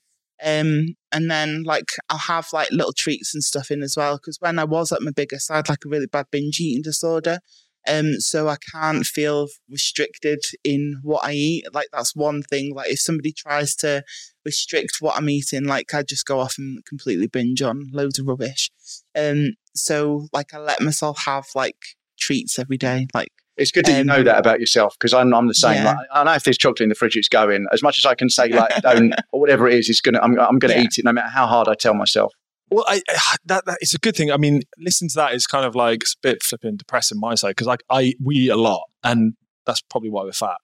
Um, 0.43 0.95
and 1.13 1.31
then 1.31 1.63
like 1.65 1.93
I'll 2.09 2.19
have 2.19 2.49
like 2.53 2.71
little 2.71 2.93
treats 2.93 3.35
and 3.35 3.43
stuff 3.43 3.71
in 3.71 3.83
as 3.83 3.95
well. 3.97 4.17
Because 4.17 4.39
when 4.41 4.59
I 4.59 4.65
was 4.65 4.93
at 4.93 5.03
my 5.03 5.11
biggest, 5.11 5.51
I 5.51 5.57
had 5.57 5.69
like 5.69 5.85
a 5.85 5.89
really 5.89 6.07
bad 6.07 6.27
binge 6.31 6.61
eating 6.61 6.83
disorder. 6.83 7.41
Um, 7.89 8.15
so 8.21 8.49
I 8.49 8.57
can't 8.73 9.05
feel 9.07 9.49
restricted 9.71 10.41
in 10.65 11.01
what 11.03 11.25
I 11.25 11.33
eat. 11.33 11.65
Like 11.73 11.89
that's 11.93 12.15
one 12.17 12.43
thing. 12.43 12.75
Like 12.75 12.91
if 12.91 13.01
somebody 13.01 13.33
tries 13.33 13.75
to 13.77 14.03
restrict 14.45 14.97
what 15.01 15.17
I'm 15.17 15.29
eating, 15.29 15.65
like 15.65 15.93
I 15.95 16.03
just 16.03 16.27
go 16.27 16.41
off 16.41 16.55
and 16.59 16.85
completely 16.85 17.27
binge 17.27 17.63
on 17.63 17.87
loads 17.93 18.19
of 18.19 18.27
rubbish. 18.27 18.71
Um, 19.17 19.53
so 19.75 20.29
like 20.33 20.53
I 20.55 20.59
let 20.59 20.81
myself 20.81 21.19
have 21.25 21.47
like 21.55 21.77
treats 22.19 22.59
every 22.59 22.77
day. 22.79 23.07
Like 23.15 23.29
It's 23.57 23.71
good 23.73 23.85
that 23.87 23.93
you 23.95 24.01
Um, 24.01 24.07
know 24.07 24.23
that 24.23 24.39
about 24.39 24.61
yourself 24.61 24.95
because 24.99 25.15
I'm, 25.15 25.35
I'm 25.35 25.49
the 25.49 25.55
same. 25.55 25.75
Yeah. 25.83 25.95
Like, 25.95 26.07
I 26.13 26.25
know 26.25 26.33
if 26.35 26.45
there's 26.45 26.59
chocolate 26.59 26.81
in 26.83 26.89
the 26.89 26.95
fridge, 26.95 27.17
it's 27.17 27.29
going. 27.29 27.67
As 27.73 27.83
much 27.83 27.99
as 27.99 28.07
I 28.07 28.15
can 28.15 28.29
say 28.31 28.49
like 28.49 28.75
don't 28.83 29.13
or 29.33 29.41
whatever 29.41 29.69
it 29.69 29.79
is, 29.79 29.89
it's 29.89 30.01
gonna. 30.01 30.21
I'm, 30.21 30.39
I'm 30.41 30.59
gonna 30.59 30.75
Yeah. 30.75 30.83
eat 30.83 30.99
it 30.99 31.05
no 31.05 31.13
matter 31.13 31.29
how 31.29 31.47
hard 31.47 31.69
I 31.69 31.75
tell 31.75 31.95
myself. 31.95 32.33
Well, 32.71 32.85
I, 32.89 33.01
I- 33.09 33.37
that, 33.47 33.65
that 33.67 33.79
it's 33.81 33.95
a 33.95 33.99
good 33.99 34.17
thing. 34.17 34.31
I 34.33 34.37
mean, 34.37 34.63
listening 34.79 35.09
to 35.11 35.17
that 35.17 35.35
is 35.35 35.47
kind 35.47 35.65
of 35.65 35.75
like 35.75 36.03
it's 36.03 36.15
a 36.15 36.19
bit 36.23 36.43
flipping 36.43 36.77
depressing 36.77 37.19
my 37.21 37.35
side 37.35 37.51
because 37.51 37.67
like 37.67 37.83
I 37.91 38.15
we 38.23 38.35
eat 38.37 38.49
a 38.51 38.57
lot, 38.57 38.83
and 39.05 39.35
that's 39.67 39.83
probably 39.91 40.11
why 40.11 40.23
we're 40.25 40.33
fat 40.33 40.57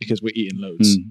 because 0.00 0.20
we're 0.22 0.32
eating 0.34 0.60
loads. 0.60 0.94
Hmm. 0.94 1.10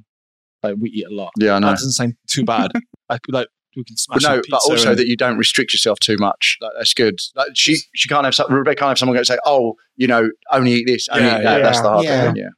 Like 0.63 0.75
we 0.79 0.89
eat 0.89 1.05
a 1.09 1.13
lot. 1.13 1.31
Yeah, 1.39 1.53
I 1.55 1.59
know. 1.59 1.67
That 1.67 1.73
doesn't 1.73 1.91
sound 1.91 2.15
too 2.27 2.45
bad. 2.45 2.71
like 3.09 3.21
like 3.29 3.47
we 3.75 3.83
can 3.83 3.95
But 4.07 4.19
smash 4.21 4.21
no, 4.23 4.35
some 4.35 4.41
but 4.49 4.61
also 4.69 4.89
and- 4.91 4.99
that 4.99 5.07
you 5.07 5.17
don't 5.17 5.37
restrict 5.37 5.73
yourself 5.73 5.99
too 5.99 6.15
much. 6.19 6.57
Like, 6.61 6.71
that's 6.77 6.93
good. 6.93 7.15
Like 7.35 7.49
she, 7.55 7.75
she 7.95 8.07
can't 8.07 8.23
have 8.23 8.35
some, 8.35 8.51
Rebecca 8.53 8.75
can't 8.79 8.89
have 8.89 8.99
someone 8.99 9.15
go 9.15 9.19
and 9.19 9.27
say, 9.27 9.37
"Oh, 9.45 9.73
you 9.95 10.05
know, 10.07 10.29
only 10.51 10.71
eat 10.73 10.85
this, 10.87 11.09
only 11.09 11.25
Yeah, 11.25 11.39
eat 11.39 11.43
that." 11.43 11.57
yeah. 11.57 11.63
That's 11.63 11.81
the 11.81 11.89
hard 11.89 12.05
Yeah. 12.05 12.25
thing. 12.27 12.35
Yeah. 12.37 12.49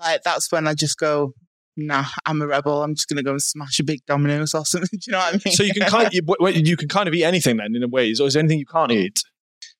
like 0.00 0.22
that's 0.24 0.50
when 0.52 0.66
I 0.66 0.74
just 0.74 0.98
go, 0.98 1.32
nah, 1.76 2.04
I'm 2.26 2.42
a 2.42 2.46
rebel. 2.46 2.82
I'm 2.82 2.94
just 2.94 3.08
gonna 3.08 3.22
go 3.22 3.32
and 3.32 3.42
smash 3.42 3.78
a 3.80 3.84
big 3.84 4.04
Domino's 4.06 4.54
or 4.54 4.64
something. 4.64 4.98
Do 4.98 4.98
you 5.06 5.12
know 5.12 5.18
what 5.18 5.34
I 5.34 5.40
mean? 5.44 5.54
so 5.54 5.62
you 5.62 5.72
can 5.72 5.88
kind 5.88 6.06
of, 6.06 6.14
you, 6.14 6.22
you 6.62 6.76
can 6.76 6.88
kind 6.88 7.08
of 7.08 7.14
eat 7.14 7.24
anything 7.24 7.56
then 7.56 7.74
in 7.74 7.82
a 7.82 7.88
way. 7.88 8.10
Is 8.10 8.18
there 8.18 8.38
anything 8.38 8.58
you 8.58 8.66
can't 8.66 8.92
eat? 8.92 9.22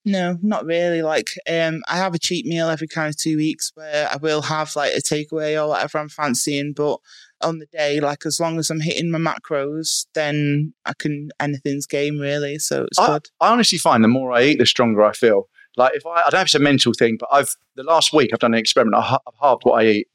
No, 0.07 0.39
not 0.43 0.67
really. 0.67 1.01
Like, 1.01 1.31
um, 1.51 1.83
I 1.89 1.97
have 1.97 2.15
a 2.15 2.19
cheat 2.19 2.45
meal 2.45 2.69
every 2.69 2.89
kind 2.89 3.09
of 3.09 3.17
two 3.17 3.39
weeks 3.39 3.73
where 3.75 4.07
I 4.11 4.17
will 4.17 4.43
have 4.43 4.77
like 4.77 4.93
a 4.93 5.01
takeaway 5.01 5.61
or 5.61 5.69
whatever 5.69 5.99
I'm 5.99 6.11
fancying. 6.11 6.75
But 6.75 6.99
on 7.41 7.59
the 7.59 7.67
day, 7.67 8.01
like 8.01 8.27
as 8.27 8.39
long 8.39 8.59
as 8.59 8.69
I'm 8.69 8.81
hitting 8.81 9.11
my 9.11 9.19
macros, 9.19 10.07
then 10.15 10.75
I 10.85 10.93
can 10.99 11.31
anything's 11.41 11.87
game 11.87 12.19
really. 12.19 12.59
So 12.59 12.85
it's 12.85 12.99
I, 12.99 13.07
good. 13.07 13.27
I 13.41 13.51
honestly 13.51 13.79
find 13.79 14.05
the 14.05 14.09
more 14.09 14.33
I 14.33 14.43
eat, 14.45 14.59
the 14.59 14.67
stronger 14.67 15.03
I 15.03 15.13
feel. 15.13 15.49
Like 15.77 15.95
if 15.95 16.07
I, 16.07 16.11
I 16.11 16.23
don't 16.25 16.35
know 16.35 16.41
if 16.41 16.47
it's 16.47 16.55
a 16.55 16.61
mental 16.61 16.93
thing, 16.93 17.17
but 17.19 17.29
I've 17.33 17.55
the 17.75 17.83
last 17.83 18.13
week 18.13 18.31
I've 18.33 18.41
done 18.41 18.55
an 18.55 18.61
experiment. 18.61 19.03
I, 19.03 19.15
I've 19.27 19.35
halved 19.41 19.63
what 19.65 19.83
I 19.83 19.89
eat, 19.89 20.09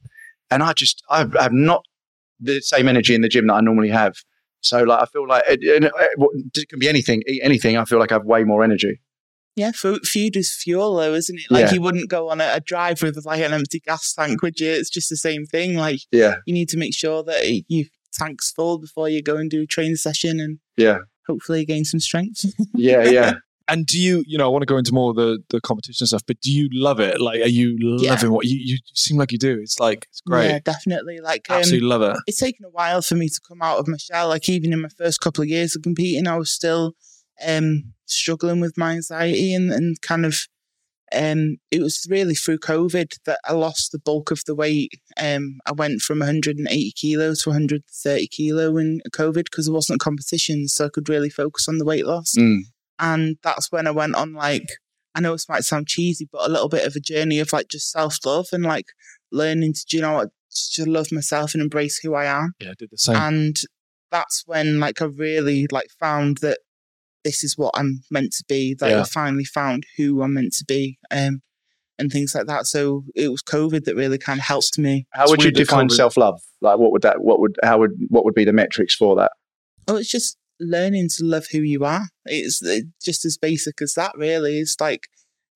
and 0.52 0.64
I 0.64 0.74
just 0.74 1.04
I 1.10 1.20
have 1.40 1.54
not 1.54 1.86
the 2.40 2.62
same 2.62 2.88
energy 2.88 3.14
in 3.16 3.22
the 3.22 3.30
gym 3.30 3.48
that 3.48 3.54
I 3.56 3.62
normally 3.62 3.90
have. 3.90 4.16
So 4.62 4.84
like 4.84 5.02
I 5.04 5.06
feel 5.06 5.28
like 5.28 5.44
it, 5.48 5.60
it, 5.62 5.84
it, 5.84 6.58
it 6.58 6.70
can 6.70 6.80
be 6.80 6.90
anything. 6.90 7.24
Eat 7.28 7.42
anything. 7.44 7.78
I 7.78 7.86
feel 7.86 8.00
like 8.00 8.12
I 8.12 8.16
have 8.16 8.26
way 8.26 8.44
more 8.44 8.64
energy. 8.64 9.00
Yeah, 9.56 9.72
food, 9.74 10.06
food 10.06 10.38
is 10.38 10.54
fuel 10.54 10.96
though, 10.96 11.14
isn't 11.14 11.38
it? 11.38 11.46
Like 11.50 11.66
Yeah. 11.68 11.74
you 11.74 11.82
wouldn't 11.82 12.10
go 12.10 12.30
on 12.30 12.40
a, 12.40 12.50
a 12.56 12.60
drive 12.62 13.02
with 13.02 13.26
like 13.26 13.42
an 13.42 13.52
empty 13.54 13.80
gas 13.82 14.14
tank, 14.14 14.42
would 14.42 14.60
you? 14.60 14.70
It's 14.72 14.90
just 14.90 15.10
the 15.10 15.18
same 15.18 15.46
thing. 15.46 15.76
Like 15.76 16.00
Yeah, 16.12 16.36
you 16.46 16.54
need 16.54 16.70
to 16.70 16.78
make 16.78 16.94
sure 16.96 17.24
that 17.24 17.46
your 17.68 17.86
tank's 18.14 18.52
full 18.52 18.80
before 18.80 19.10
you 19.10 19.22
go 19.22 19.36
and 19.38 19.50
do 19.50 19.64
a 19.64 19.66
training 19.68 19.96
session 19.98 20.40
and 20.40 20.60
yeah, 20.78 21.00
hopefully 21.28 21.66
gain 21.66 21.84
some 21.84 22.00
strength. 22.00 22.46
yeah, 22.74 23.04
yeah. 23.04 23.34
And 23.70 23.86
do 23.86 24.00
you, 24.00 24.24
you 24.28 24.38
know, 24.38 24.46
I 24.46 24.48
want 24.50 24.64
to 24.64 24.66
go 24.66 24.78
into 24.78 24.94
more 24.94 25.12
of 25.12 25.16
the, 25.16 25.40
the 25.50 25.62
competition 25.62 26.08
stuff, 26.08 26.24
but 26.26 26.40
do 26.42 26.52
you 26.52 26.70
love 26.72 27.00
it? 27.00 27.22
Like, 27.22 27.42
are 27.42 27.48
you 27.48 27.78
Yeah. 27.80 28.12
loving 28.12 28.32
what 28.32 28.46
you, 28.46 28.58
you 28.60 28.78
seem 28.94 29.18
like 29.18 29.32
you 29.32 29.38
do? 29.38 29.60
It's 29.62 29.80
like, 29.80 30.08
it's 30.10 30.22
great. 30.22 30.48
Yeah, 30.50 30.60
definitely. 30.60 31.20
Like 31.20 31.50
um, 31.50 31.58
Absolutely 31.58 31.88
love 31.88 32.02
it. 32.02 32.18
it's 32.28 32.40
taken 32.40 32.66
a 32.66 32.70
while 32.70 33.02
for 33.02 33.16
me 33.16 33.30
to 33.30 33.40
come 33.48 33.62
out 33.62 33.78
of 33.78 33.88
my 33.88 33.98
shell. 33.98 34.30
Like 34.30 34.50
even 34.50 34.74
in 34.74 34.82
my 34.82 34.90
first 34.98 35.22
couple 35.22 35.42
of 35.44 35.50
years 35.50 35.76
of 35.76 35.84
competing, 35.84 36.28
I 36.28 36.38
was 36.38 36.52
still 36.52 36.94
um, 37.46 37.94
struggling 38.06 38.60
with 38.60 38.78
my 38.78 38.94
anxiety 38.94 39.54
and, 39.54 39.72
and 39.72 40.02
kind 40.02 40.26
of 40.26 40.36
um, 41.12 41.58
it 41.72 41.82
was 41.82 42.06
really 42.10 42.36
through 42.36 42.60
COVID 42.60 43.14
that 43.26 43.40
I 43.44 43.54
lost 43.54 43.92
the 43.92 43.98
bulk 44.00 44.30
of 44.30 44.42
the 44.46 44.54
weight. 44.54 44.92
Um, 45.18 45.58
I 45.66 45.72
went 45.72 46.02
from 46.02 46.20
180 46.20 46.92
kilo 46.96 47.34
to 47.34 47.50
130 47.50 48.28
kilo 48.28 48.78
in 48.78 49.02
COVID 49.12 49.46
because 49.46 49.66
there 49.66 49.74
wasn't 49.74 50.00
competitions, 50.02 50.74
so 50.74 50.86
I 50.86 50.90
could 50.94 51.10
really 51.10 51.30
focus 51.32 51.68
on 51.68 51.80
the 51.80 51.86
weight 51.86 52.06
loss. 52.06 52.34
Mm. 52.38 52.60
And 53.00 53.38
that's 53.44 53.72
when 53.72 53.88
I 53.88 53.92
went 53.92 54.16
on 54.16 54.34
like 54.34 54.68
I 55.16 55.22
know 55.22 55.32
this 55.32 55.50
might 55.50 55.64
sound 55.64 55.88
cheesy, 55.88 56.28
but 56.32 56.46
a 56.48 56.52
little 56.52 56.70
bit 56.70 56.86
of 56.86 56.96
a 56.96 57.00
journey 57.00 57.40
of 57.40 57.52
like 57.52 57.68
just 57.68 57.92
self 57.92 58.18
love 58.26 58.48
and 58.52 58.64
like 58.64 58.86
learning 59.32 59.74
to, 59.74 59.86
do 59.90 59.98
you 59.98 60.04
know 60.04 60.14
what, 60.14 60.30
to 60.74 60.86
love 60.90 61.08
myself 61.12 61.54
and 61.54 61.62
embrace 61.62 62.00
who 62.00 62.14
I 62.14 62.26
am 62.26 62.54
Yeah, 62.60 62.72
I 62.72 62.74
did 62.78 62.90
the 62.92 62.98
same. 62.98 63.16
and 63.16 63.56
that's 64.12 64.44
when 64.46 64.80
like 64.80 65.02
I 65.02 65.06
really 65.06 65.68
like 65.72 65.90
found 66.00 66.38
that 66.38 66.60
this 67.24 67.44
is 67.44 67.58
what 67.58 67.72
I'm 67.76 68.02
meant 68.10 68.32
to 68.34 68.44
be. 68.48 68.76
That 68.80 68.90
Yeah. 68.92 69.02
I 69.02 69.04
finally 69.04 69.46
found 69.46 69.84
who 69.98 70.22
I'm 70.22 70.34
meant 70.36 70.54
to 70.54 70.66
be, 70.66 70.98
um, 71.12 71.42
and 71.98 72.10
things 72.12 72.34
like 72.34 72.48
that. 72.48 72.66
So 72.66 73.04
it 73.16 73.30
was 73.30 73.44
COVID 73.44 73.84
that 73.84 73.96
really 73.96 74.18
kind 74.18 74.40
of 74.40 74.46
helped 74.46 74.78
me. 74.78 75.06
How 75.12 75.28
would 75.28 75.44
you 75.44 75.52
define 75.52 75.90
self 75.90 76.16
love? 76.18 76.40
Like, 76.62 76.78
what 76.78 76.92
would 76.94 77.02
that? 77.02 77.22
What 77.22 77.40
would? 77.42 77.58
How 77.62 77.78
would? 77.80 77.92
What 78.08 78.24
would 78.26 78.36
be 78.36 78.46
the 78.46 78.54
metrics 78.54 78.96
for 78.96 79.16
that? 79.18 79.32
Oh, 79.88 79.98
it's 79.98 80.10
just 80.10 80.38
learning 80.60 81.10
to 81.18 81.26
love 81.26 81.46
who 81.52 81.60
you 81.60 81.86
are. 81.86 82.08
It's 82.26 82.62
just 83.04 83.26
as 83.26 83.38
basic 83.38 83.82
as 83.82 83.94
that, 83.94 84.12
really. 84.16 84.60
It's 84.60 84.76
like 84.80 85.08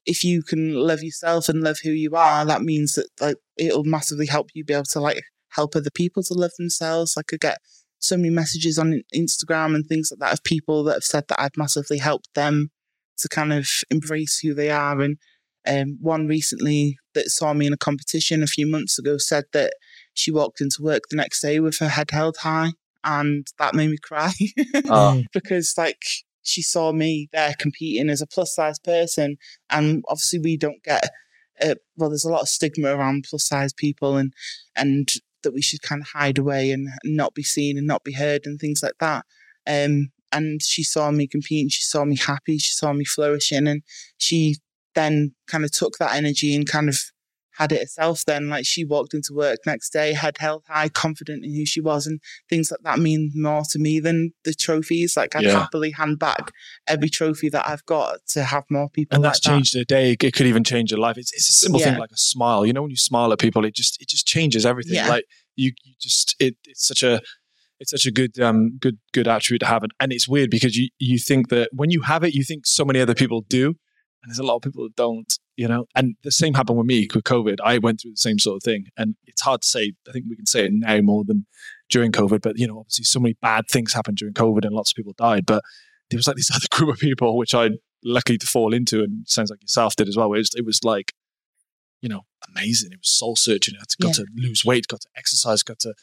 if 0.05 0.23
you 0.23 0.43
can 0.43 0.73
love 0.73 1.01
yourself 1.01 1.49
and 1.49 1.61
love 1.61 1.77
who 1.83 1.91
you 1.91 2.11
are, 2.15 2.45
that 2.45 2.61
means 2.61 2.95
that 2.95 3.07
like 3.21 3.37
it'll 3.57 3.83
massively 3.83 4.25
help 4.25 4.49
you 4.53 4.63
be 4.63 4.73
able 4.73 4.83
to 4.91 4.99
like 4.99 5.21
help 5.49 5.75
other 5.75 5.91
people 5.91 6.23
to 6.23 6.33
love 6.33 6.51
themselves. 6.57 7.15
I 7.17 7.21
get 7.37 7.57
so 7.99 8.17
many 8.17 8.29
messages 8.29 8.77
on 8.77 9.01
Instagram 9.15 9.75
and 9.75 9.85
things 9.85 10.09
like 10.11 10.19
that 10.19 10.33
of 10.33 10.43
people 10.43 10.83
that 10.83 10.93
have 10.93 11.03
said 11.03 11.25
that 11.29 11.41
I've 11.41 11.57
massively 11.57 11.99
helped 11.99 12.33
them 12.35 12.69
to 13.19 13.29
kind 13.29 13.53
of 13.53 13.67
embrace 13.89 14.39
who 14.39 14.53
they 14.53 14.69
are. 14.69 14.99
And 14.99 15.17
um, 15.65 15.97
one 16.01 16.27
recently 16.27 16.97
that 17.13 17.29
saw 17.29 17.53
me 17.53 17.67
in 17.67 17.73
a 17.73 17.77
competition 17.77 18.43
a 18.43 18.47
few 18.47 18.69
months 18.69 18.99
ago 18.99 19.17
said 19.17 19.45
that 19.53 19.73
she 20.13 20.31
walked 20.31 20.59
into 20.59 20.81
work 20.81 21.03
the 21.09 21.15
next 21.15 21.41
day 21.41 21.59
with 21.59 21.77
her 21.79 21.89
head 21.89 22.11
held 22.11 22.37
high 22.41 22.73
and 23.03 23.47
that 23.59 23.75
made 23.75 23.89
me 23.89 23.97
cry 23.97 24.31
Oh. 24.85 25.21
because 25.33 25.73
like 25.77 26.01
she 26.43 26.61
saw 26.61 26.91
me 26.91 27.29
there 27.31 27.53
competing 27.57 28.09
as 28.09 28.21
a 28.21 28.27
plus 28.27 28.53
size 28.53 28.79
person, 28.79 29.37
and 29.69 30.03
obviously 30.07 30.39
we 30.39 30.57
don't 30.57 30.83
get. 30.83 31.09
Uh, 31.61 31.75
well, 31.97 32.09
there's 32.09 32.25
a 32.25 32.31
lot 32.31 32.41
of 32.41 32.49
stigma 32.49 32.89
around 32.89 33.25
plus 33.29 33.47
size 33.47 33.73
people, 33.73 34.17
and 34.17 34.33
and 34.75 35.09
that 35.43 35.53
we 35.53 35.61
should 35.61 35.81
kind 35.81 36.01
of 36.01 36.07
hide 36.13 36.37
away 36.37 36.71
and 36.71 36.87
not 37.03 37.33
be 37.33 37.43
seen 37.43 37.77
and 37.77 37.87
not 37.87 38.03
be 38.03 38.13
heard 38.13 38.41
and 38.45 38.59
things 38.59 38.81
like 38.81 38.97
that. 38.99 39.25
Um, 39.67 40.09
and 40.31 40.61
she 40.63 40.83
saw 40.83 41.11
me 41.11 41.27
competing, 41.27 41.69
she 41.69 41.83
saw 41.83 42.03
me 42.05 42.17
happy, 42.17 42.57
she 42.57 42.71
saw 42.71 42.91
me 42.91 43.05
flourishing, 43.05 43.67
and 43.67 43.83
she 44.17 44.55
then 44.95 45.33
kind 45.47 45.63
of 45.63 45.71
took 45.71 45.97
that 45.99 46.15
energy 46.15 46.55
and 46.55 46.67
kind 46.67 46.89
of 46.89 46.97
had 47.57 47.71
it 47.71 47.79
herself 47.79 48.23
then 48.25 48.49
like 48.49 48.65
she 48.65 48.83
walked 48.83 49.13
into 49.13 49.33
work 49.33 49.59
next 49.65 49.91
day 49.91 50.13
head 50.13 50.37
held 50.39 50.63
high 50.67 50.89
confident 50.89 51.43
in 51.45 51.53
who 51.53 51.65
she 51.65 51.81
was 51.81 52.07
and 52.07 52.19
things 52.49 52.71
like 52.71 52.79
that 52.83 52.99
mean 52.99 53.31
more 53.35 53.63
to 53.69 53.79
me 53.79 53.99
than 53.99 54.31
the 54.43 54.53
trophies 54.53 55.15
like 55.15 55.35
i'd 55.35 55.43
Yeah. 55.43 55.59
happily 55.59 55.91
hand 55.91 56.19
back 56.19 56.51
every 56.87 57.09
trophy 57.09 57.49
that 57.49 57.67
i've 57.67 57.85
got 57.85 58.19
to 58.29 58.43
have 58.43 58.63
more 58.69 58.89
people 58.89 59.15
and 59.15 59.23
like 59.23 59.33
that's 59.33 59.45
that. 59.45 59.49
changed 59.51 59.75
a 59.75 59.85
day. 59.85 60.11
It 60.11 60.33
could 60.33 60.47
even 60.47 60.63
change 60.63 60.91
your 60.91 60.99
life. 60.99 61.17
It's, 61.17 61.33
it's 61.33 61.49
a 61.49 61.53
simple 61.53 61.79
thing 61.79 61.97
like 61.97 62.11
a 62.11 62.17
smile. 62.17 62.65
You 62.65 62.73
know, 62.73 62.81
when 62.81 62.91
you 62.91 62.97
smile 62.97 63.31
at 63.33 63.39
people, 63.39 63.65
it 63.65 63.75
just 63.75 64.01
it 64.01 64.07
just 64.07 64.25
changes 64.27 64.65
everything. 64.65 64.95
Yeah. 64.95 65.07
Like 65.09 65.25
you, 65.55 65.71
you 65.83 65.93
just 65.99 66.35
it, 66.39 66.55
it's 66.65 66.87
such 66.87 67.03
a 67.03 67.21
it's 67.79 67.91
such 67.91 68.05
a 68.05 68.11
good 68.11 68.39
um 68.39 68.77
good 68.79 68.97
good 69.13 69.27
attribute 69.27 69.59
to 69.61 69.65
have, 69.65 69.83
and, 69.83 69.91
and 69.99 70.11
it's 70.11 70.27
weird 70.27 70.49
because 70.49 70.75
you 70.75 70.89
you 70.99 71.17
think 71.19 71.49
that 71.49 71.69
when 71.73 71.89
you 71.91 72.01
have 72.01 72.23
it, 72.23 72.33
you 72.33 72.43
think 72.43 72.65
so 72.65 72.85
many 72.85 72.99
other 72.99 73.15
people 73.15 73.41
do, 73.49 73.67
and 73.67 74.29
there's 74.29 74.39
a 74.39 74.43
lot 74.43 74.55
of 74.55 74.61
people 74.61 74.83
that 74.83 74.95
don't. 74.95 75.31
You 75.55 75.67
know, 75.67 75.85
and 75.95 76.15
the 76.23 76.31
same 76.31 76.55
happened 76.55 76.79
with 76.79 76.87
me 76.87 77.07
with 77.13 77.23
COVID. 77.25 77.57
I 77.63 77.77
went 77.77 78.01
through 78.01 78.11
the 78.11 78.17
same 78.17 78.39
sort 78.39 78.57
of 78.57 78.63
thing, 78.63 78.87
and 78.97 79.15
it's 79.25 79.41
hard 79.41 79.61
to 79.61 79.67
say. 79.67 79.93
I 80.07 80.11
think 80.11 80.25
we 80.27 80.35
can 80.35 80.47
say 80.47 80.65
it 80.65 80.71
now 80.73 80.99
more 81.01 81.23
than 81.23 81.45
during 81.89 82.11
COVID, 82.11 82.41
but 82.41 82.57
you 82.57 82.67
know, 82.67 82.79
obviously, 82.79 83.05
so 83.05 83.19
many 83.19 83.35
bad 83.41 83.65
things 83.69 83.93
happened 83.93 84.17
during 84.17 84.33
COVID, 84.33 84.65
and 84.65 84.73
lots 84.73 84.91
of 84.91 84.95
people 84.95 85.13
died. 85.15 85.45
But 85.45 85.63
there 86.09 86.17
was 86.17 86.27
like 86.27 86.37
this 86.37 86.51
other 86.55 86.67
group 86.71 86.93
of 86.93 86.99
people 86.99 87.37
which 87.37 87.53
I 87.53 87.69
lucky 88.03 88.37
to 88.37 88.47
fall 88.47 88.73
into, 88.73 89.03
and 89.03 89.27
sounds 89.27 89.49
like 89.49 89.61
yourself 89.61 89.95
did 89.95 90.07
as 90.07 90.17
well. 90.17 90.29
Where 90.29 90.37
it 90.37 90.41
was, 90.41 90.51
it 90.55 90.65
was 90.65 90.83
like, 90.83 91.13
you 92.01 92.09
know, 92.09 92.21
amazing. 92.49 92.91
It 92.91 92.99
was 92.99 93.09
soul 93.09 93.35
searching. 93.35 93.75
I 93.79 93.83
got 94.01 94.15
to 94.15 94.25
lose 94.35 94.63
weight, 94.65 94.87
got 94.87 95.01
to 95.01 95.07
exercise, 95.15 95.63
got 95.63 95.79
to 95.79 95.93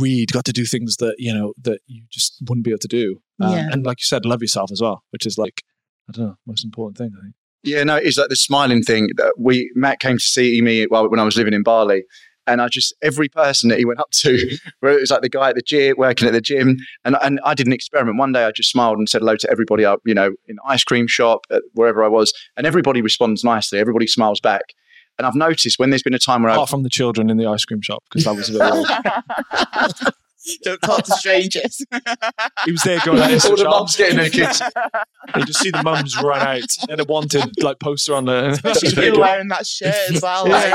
read, 0.00 0.30
got 0.32 0.44
to 0.44 0.52
do 0.52 0.64
things 0.64 0.96
that 0.96 1.16
you 1.18 1.34
know 1.34 1.54
that 1.60 1.80
you 1.86 2.04
just 2.10 2.36
wouldn't 2.48 2.64
be 2.64 2.70
able 2.70 2.78
to 2.78 2.88
do. 2.88 3.20
Um, 3.40 3.52
Yeah. 3.52 3.68
And 3.72 3.84
like 3.84 4.00
you 4.00 4.06
said, 4.06 4.24
love 4.24 4.42
yourself 4.42 4.70
as 4.70 4.80
well, 4.80 5.02
which 5.10 5.26
is 5.26 5.36
like 5.38 5.62
I 6.08 6.12
don't 6.12 6.26
know, 6.26 6.36
most 6.46 6.64
important 6.64 6.98
thing. 6.98 7.12
I 7.18 7.22
think. 7.22 7.34
Yeah, 7.64 7.84
no, 7.84 7.96
it's 7.96 8.18
like 8.18 8.28
the 8.28 8.36
smiling 8.36 8.82
thing 8.82 9.08
that 9.16 9.34
we 9.38 9.70
Matt 9.74 10.00
came 10.00 10.18
to 10.18 10.24
see 10.24 10.60
me 10.60 10.84
while 10.84 11.08
when 11.08 11.20
I 11.20 11.24
was 11.24 11.36
living 11.36 11.54
in 11.54 11.62
Bali. 11.62 12.04
And 12.44 12.60
I 12.60 12.66
just 12.66 12.92
every 13.02 13.28
person 13.28 13.68
that 13.68 13.78
he 13.78 13.84
went 13.84 14.00
up 14.00 14.10
to, 14.10 14.58
where 14.80 14.92
it 14.92 15.00
was 15.00 15.12
like 15.12 15.22
the 15.22 15.28
guy 15.28 15.50
at 15.50 15.54
the 15.54 15.62
gym 15.62 15.94
working 15.96 16.26
at 16.26 16.32
the 16.32 16.40
gym, 16.40 16.76
and 17.04 17.16
and 17.22 17.38
I 17.44 17.54
did 17.54 17.68
an 17.68 17.72
experiment. 17.72 18.18
One 18.18 18.32
day 18.32 18.44
I 18.44 18.50
just 18.50 18.70
smiled 18.70 18.98
and 18.98 19.08
said 19.08 19.20
hello 19.20 19.36
to 19.36 19.48
everybody 19.48 19.84
up, 19.84 20.00
you 20.04 20.12
know, 20.14 20.32
in 20.48 20.56
the 20.56 20.62
ice 20.66 20.82
cream 20.82 21.06
shop, 21.06 21.46
at 21.52 21.62
wherever 21.74 22.02
I 22.02 22.08
was, 22.08 22.32
and 22.56 22.66
everybody 22.66 23.00
responds 23.00 23.44
nicely. 23.44 23.78
Everybody 23.78 24.08
smiles 24.08 24.40
back. 24.40 24.62
And 25.18 25.26
I've 25.26 25.36
noticed 25.36 25.78
when 25.78 25.90
there's 25.90 26.02
been 26.02 26.14
a 26.14 26.18
time 26.18 26.42
where 26.42 26.50
I've 26.50 26.56
Apart 26.56 26.70
from 26.70 26.82
the 26.82 26.90
children 26.90 27.30
in 27.30 27.36
the 27.36 27.46
ice 27.46 27.64
cream 27.64 27.80
shop, 27.80 28.02
because 28.10 28.24
that 28.24 28.34
was 28.34 28.48
a 28.48 30.02
bit. 30.02 30.14
weird. 30.46 30.58
don't 30.62 30.82
talk 30.82 31.04
to 31.04 31.12
strangers 31.12 31.84
he 32.64 32.72
was 32.72 32.82
there 32.82 33.00
going 33.04 33.18
like 33.18 33.30
this. 33.30 33.44
all 33.46 33.56
the 33.56 33.64
mums 33.64 33.96
getting 33.96 34.16
their 34.16 34.30
kids. 34.30 34.62
You 35.36 35.44
just 35.44 35.60
see 35.60 35.70
the 35.70 35.82
mums 35.82 36.20
run 36.22 36.40
out 36.40 36.62
and 36.88 37.00
a 37.00 37.04
wanted 37.04 37.62
like 37.62 37.78
poster 37.78 38.14
on 38.14 38.24
the. 38.26 38.56
She's 38.80 38.94
been 38.94 39.18
wearing 39.18 39.48
that 39.48 39.66
shirt 39.66 39.94
as 40.10 40.22
well 40.22 40.48
like, 40.48 40.70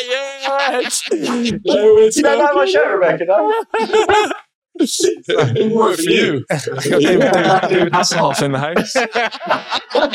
yes. 0.00 1.02
Loads 1.64 2.16
You 2.16 2.22
don't 2.22 2.38
know 2.38 2.54
my 2.54 2.66
shirt, 2.66 2.94
Rebecca? 2.94 3.24
No? 3.26 4.32
Work 4.78 5.96
for 5.96 6.02
you. 6.02 6.44
Got 6.48 6.64
David, 6.82 7.02
David, 7.02 7.68
David 7.68 7.92
Hasselhoff 7.92 8.42
in 8.42 8.52
the 8.52 8.58
house. 8.58 8.94
No, 9.94 10.08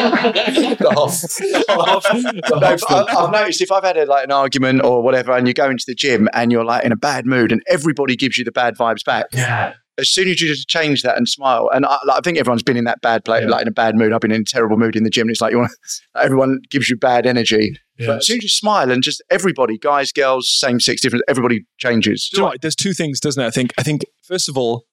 but 2.49 2.63
I- 2.89 3.23
I've 3.23 3.31
noticed 3.31 3.61
if 3.61 3.71
I've 3.71 3.83
had 3.83 3.97
a, 3.97 4.05
like 4.05 4.25
an 4.25 4.31
argument 4.31 4.83
or 4.83 5.01
whatever, 5.01 5.31
and 5.33 5.47
you 5.47 5.53
go 5.53 5.69
into 5.69 5.83
the 5.87 5.95
gym 5.95 6.27
and 6.33 6.51
you're 6.51 6.65
like 6.65 6.83
in 6.85 6.91
a 6.91 6.95
bad 6.97 7.25
mood, 7.25 7.51
and 7.51 7.61
everybody 7.69 8.15
gives 8.15 8.37
you 8.37 8.43
the 8.43 8.51
bad 8.51 8.75
vibes 8.77 9.03
back. 9.03 9.27
Yeah. 9.33 9.73
As 9.99 10.09
soon 10.09 10.27
as 10.27 10.41
you 10.41 10.47
just 10.47 10.67
change 10.67 11.03
that 11.03 11.17
and 11.17 11.29
smile, 11.29 11.69
and 11.71 11.85
I, 11.85 11.99
like, 12.05 12.17
I 12.17 12.21
think 12.21 12.39
everyone's 12.39 12.63
been 12.63 12.77
in 12.77 12.85
that 12.85 13.01
bad 13.01 13.23
place, 13.23 13.43
Yeah. 13.43 13.49
like 13.49 13.61
in 13.61 13.67
a 13.67 13.71
bad 13.71 13.95
mood. 13.95 14.11
I've 14.11 14.21
been 14.21 14.31
in 14.31 14.41
a 14.41 14.45
terrible 14.45 14.75
mood 14.75 14.95
in 14.95 15.03
the 15.03 15.09
gym. 15.11 15.23
And 15.27 15.31
it's 15.31 15.41
like 15.41 15.51
you 15.51 15.59
want, 15.59 15.71
everyone 16.15 16.61
gives 16.71 16.89
you 16.89 16.97
bad 16.97 17.27
energy. 17.27 17.77
But 17.99 18.17
as 18.17 18.27
soon 18.27 18.37
as 18.37 18.43
you 18.43 18.49
smile 18.49 18.89
and 18.89 19.03
just 19.03 19.21
everybody, 19.29 19.77
guys, 19.77 20.11
girls, 20.11 20.49
same 20.49 20.79
sex 20.79 20.99
difference, 20.99 21.23
everybody 21.27 21.63
changes. 21.77 22.27
Do 22.27 22.37
you 22.37 22.41
know 22.41 22.47
what? 22.49 22.61
There's 22.61 22.75
two 22.75 22.93
things, 22.93 23.19
doesn't 23.19 23.41
it? 23.41 23.45
I 23.45 23.51
think. 23.51 23.71
I 23.77 23.83
think 23.83 24.01
first 24.23 24.49
of 24.49 24.57
all, 24.57 24.85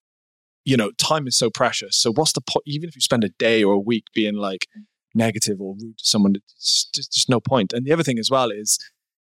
you 0.64 0.76
know, 0.76 0.90
time 0.98 1.26
is 1.26 1.36
so 1.36 1.50
precious. 1.50 1.96
So 1.96 2.12
what's 2.12 2.32
the 2.32 2.42
point? 2.42 2.64
Even 2.66 2.88
if 2.88 2.94
you 2.94 3.00
spend 3.00 3.24
a 3.24 3.30
day 3.38 3.64
or 3.64 3.74
a 3.74 3.78
week 3.78 4.04
being 4.14 4.34
like 4.34 4.66
mm. 4.76 4.82
negative 5.14 5.60
or 5.60 5.74
rude 5.80 5.98
to 5.98 6.04
someone, 6.04 6.34
it's 6.36 6.88
just, 6.94 7.12
just 7.12 7.28
no 7.28 7.40
point. 7.40 7.72
And 7.72 7.86
the 7.86 7.92
other 7.92 8.02
thing 8.02 8.18
as 8.18 8.30
well 8.30 8.50
is 8.50 8.78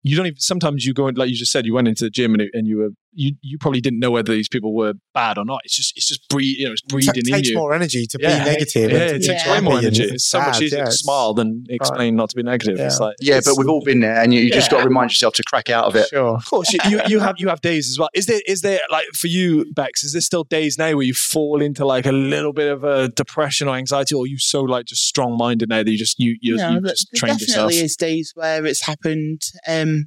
you 0.03 0.17
don't 0.17 0.25
even. 0.25 0.39
Sometimes 0.39 0.85
you 0.85 0.93
go 0.93 1.07
in, 1.07 1.15
like 1.15 1.29
you 1.29 1.35
just 1.35 1.51
said, 1.51 1.65
you 1.65 1.73
went 1.73 1.87
into 1.87 2.03
the 2.03 2.09
gym 2.09 2.33
and, 2.33 2.43
and 2.53 2.67
you 2.67 2.77
were 2.77 2.89
you 3.13 3.33
you 3.41 3.57
probably 3.57 3.81
didn't 3.81 3.99
know 3.99 4.11
whether 4.11 4.31
these 4.33 4.47
people 4.47 4.73
were 4.73 4.93
bad 5.13 5.37
or 5.37 5.45
not. 5.45 5.61
It's 5.65 5.75
just 5.75 5.97
it's 5.97 6.07
just 6.07 6.27
breed, 6.29 6.57
you 6.57 6.65
know, 6.65 6.71
it's 6.71 6.81
It 6.83 6.87
breeding 6.89 7.13
in 7.27 7.33
takes 7.33 7.49
you. 7.49 7.55
more 7.57 7.73
energy 7.73 8.05
to 8.05 8.17
Yeah. 8.21 8.43
be 8.43 8.49
negative. 8.51 8.91
yeah, 8.91 8.97
and 8.99 9.15
it 9.23 9.25
takes 9.27 9.45
Yeah. 9.45 9.51
way 9.53 9.59
more 9.61 9.77
energy. 9.79 10.03
It's 10.03 10.25
so 10.25 10.39
much 10.39 10.61
easier 10.61 10.79
yeah, 10.79 10.85
to 10.85 10.91
smile 10.91 11.33
than 11.33 11.65
explain 11.69 12.15
not 12.15 12.29
to 12.29 12.35
be 12.35 12.43
negative. 12.43 12.79
It's 12.79 12.99
Yeah. 12.99 13.05
like 13.05 13.15
Yeah, 13.19 13.37
it's- 13.37 13.45
but 13.45 13.57
we've 13.57 13.69
all 13.69 13.81
been 13.83 13.99
there, 13.99 14.21
and 14.21 14.33
you, 14.33 14.41
you 14.41 14.51
just 14.51 14.71
got 14.71 14.79
to 14.81 14.87
remind 14.87 15.11
yourself 15.11 15.33
to 15.35 15.43
crack 15.43 15.69
out 15.69 15.85
of 15.85 15.95
it. 15.95 16.07
Sure. 16.09 16.35
Of 16.35 16.45
course, 16.45 16.71
you, 16.73 16.79
you, 16.89 17.01
you 17.07 17.19
have 17.19 17.35
you 17.37 17.49
have 17.49 17.61
days 17.61 17.89
as 17.89 17.99
well. 17.99 18.09
Is 18.13 18.25
there 18.27 18.41
is 18.47 18.61
there 18.61 18.79
like 18.89 19.05
for 19.13 19.27
you, 19.27 19.65
Bex? 19.73 20.03
Is 20.03 20.13
there 20.13 20.21
still 20.21 20.43
days 20.45 20.77
now 20.77 20.95
where 20.95 21.05
you 21.05 21.13
fall 21.13 21.61
into 21.61 21.85
like 21.85 22.05
a 22.05 22.11
little 22.11 22.53
bit 22.53 22.71
of 22.71 22.83
a 22.83 23.09
depression 23.09 23.67
or 23.67 23.75
anxiety, 23.75 24.15
or 24.15 24.23
are 24.23 24.27
you 24.27 24.37
so 24.39 24.61
like 24.61 24.85
just 24.85 25.05
strong 25.05 25.37
minded 25.37 25.69
now 25.69 25.83
that 25.83 25.91
you 25.91 25.97
just 25.97 26.17
you 26.19 26.37
you, 26.41 26.55
No, 26.55 26.71
you 26.75 26.81
just 26.81 27.07
there 27.11 27.19
trained 27.19 27.41
yourself? 27.41 27.69
definitely 27.69 27.85
is 27.85 27.95
days 27.95 28.31
where 28.35 28.65
it's 28.65 28.85
happened. 28.85 29.41
Um, 29.67 30.05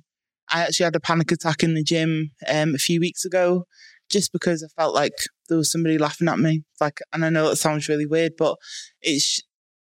I 0.51 0.63
actually 0.63 0.85
had 0.85 0.97
a 0.97 1.01
panic 1.01 1.33
attack 1.33 1.63
in 1.63 1.75
the 1.75 1.83
gym 1.83 2.31
um, 2.49 2.75
a 2.75 2.79
few 2.79 3.01
weeks 3.01 3.25
ago, 3.25 3.65
just 4.11 4.33
because 4.33 4.63
I 4.63 4.69
felt 4.81 4.95
like 4.95 5.15
there 5.49 5.59
was 5.59 5.71
somebody 5.71 5.99
laughing 5.99 6.29
at 6.29 6.39
me. 6.39 6.65
Like, 6.81 7.01
and 7.13 7.25
I 7.25 7.31
know 7.31 7.49
that 7.49 7.57
sounds 7.57 7.89
really 7.89 8.07
weird, 8.07 8.33
but 8.37 8.57
it's 9.01 9.41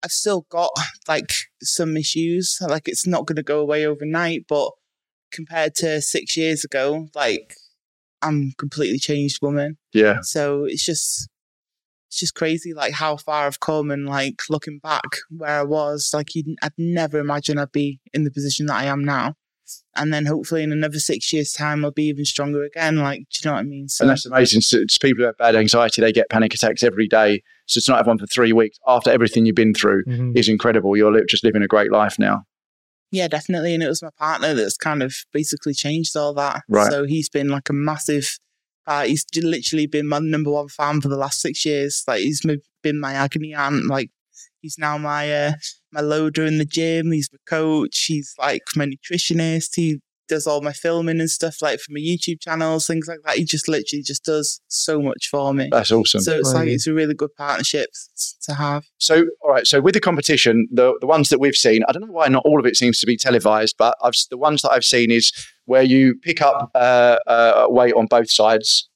I've 0.03 0.11
still 0.11 0.45
got 0.49 0.69
like 1.07 1.33
some 1.61 1.97
issues. 1.97 2.57
Like, 2.61 2.87
it's 2.87 3.07
not 3.07 3.25
going 3.25 3.37
to 3.37 3.43
go 3.43 3.59
away 3.59 3.85
overnight, 3.85 4.45
but 4.47 4.71
compared 5.31 5.75
to 5.75 6.01
six 6.01 6.37
years 6.37 6.63
ago, 6.63 7.07
like 7.15 7.53
I'm 8.21 8.51
a 8.53 8.55
completely 8.57 8.99
changed 8.99 9.39
woman. 9.41 9.77
Yeah, 9.93 10.17
So 10.21 10.65
it's 10.65 10.85
just 10.85 11.29
it's 12.07 12.19
just 12.19 12.35
crazy 12.35 12.73
like 12.73 12.93
how 12.93 13.17
far 13.17 13.45
I've 13.45 13.59
come 13.59 13.91
and 13.91 14.07
like 14.07 14.41
looking 14.49 14.79
back 14.79 15.17
where 15.29 15.59
I 15.59 15.63
was, 15.63 16.11
like 16.13 16.33
you'd, 16.35 16.47
I'd 16.61 16.71
never 16.77 17.19
imagine 17.19 17.57
I'd 17.57 17.71
be 17.71 17.99
in 18.13 18.23
the 18.23 18.31
position 18.31 18.67
that 18.67 18.77
I 18.77 18.85
am 18.85 19.03
now. 19.03 19.35
And 19.95 20.13
then 20.13 20.25
hopefully 20.25 20.61
in 20.63 20.71
another 20.71 20.99
six 20.99 21.31
years' 21.33 21.51
time 21.53 21.83
I'll 21.85 21.91
be 21.91 22.03
even 22.05 22.25
stronger 22.25 22.63
again. 22.63 22.97
Like, 22.97 23.19
do 23.31 23.39
you 23.43 23.49
know 23.49 23.53
what 23.53 23.59
I 23.61 23.63
mean? 23.63 23.87
So 23.87 24.03
and 24.03 24.11
that's 24.11 24.25
amazing. 24.25 24.61
So 24.61 24.77
it's 24.79 24.97
people 24.97 25.21
who 25.21 25.25
have 25.27 25.37
bad 25.37 25.55
anxiety, 25.55 26.01
they 26.01 26.11
get 26.11 26.29
panic 26.29 26.53
attacks 26.53 26.83
every 26.83 27.07
day. 27.07 27.41
So 27.67 27.79
to 27.81 27.91
not 27.91 27.97
have 27.97 28.07
one 28.07 28.17
for 28.19 28.27
three 28.27 28.53
weeks 28.53 28.77
after 28.87 29.09
everything 29.09 29.45
you've 29.45 29.55
been 29.55 29.73
through 29.73 30.03
Mhm. 30.05 30.37
is 30.37 30.47
incredible. 30.49 30.95
You're 30.95 31.11
li- 31.11 31.23
just 31.27 31.43
living 31.43 31.63
a 31.63 31.67
great 31.67 31.91
life 31.91 32.17
now. 32.19 32.43
yeah, 33.11 33.27
definitely. 33.29 33.73
And 33.73 33.81
it 33.81 33.87
was 33.87 34.03
my 34.03 34.09
partner 34.17 34.53
that's 34.53 34.75
kind 34.75 35.01
of 35.01 35.15
basically 35.31 35.73
changed 35.73 36.17
all 36.17 36.33
that. 36.33 36.63
Right. 36.67 36.91
So 36.91 37.05
he's 37.05 37.29
been 37.29 37.47
like 37.47 37.69
a 37.69 37.73
massive 37.73 38.37
part. 38.85 39.07
He's 39.07 39.25
literally 39.35 39.87
been 39.87 40.07
my 40.07 40.19
number 40.19 40.51
one 40.51 40.67
fan 40.67 40.99
for 40.99 41.07
the 41.07 41.15
last 41.15 41.39
six 41.39 41.65
years. 41.65 42.03
Like 42.07 42.19
he's 42.21 42.41
been 42.83 42.99
my 42.99 43.13
agony 43.13 43.53
aunt. 43.53 43.85
Like 43.85 44.09
he's 44.61 44.77
now 44.77 44.97
my 44.97 45.31
uh, 45.33 45.51
my 45.95 46.01
loader 46.01 46.45
in 46.45 46.57
the 46.57 46.65
gym. 46.65 47.11
He's 47.11 47.29
my 47.31 47.39
coach. 47.47 48.05
He's 48.07 48.33
like 48.37 48.61
my 48.75 48.85
nutritionist. 48.85 49.75
He 49.75 49.99
does 50.27 50.47
all 50.47 50.61
my 50.61 50.73
filming 50.73 51.19
and 51.19 51.29
stuff 51.29 51.61
like 51.61 51.79
for 51.79 51.91
my 51.91 51.99
YouTube 51.99 52.41
channels, 52.41 52.87
things 52.87 53.07
like 53.07 53.19
that. 53.25 53.37
He 53.37 53.45
just 53.45 53.67
literally 53.67 54.03
just 54.03 54.25
does 54.25 54.61
so 54.67 55.01
much 55.01 55.27
for 55.29 55.53
me. 55.53 55.69
That's 55.71 55.91
awesome. 55.91 56.21
So 56.21 56.33
it's 56.37 56.53
like 56.53 56.67
it's 56.67 56.87
a 56.87 56.93
really 56.93 57.13
good 57.13 57.35
partnership 57.37 57.89
to 58.43 58.53
have. 58.53 58.85
So, 58.97 59.25
all 59.41 59.51
right. 59.51 59.67
So, 59.67 59.81
with 59.81 59.93
the 59.93 59.99
competition, 59.99 60.67
the 60.71 60.97
the 61.01 61.07
ones 61.07 61.29
that 61.29 61.39
we've 61.39 61.55
seen, 61.55 61.83
I 61.87 61.91
don't 61.91 62.07
know 62.07 62.11
why 62.13 62.27
not 62.27 62.43
all 62.45 62.59
of 62.59 62.65
it 62.65 62.75
seems 62.75 62.99
to 62.99 63.05
be 63.05 63.17
televised, 63.17 63.75
but 63.77 63.95
I've 64.01 64.13
the 64.29 64.37
ones 64.37 64.61
that 64.63 64.71
I've 64.71 64.85
seen 64.85 65.11
is 65.11 65.31
where 65.65 65.83
you 65.83 66.15
pick 66.21 66.41
up 66.41 66.71
uh, 66.75 67.17
uh, 67.27 67.67
weight 67.69 67.93
on 67.93 68.07
both 68.07 68.29
sides, 68.29 68.89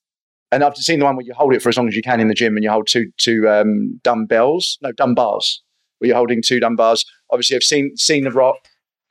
and 0.52 0.64
I've 0.64 0.76
seen 0.78 1.00
the 1.00 1.06
one 1.06 1.16
where 1.16 1.26
you 1.26 1.34
hold 1.34 1.54
it 1.54 1.62
for 1.62 1.70
as 1.70 1.78
long 1.78 1.88
as 1.88 1.96
you 1.96 2.02
can 2.02 2.20
in 2.20 2.28
the 2.28 2.34
gym, 2.34 2.56
and 2.56 2.64
you 2.64 2.72
hold 2.72 2.88
two 2.88 3.12
two 3.18 3.48
um, 3.50 4.00
dumbbells, 4.04 4.78
no 4.82 4.92
dumbbells, 4.92 5.62
where 6.00 6.08
you're 6.10 6.18
holding 6.18 6.42
two 6.42 6.60
dumbbells. 6.60 7.06
Obviously, 7.32 7.56
I've 7.56 7.64
seen 7.64 7.96
seen 7.96 8.24
the 8.24 8.32
rock, 8.32 8.58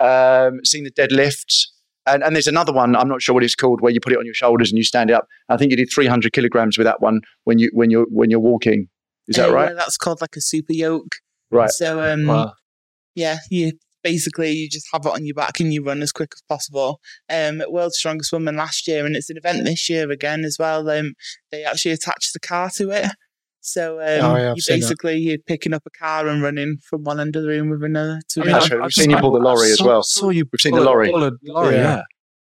um, 0.00 0.60
seen 0.64 0.84
the 0.84 0.90
deadlifts, 0.90 1.66
And, 2.06 2.22
and 2.24 2.34
there's 2.34 2.46
another 2.46 2.72
one 2.72 2.96
I'm 2.96 3.08
not 3.08 3.20
sure 3.22 3.34
what 3.34 3.44
it's 3.44 3.54
called 3.54 3.80
where 3.80 3.92
you 3.92 4.00
put 4.00 4.12
it 4.12 4.18
on 4.18 4.24
your 4.24 4.34
shoulders 4.34 4.70
and 4.70 4.78
you 4.78 4.84
stand 4.84 5.10
it 5.10 5.12
up. 5.14 5.26
I 5.48 5.56
think 5.56 5.70
you 5.70 5.76
did 5.76 5.90
300 5.94 6.32
kilograms 6.32 6.78
with 6.78 6.86
that 6.86 7.00
one 7.00 7.20
when 7.44 7.58
you 7.58 7.70
when 7.72 7.90
you're 7.90 8.06
when 8.10 8.30
you're 8.30 8.40
walking. 8.40 8.88
Is 9.28 9.36
that 9.36 9.50
Uh, 9.50 9.52
right? 9.52 9.68
yeah, 9.70 9.74
that's 9.74 9.96
called 9.98 10.20
like 10.20 10.36
a 10.36 10.40
super 10.40 10.72
yoke. 10.72 11.16
Right. 11.50 11.70
So 11.70 12.00
um, 12.02 12.26
Wow. 12.26 12.54
yeah, 13.14 13.38
you 13.50 13.72
basically 14.02 14.52
you 14.52 14.68
just 14.70 14.86
have 14.92 15.04
it 15.04 15.12
on 15.12 15.26
your 15.26 15.34
back 15.34 15.60
and 15.60 15.74
you 15.74 15.82
run 15.84 16.00
as 16.02 16.12
quick 16.12 16.30
as 16.34 16.42
possible. 16.48 17.00
Um, 17.28 17.62
World's 17.68 17.98
Strongest 17.98 18.32
Woman 18.32 18.56
last 18.56 18.86
year, 18.88 19.04
and 19.04 19.14
it's 19.16 19.28
an 19.28 19.36
event 19.36 19.64
this 19.64 19.90
year 19.90 20.10
again 20.10 20.44
as 20.44 20.56
well. 20.58 20.88
Um, 20.88 21.12
they 21.50 21.64
actually 21.64 21.90
attached 21.92 22.32
the 22.32 22.40
car 22.40 22.70
to 22.76 22.90
it. 22.90 23.10
So 23.60 24.00
um, 24.00 24.06
Oh, 24.24 24.36
yeah, 24.36 24.54
you 24.54 24.60
seen 24.60 24.76
that. 24.80 24.86
basically 24.86 25.18
you're 25.18 25.38
picking 25.38 25.74
up 25.74 25.82
a 25.86 25.90
car 25.90 26.26
and 26.28 26.42
running 26.42 26.78
from 26.82 27.04
one 27.04 27.20
end 27.20 27.36
of 27.36 27.42
the 27.42 27.48
room 27.48 27.68
with 27.70 27.82
another 27.82 28.20
to 28.30 28.40
I 28.40 28.44
mean, 28.44 28.54
another. 28.54 28.74
I've- 28.76 28.82
we've 28.82 28.92
seen 28.92 29.10
you 29.10 29.16
pull 29.18 29.32
the 29.32 29.40
lorry 29.40 29.70
as 29.72 29.78
saw- 29.78 29.86
well. 29.86 30.02
Saw 30.02 30.30
you 30.30 30.44
We've 30.52 30.60
seen 30.60 30.72
pull 30.72 30.80
the 30.80 30.86
lorry. 30.86 31.10
pull 31.10 31.30
lorry, 31.42 31.74
Yeah. 31.76 31.82
yeah. 31.82 32.02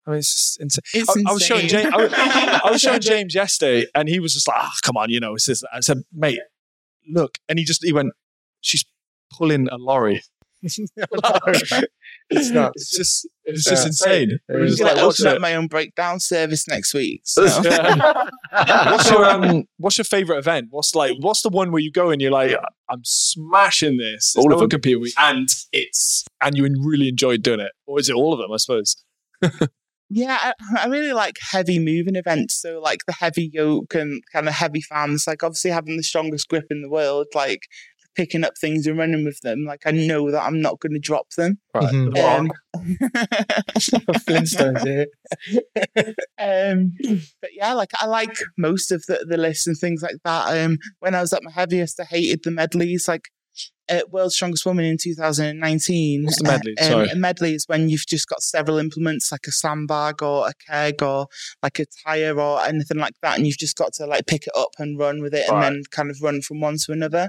I 0.07 0.11
mean, 0.11 0.19
it's 0.19 0.35
just 0.35 0.61
insane. 0.61 0.83
It's 0.95 1.09
I, 1.17 1.31
I 1.31 1.33
was 1.33 1.43
showing. 1.43 1.67
James. 1.69 1.91
I 1.93 1.97
was, 1.97 2.13
I 2.13 2.71
was 2.71 2.81
showing 2.83 3.01
James 3.13 3.35
yesterday, 3.35 3.87
and 3.95 4.07
he 4.09 4.19
was 4.21 4.35
just 4.35 4.47
like, 4.47 4.59
"Ah, 4.61 4.73
come 4.83 4.99
on, 4.99 5.09
you 5.09 5.19
know." 5.19 5.35
It's 5.35 5.47
just, 5.47 5.65
I 5.73 5.81
said, 5.81 6.03
"Mate, 6.13 6.41
look," 7.09 7.39
and 7.49 7.59
he 7.59 7.65
just 7.65 7.83
he 7.83 7.91
went, 7.93 8.13
"She's 8.61 8.85
pulling 9.33 9.67
a 9.71 9.77
lorry." 9.79 10.23
it's 12.31 12.51
not. 12.51 12.73
It's 12.75 12.97
just 12.97 13.29
it's 13.45 13.65
just 13.65 13.87
insane. 13.87 14.31
It 14.49 14.55
I'm 14.55 14.67
just 14.67 14.79
going 14.79 14.93
like, 14.93 15.01
to 15.01 15.07
what's 15.07 15.21
open 15.21 15.37
up 15.37 15.41
my 15.41 15.55
own 15.55 15.67
breakdown 15.67 16.21
service 16.21 16.67
next 16.69 16.95
week. 16.95 17.23
So. 17.35 17.45
what's 17.45 19.11
your 19.11 19.25
um, 19.25 19.65
what's 19.79 19.99
your 19.99 20.05
favorite 20.05 20.39
event? 20.39 20.69
What's 20.71 20.95
like 20.95 21.17
what's 21.21 21.43
the 21.43 21.49
one 21.49 21.73
where 21.73 21.81
you 21.81 21.91
go 21.91 22.11
and 22.11 22.21
you're 22.21 22.31
like, 22.31 22.57
I'm 22.89 23.03
smashing 23.05 23.99
this. 23.99 24.33
There's 24.33 24.45
All 24.45 24.51
no 24.51 24.55
of 24.55 24.61
them. 24.61 24.71
Compete 24.71 25.01
with, 25.01 25.15
and 25.19 25.49
it's 25.73 26.25
and 26.41 26.57
you 26.57 26.65
really 26.81 27.09
enjoyed 27.09 27.43
doing 27.43 27.61
it, 27.61 27.73
or 27.87 27.99
is 27.99 28.09
it 28.09 28.15
all 28.15 28.33
of 28.33 28.39
them? 28.39 28.53
I 28.53 28.57
suppose. 28.57 28.97
Yeah, 30.11 30.39
I, 30.41 30.53
I 30.83 30.87
really 30.87 31.13
like 31.13 31.39
heavy 31.41 31.79
moving 31.79 32.15
events. 32.15 32.61
So 32.61 32.79
like 32.79 33.01
the 33.07 33.13
heavy 33.15 33.51
yoke 33.53 33.95
and 33.95 34.23
kind 34.33 34.47
of 34.47 34.55
heavy 34.55 34.81
fans. 34.81 35.25
Like 35.27 35.43
obviously 35.43 35.73
having 35.73 35.97
the 35.97 36.05
strongest 36.05 36.49
grip 36.49 36.67
in 36.71 36.83
the 36.83 36.91
world. 36.91 37.27
Like 37.35 37.63
picking 38.15 38.45
up 38.45 38.55
things 38.61 38.87
and 38.87 38.99
running 38.99 39.25
with 39.25 39.41
them. 39.43 39.65
Like 39.65 39.83
I 39.87 39.91
know 39.91 40.31
that 40.31 40.43
I'm 40.45 40.61
not 40.61 40.81
going 40.81 40.93
to 40.95 40.99
drop 40.99 41.31
them. 41.31 41.59
Mhm. 41.75 42.19
Um, 42.19 42.51
Flintstones 44.27 44.85
here. 44.87 45.07
um, 46.39 46.93
but 47.41 47.51
yeah, 47.55 47.73
like 47.75 47.91
I 47.99 48.07
like 48.07 48.37
most 48.57 48.93
of 48.93 49.05
the, 49.07 49.25
the 49.29 49.37
lists 49.37 49.67
and 49.67 49.77
things 49.77 50.03
like 50.03 50.17
that. 50.25 50.59
Um, 50.65 50.79
when 51.01 51.15
I 51.15 51.21
was 51.21 51.33
at 51.33 51.43
my 51.43 51.51
heaviest, 51.51 52.01
I 52.01 52.05
hated 52.05 52.41
the 52.45 52.51
medleys. 52.51 53.09
Like 53.09 53.29
at 53.89 54.11
World's 54.11 54.35
Strongest 54.35 54.65
Woman 54.67 54.85
in 54.87 54.97
2019. 55.01 56.25
What's 56.25 56.39
the 56.39 56.45
medley? 56.49 56.75
uh, 56.81 57.03
um, 57.03 57.09
a 57.11 57.15
medley 57.17 57.55
is 57.55 57.65
when 57.69 57.89
you've 57.89 58.07
just 58.07 58.27
got 58.29 58.43
several 58.43 58.79
implements, 58.79 59.31
like 59.31 59.47
a 59.47 59.53
sandbag 59.53 60.23
or 60.23 60.49
a 60.49 60.53
keg 60.69 61.03
or 61.03 61.27
like 61.63 61.79
a 61.79 61.85
tire 62.05 62.39
or 62.41 62.63
anything 62.65 62.97
like 62.99 63.13
that, 63.23 63.37
and 63.37 63.47
you've 63.47 63.59
just 63.59 63.77
got 63.77 63.93
to 63.95 64.07
like 64.07 64.27
pick 64.27 64.47
it 64.47 64.53
up 64.57 64.71
and 64.79 64.99
run 64.99 65.21
with 65.21 65.35
it, 65.35 65.49
Right. 65.51 65.67
and 65.67 65.77
then 65.77 65.83
kind 65.91 66.11
of 66.11 66.17
run 66.23 66.41
from 66.41 66.61
one 66.61 66.77
to 66.87 66.93
another. 66.93 67.29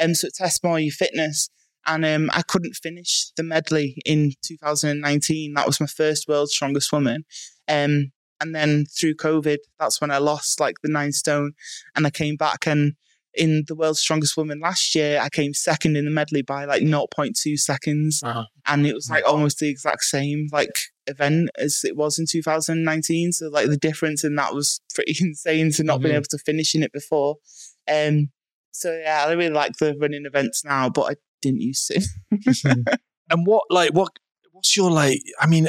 Um, 0.00 0.14
so 0.14 0.26
it 0.28 0.34
tests 0.34 0.62
more 0.62 0.78
your 0.78 0.92
fitness. 0.92 1.48
And 1.88 2.04
um, 2.04 2.30
I 2.34 2.42
couldn't 2.42 2.74
finish 2.74 3.30
the 3.36 3.44
medley 3.44 4.02
in 4.04 4.32
2019. 4.44 5.54
That 5.54 5.66
was 5.66 5.80
my 5.80 5.86
first 5.86 6.26
World's 6.28 6.52
Strongest 6.52 6.92
Woman. 6.92 7.24
Um, 7.68 8.12
and 8.40 8.54
then 8.54 8.86
through 8.86 9.14
COVID, 9.14 9.58
that's 9.78 10.00
when 10.00 10.10
I 10.10 10.18
lost 10.18 10.60
like 10.60 10.74
the 10.82 10.90
nine 10.90 11.12
stone, 11.12 11.52
and 11.94 12.06
I 12.06 12.10
came 12.10 12.36
back 12.36 12.66
and 12.66 12.94
in 13.34 13.64
the 13.68 13.74
World's 13.74 14.00
Strongest 14.00 14.36
Woman 14.36 14.60
last 14.60 14.94
year, 14.94 15.20
I 15.22 15.28
came 15.28 15.52
second 15.52 15.94
in 15.96 16.06
the 16.06 16.10
medley 16.10 16.40
by 16.42 16.64
like 16.64 16.82
0.2 16.82 17.56
seconds, 17.58 18.22
Uh-huh. 18.24 18.44
and 18.66 18.86
it 18.86 18.94
was 18.94 19.08
like 19.10 19.24
almost 19.26 19.58
the 19.58 19.68
exact 19.68 20.02
same 20.04 20.48
like 20.52 20.78
event 21.06 21.50
as 21.58 21.82
it 21.84 21.96
was 21.96 22.18
in 22.18 22.24
2019. 22.26 23.32
So 23.32 23.48
like 23.48 23.68
the 23.68 23.76
difference 23.76 24.24
in 24.24 24.34
that 24.36 24.54
was 24.54 24.80
pretty 24.94 25.14
insane 25.20 25.70
to 25.72 25.84
not 25.84 26.00
being 26.00 26.12
Mhm. 26.14 26.16
able 26.16 26.26
to 26.30 26.38
finish 26.38 26.74
in 26.74 26.82
it 26.82 26.92
before. 26.92 27.36
Um, 27.86 28.30
so 28.76 28.96
yeah, 28.96 29.24
I 29.26 29.32
really 29.32 29.50
like 29.50 29.72
the 29.78 29.96
running 30.00 30.24
events 30.26 30.64
now, 30.64 30.88
but 30.88 31.02
I 31.12 31.14
didn't 31.42 31.60
used 31.60 31.86
to. 31.88 32.00
Mm-hmm. 32.32 32.82
And 33.28 33.44
what 33.44 33.64
like 33.70 33.90
what 33.90 34.10
what's 34.52 34.76
your 34.76 34.88
like? 34.88 35.20
I 35.40 35.48
mean, 35.48 35.66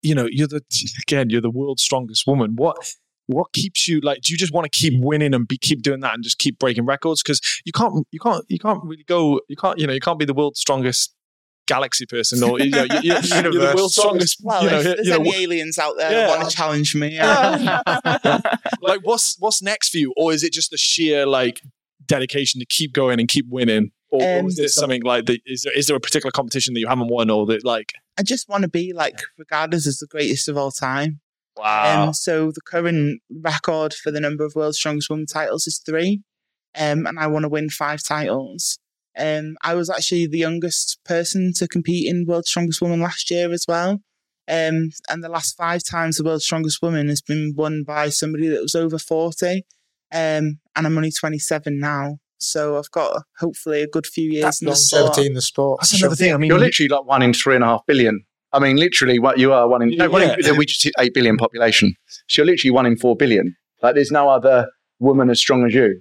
you 0.00 0.14
know, 0.14 0.26
you're 0.30 0.46
the 0.48 0.62
again, 1.02 1.28
you're 1.28 1.42
the 1.42 1.50
world's 1.50 1.82
strongest 1.82 2.26
woman. 2.26 2.56
What 2.56 2.94
what 3.26 3.52
keeps 3.52 3.86
you 3.86 4.00
like? 4.00 4.22
Do 4.22 4.32
you 4.32 4.38
just 4.38 4.54
want 4.54 4.64
to 4.64 4.70
keep 4.70 4.94
winning 4.96 5.34
and 5.34 5.46
be 5.46 5.58
keep 5.58 5.82
doing 5.82 6.00
that 6.00 6.14
and 6.14 6.24
just 6.24 6.38
keep 6.38 6.58
breaking 6.58 6.86
records? 6.86 7.22
Because 7.22 7.42
you 7.66 7.72
can't 7.72 8.06
you 8.10 8.18
can't 8.18 8.42
you 8.48 8.58
can't 8.58 8.82
really 8.84 9.04
go 9.04 9.38
you 9.48 9.56
can't 9.56 9.78
you 9.78 9.86
know 9.86 9.92
you 9.92 10.00
can't 10.00 10.18
be 10.18 10.24
the 10.24 10.32
world's 10.32 10.58
strongest 10.58 11.14
galaxy 11.66 12.06
person 12.06 12.42
or 12.42 12.58
you 12.58 12.70
know 12.70 12.84
you, 13.02 13.12
you, 13.12 13.12
you're 13.12 13.52
the 13.52 13.72
world's 13.76 13.94
strongest. 13.96 14.40
Well, 14.42 14.64
you 14.64 14.70
know, 14.70 14.82
there's 14.82 15.06
you 15.06 15.12
know, 15.12 15.20
any 15.20 15.42
aliens 15.42 15.76
out 15.76 15.98
there 15.98 16.10
Yeah. 16.10 16.26
that 16.28 16.38
want 16.38 16.50
to 16.50 16.56
challenge 16.56 16.94
me, 16.94 17.14
yeah. 17.16 17.82
like 18.80 19.00
what's 19.02 19.36
what's 19.38 19.60
next 19.60 19.90
for 19.90 19.98
you, 19.98 20.14
or 20.16 20.32
is 20.32 20.42
it 20.42 20.54
just 20.54 20.70
the 20.70 20.78
sheer 20.78 21.26
like 21.26 21.60
dedication 22.08 22.58
to 22.60 22.66
keep 22.66 22.92
going 22.92 23.20
and 23.20 23.28
keep 23.28 23.46
winning? 23.48 23.92
Or, 24.10 24.22
or 24.22 24.38
Um, 24.40 24.46
is 24.46 24.56
there 24.56 24.68
something 24.68 25.02
like 25.02 25.26
the, 25.26 25.40
is 25.44 25.62
there 25.62 25.76
is 25.76 25.86
there 25.86 25.96
a 25.96 26.00
particular 26.00 26.30
competition 26.30 26.74
that 26.74 26.80
you 26.80 26.88
haven't 26.88 27.08
won 27.08 27.28
or 27.30 27.46
that 27.46 27.64
like 27.64 27.92
I 28.18 28.22
just 28.22 28.48
want 28.48 28.62
to 28.62 28.68
be 28.68 28.92
like 28.92 29.20
regarded 29.36 29.76
as 29.76 29.98
the 29.98 30.06
greatest 30.06 30.48
of 30.48 30.56
all 30.56 30.70
time. 30.70 31.20
wow 31.56 32.08
Um, 32.08 32.14
so 32.14 32.50
the 32.50 32.62
current 32.62 33.20
record 33.30 33.92
for 33.92 34.10
the 34.10 34.20
number 34.20 34.44
of 34.44 34.54
world's 34.54 34.78
strongest 34.78 35.10
woman 35.10 35.26
titles 35.26 35.66
is 35.66 35.78
three, 35.78 36.22
um, 36.74 37.06
and 37.06 37.18
I 37.18 37.26
want 37.26 37.42
to 37.44 37.50
win 37.50 37.68
five 37.68 38.02
titles. 38.02 38.78
Um, 39.18 39.56
I 39.62 39.74
was 39.74 39.90
actually 39.90 40.26
the 40.26 40.38
youngest 40.38 41.00
person 41.04 41.52
to 41.56 41.66
compete 41.66 42.08
in 42.08 42.24
World's 42.26 42.50
Strongest 42.50 42.80
Woman 42.80 43.00
last 43.00 43.30
year 43.30 43.52
as 43.52 43.64
well. 43.66 44.00
Um, 44.48 44.90
and 45.10 45.22
the 45.22 45.28
last 45.28 45.56
five 45.56 45.82
times 45.82 46.16
the 46.16 46.24
World's 46.24 46.44
Strongest 46.44 46.80
Woman 46.80 47.08
has 47.08 47.20
been 47.20 47.52
won 47.56 47.82
by 47.82 48.08
somebody 48.08 48.48
that 48.48 48.62
was 48.62 48.74
over 48.74 48.98
40. 48.98 49.64
Um, 50.12 50.58
and 50.76 50.86
I'm 50.86 50.96
only 50.96 51.10
27 51.10 51.78
now. 51.78 52.18
So 52.38 52.78
I've 52.78 52.90
got 52.92 53.22
hopefully 53.40 53.82
a 53.82 53.88
good 53.88 54.06
few 54.06 54.30
years 54.30 54.44
That's 54.44 54.60
the 54.60 54.76
sport. 54.76 55.02
Longevity 55.06 55.26
in 55.26 55.34
the 55.34 55.42
sport. 55.42 55.80
That's 55.80 56.00
another 56.00 56.14
thing. 56.14 56.32
I 56.32 56.36
mean, 56.36 56.48
You're 56.48 56.58
literally 56.60 56.88
like 56.88 57.04
one 57.04 57.20
in 57.22 57.34
three 57.34 57.56
and 57.56 57.64
a 57.64 57.66
half 57.66 57.84
billion. 57.86 58.24
I 58.52 58.60
mean, 58.60 58.76
literally, 58.76 59.18
what 59.18 59.38
you 59.38 59.52
are 59.52 59.68
one 59.68 59.82
in. 59.82 59.90
No, 59.96 60.08
one 60.08 60.22
in 60.22 60.56
we 60.56 60.64
just 60.64 60.82
hit 60.84 60.94
eight 60.98 61.12
billion 61.14 61.36
population. 61.36 61.94
So 62.28 62.40
you're 62.42 62.46
literally 62.46 62.70
one 62.70 62.86
in 62.86 62.96
four 62.96 63.16
billion. 63.16 63.56
Like, 63.82 63.94
there's 63.96 64.10
no 64.10 64.28
other 64.30 64.68
woman 65.00 65.28
as 65.30 65.38
strong 65.40 65.66
as 65.66 65.74
you. 65.74 66.00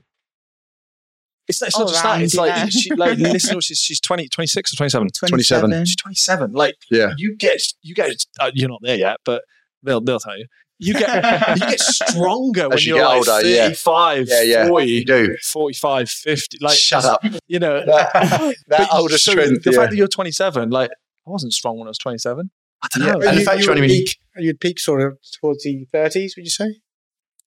It's 1.47 1.62
not, 1.62 1.68
it's 1.68 1.76
All 1.78 1.82
not 1.86 1.89
just 1.91 2.03
that. 2.03 2.10
around, 2.10 2.22
It's 2.24 2.36
like, 2.36 2.49
yeah. 2.49 2.66
she, 2.68 2.93
like 2.95 3.18
listen, 3.18 3.60
she's, 3.62 3.78
she's 3.80 3.99
20, 4.01 4.28
26 4.30 4.74
or 4.74 4.76
27. 4.78 5.08
27. 5.30 5.86
She's 5.86 5.95
27. 5.95 6.51
Like, 6.51 6.76
Yeah. 6.91 7.14
you 7.18 7.36
get, 7.38 7.62
you 7.82 7.95
get, 7.95 8.12
uh, 8.39 8.51
you're 8.53 8.68
not 8.70 8.80
there 8.82 8.97
yet, 8.97 9.18
but 9.24 9.43
they'll, 9.82 10.01
they'll 10.01 10.20
tell 10.20 10.38
you. 10.38 10.45
You 10.80 10.93
get, 10.93 11.57
you 11.57 11.67
get 11.67 11.80
stronger 11.80 12.69
when 12.69 12.78
you 12.80 12.95
you're 12.95 12.99
get 12.99 13.05
like 13.07 13.17
older, 13.30 13.47
yeah. 13.47 13.63
35, 13.69 14.28
Yeah, 14.30 14.41
yeah. 14.43 14.67
40, 14.67 14.86
You 14.88 15.05
do. 15.05 15.38
45, 15.51 16.09
50. 16.09 16.57
Like, 16.61 16.78
Shut 16.78 17.03
up. 17.05 17.23
You 17.47 17.59
know, 17.59 17.84
That, 17.86 18.55
that 18.67 18.89
older 18.93 19.17
so 19.17 19.32
strength. 19.32 19.63
The 19.63 19.71
yeah. 19.71 19.78
fact 19.78 19.91
that 19.91 19.97
you're 19.97 20.07
27, 20.07 20.69
like, 20.69 20.91
I 21.25 21.30
wasn't 21.30 21.53
strong 21.53 21.78
when 21.80 21.88
I 21.88 21.89
was 21.89 21.97
27. 21.97 22.49
I 22.84 22.88
don't 22.93 23.07
Yeah, 23.07 23.13
know. 23.13 23.19
and 23.28 23.38
the 23.38 23.39
you, 23.41 23.45
fact 23.45 23.57
you 23.59 23.65
you're 23.65 23.73
would 23.73 23.78
only 23.84 23.88
been- 23.88 24.05
peak, 24.05 24.17
you'd 24.38 24.59
peak 24.59 24.80
sort 24.80 25.01
of 25.01 25.17
towards 25.41 25.63
the 25.63 25.88
30s, 25.93 26.32
would 26.38 26.45
you 26.45 26.51
say? 26.51 26.80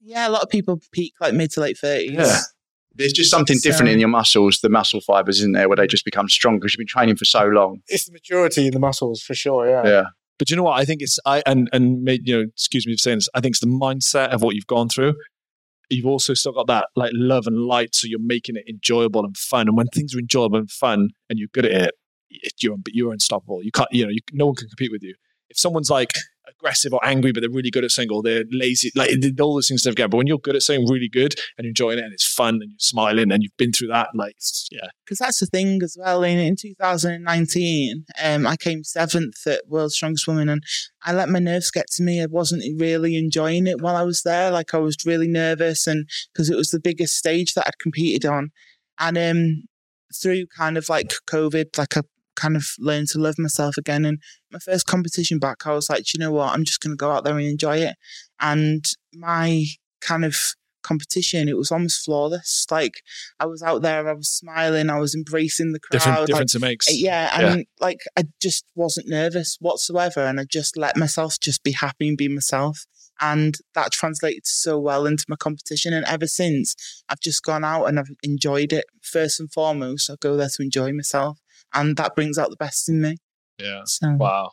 Yeah, 0.03 0.27
a 0.27 0.31
lot 0.31 0.43
of 0.43 0.49
people 0.51 0.81
peak 0.93 1.15
like 1.21 1.33
mid 1.35 1.53
to 1.53 1.61
late 1.61 1.77
30s. 1.83 2.13
Yeah. 2.13 2.39
There's 2.97 3.13
just 3.13 3.31
something 3.31 3.57
So- 3.59 3.71
different 3.71 3.91
in 3.93 4.01
your 4.01 4.09
muscles, 4.09 4.59
the 4.61 4.69
muscle 4.69 5.01
fibers, 5.01 5.39
isn't 5.39 5.53
there, 5.53 5.69
where 5.69 5.77
they 5.77 5.87
just 5.87 6.05
become 6.05 6.29
strong 6.29 6.59
because 6.59 6.73
you've 6.75 6.79
been 6.81 6.87
training 6.89 7.15
for 7.17 7.25
so 7.25 7.45
long. 7.45 7.81
It's 7.87 8.07
the 8.07 8.13
maturity 8.13 8.67
in 8.67 8.73
the 8.73 8.81
muscles 8.81 9.23
for 9.23 9.35
sure, 9.35 9.69
yeah. 9.69 9.87
Yeah. 9.87 10.03
But 10.41 10.49
you 10.51 10.57
know 10.57 10.63
what? 10.63 10.81
I 10.81 10.87
think 10.87 11.03
it's 11.03 11.19
I 11.27 11.43
and 11.45 11.69
and 11.71 12.03
made, 12.03 12.27
you 12.27 12.35
know, 12.39 12.45
excuse 12.49 12.87
me 12.87 12.95
for 12.95 12.99
saying 12.99 13.19
this. 13.19 13.29
I 13.35 13.41
think 13.41 13.53
it's 13.53 13.61
the 13.61 13.67
mindset 13.67 14.31
of 14.31 14.41
what 14.43 14.55
you've 14.55 14.67
gone 14.67 14.89
through. 14.89 15.15
You've 15.91 16.07
also 16.07 16.33
still 16.33 16.53
got 16.53 16.67
that 16.69 16.87
like 16.97 17.11
love 17.15 17.47
and 17.47 17.59
light, 17.67 17.95
so 17.95 18.07
you're 18.09 18.19
making 18.23 18.57
it 18.57 18.65
enjoyable 18.67 19.23
and 19.25 19.37
fun. 19.37 19.69
And 19.69 19.77
when 19.77 19.89
things 19.89 20.15
are 20.15 20.19
enjoyable 20.19 20.57
and 20.59 20.71
fun, 20.71 21.11
and 21.29 21.39
you're 21.39 21.49
good 21.53 21.67
at 21.67 21.73
it, 21.73 21.95
it- 22.31 22.55
you're 22.63 22.79
you're 22.89 23.13
unstoppable. 23.13 23.63
You 23.63 23.71
can't, 23.71 23.89
you 23.93 24.05
know, 24.05 24.11
you, 24.11 24.21
no 24.33 24.47
one 24.47 24.55
can 24.55 24.69
compete 24.69 24.91
with 24.91 25.03
you. 25.03 25.15
If 25.51 25.59
someone's 25.59 25.91
like 25.91 26.13
aggressive 26.59 26.93
or 26.93 27.01
angry, 27.05 27.33
but 27.33 27.41
they're 27.41 27.51
really 27.51 27.71
good 27.71 27.85
at 27.85 27.91
something, 27.91 28.11
or 28.11 28.23
they're 28.23 28.45
lazy, 28.51 28.91
like 28.95 29.11
all 29.41 29.55
those 29.55 29.69
things 29.69 29.83
together. 29.83 30.09
But 30.09 30.19
when 30.19 30.27
you're 30.27 30.39
good 30.39 30.57
at 30.57 30.63
something 30.63 30.87
really 30.89 31.09
good 31.09 31.35
and 31.59 31.67
enjoying 31.67 31.99
it, 31.99 32.05
and 32.05 32.13
it's 32.13 32.27
fun, 32.27 32.55
and 32.55 32.71
you're 32.71 32.79
smiling, 32.79 33.33
and 33.33 33.43
you've 33.43 33.57
been 33.57 33.73
through 33.73 33.89
that, 33.89 34.09
like 34.15 34.37
yeah, 34.71 34.89
because 35.05 35.19
that's 35.19 35.41
the 35.41 35.47
thing 35.47 35.83
as 35.83 35.97
well. 35.99 36.23
In, 36.23 36.39
in 36.39 36.57
2019, 36.57 38.05
um, 38.23 38.47
I 38.47 38.57
came 38.57 38.85
seventh 38.85 39.47
at 39.47 39.63
World's 39.69 39.95
Strongest 39.95 40.27
Woman, 40.27 40.49
and 40.49 40.63
I 41.05 41.13
let 41.13 41.29
my 41.29 41.39
nerves 41.39 41.71
get 41.71 41.87
to 41.93 42.03
me. 42.03 42.23
I 42.23 42.27
wasn't 42.27 42.63
really 42.81 43.17
enjoying 43.17 43.67
it 43.67 43.81
while 43.81 43.97
I 43.97 44.03
was 44.03 44.23
there. 44.23 44.51
Like 44.51 44.75
I 44.75 44.79
was 44.79 44.97
really 45.05 45.29
nervous, 45.29 45.87
and 45.87 46.09
because 46.33 46.51
it 46.51 46.57
was 46.57 46.71
the 46.71 46.81
biggest 46.81 47.17
stage 47.17 47.55
that 47.55 47.67
I'd 47.67 47.79
competed 47.79 48.25
on, 48.25 48.51
and 48.99 49.19
um, 49.19 49.63
through 50.21 50.47
kind 50.57 50.77
of 50.77 50.89
like 50.89 51.13
COVID, 51.29 51.79
like 51.79 51.97
I 51.97 52.03
kind 52.41 52.57
of 52.57 52.65
learned 52.79 53.09
to 53.09 53.19
love 53.19 53.37
myself 53.39 53.77
again. 53.77 54.05
And 54.05 54.19
my 54.51 54.59
first 54.59 54.87
competition 54.87 55.39
back, 55.39 55.67
I 55.67 55.75
was 55.75 55.91
like, 55.91 56.13
you 56.15 56.21
know 56.21 56.33
what? 56.33 56.53
I'm 56.53 56.65
just 56.65 56.81
going 56.81 56.93
to 56.93 56.97
go 56.97 57.11
out 57.11 57.25
there 57.25 57.37
and 57.37 57.47
enjoy 57.47 57.79
it. 57.79 57.97
And 58.41 58.85
my 59.13 59.65
kind 60.01 60.25
of 60.25 60.37
competition, 60.83 61.49
it 61.49 61.57
was 61.57 61.71
almost 61.71 62.05
flawless. 62.05 62.67
Like 62.71 63.03
I 63.39 63.47
was 63.47 63.63
out 63.63 63.83
there, 63.83 64.09
I 64.09 64.13
was 64.13 64.31
smiling, 64.31 64.91
I 64.91 64.99
was 64.99 65.15
embracing 65.15 65.73
the 65.73 65.81
crowd. 65.81 65.99
different 65.99 66.19
like, 66.21 66.27
difference 66.27 66.55
it 66.55 66.61
makes. 66.61 66.89
Eh, 66.89 66.95
yeah, 66.97 67.31
and 67.39 67.67
like 67.81 68.01
I 68.17 68.25
just 68.41 68.65
wasn't 68.75 69.09
nervous 69.09 69.57
whatsoever, 69.61 70.21
and 70.21 70.41
I 70.41 70.45
just 70.51 70.77
let 70.77 70.97
myself 70.97 71.39
just 71.41 71.63
be 71.63 71.73
happy 71.73 72.09
and 72.09 72.17
be 72.17 72.29
myself, 72.29 72.87
and 73.21 73.57
that 73.75 73.93
translated 73.93 74.47
so 74.47 74.79
well 74.79 75.07
into 75.07 75.27
my 75.29 75.37
competition. 75.37 75.93
And 75.93 76.07
ever 76.07 76.27
since, 76.27 76.75
I've 77.09 77.21
just 77.21 77.45
gone 77.45 77.65
out 77.65 77.85
and 77.85 77.99
I've 77.99 78.11
enjoyed 78.23 78.73
it. 78.73 78.87
First 79.03 79.41
and 79.41 79.53
foremost, 79.53 80.11
I 80.11 80.15
go 80.21 80.37
there 80.37 80.49
to 80.49 80.63
enjoy 80.63 80.93
myself, 80.93 81.39
and 81.75 81.97
that 81.97 82.15
brings 82.15 82.39
out 82.39 82.51
the 82.51 82.57
best 82.57 82.89
in 82.89 83.01
me. 83.01 83.17
Yeah. 83.59 83.83
So 83.85 84.13
Wow. 84.19 84.53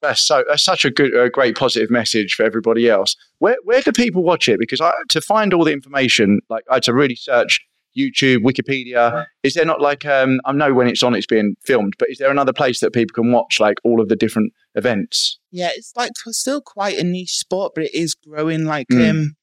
That's 0.00 0.24
so 0.24 0.44
that's 0.48 0.62
such 0.62 0.84
a 0.84 0.90
good, 0.92 1.12
a 1.16 1.28
great 1.28 1.56
positive 1.56 1.90
message 1.90 2.34
for 2.34 2.44
everybody 2.44 2.88
else. 2.88 3.16
Where 3.38 3.56
where 3.64 3.82
do 3.82 3.90
people 3.90 4.22
watch 4.22 4.48
it? 4.48 4.60
Because 4.60 4.80
I, 4.80 4.92
to 5.08 5.20
find 5.20 5.52
all 5.52 5.64
the 5.64 5.72
information, 5.72 6.40
like 6.48 6.62
I 6.70 6.74
had 6.74 6.84
to 6.84 6.94
really 6.94 7.16
search 7.16 7.60
YouTube, 7.98 8.44
Wikipedia. 8.44 9.26
Is 9.42 9.54
there 9.54 9.64
not 9.64 9.80
like 9.80 10.06
um, 10.06 10.40
I 10.44 10.52
know 10.52 10.72
when 10.72 10.86
it's 10.86 11.02
on, 11.02 11.16
it's 11.16 11.26
being 11.26 11.56
filmed, 11.64 11.94
but 11.98 12.10
is 12.10 12.18
there 12.18 12.30
another 12.30 12.52
place 12.52 12.78
that 12.78 12.92
people 12.92 13.12
can 13.12 13.32
watch 13.32 13.58
like 13.58 13.78
all 13.82 14.00
of 14.00 14.08
the 14.08 14.14
different 14.14 14.52
events? 14.76 15.40
yeah, 15.50 15.70
it's 15.74 15.92
like 15.96 16.12
still 16.28 16.60
quite 16.60 16.96
a 16.98 17.02
niche 17.02 17.36
sport, 17.36 17.72
but 17.74 17.82
it 17.84 17.94
is 17.94 18.14
growing. 18.14 18.66
Like 18.66 18.86
Mm. 18.92 19.10
um, 19.10 19.34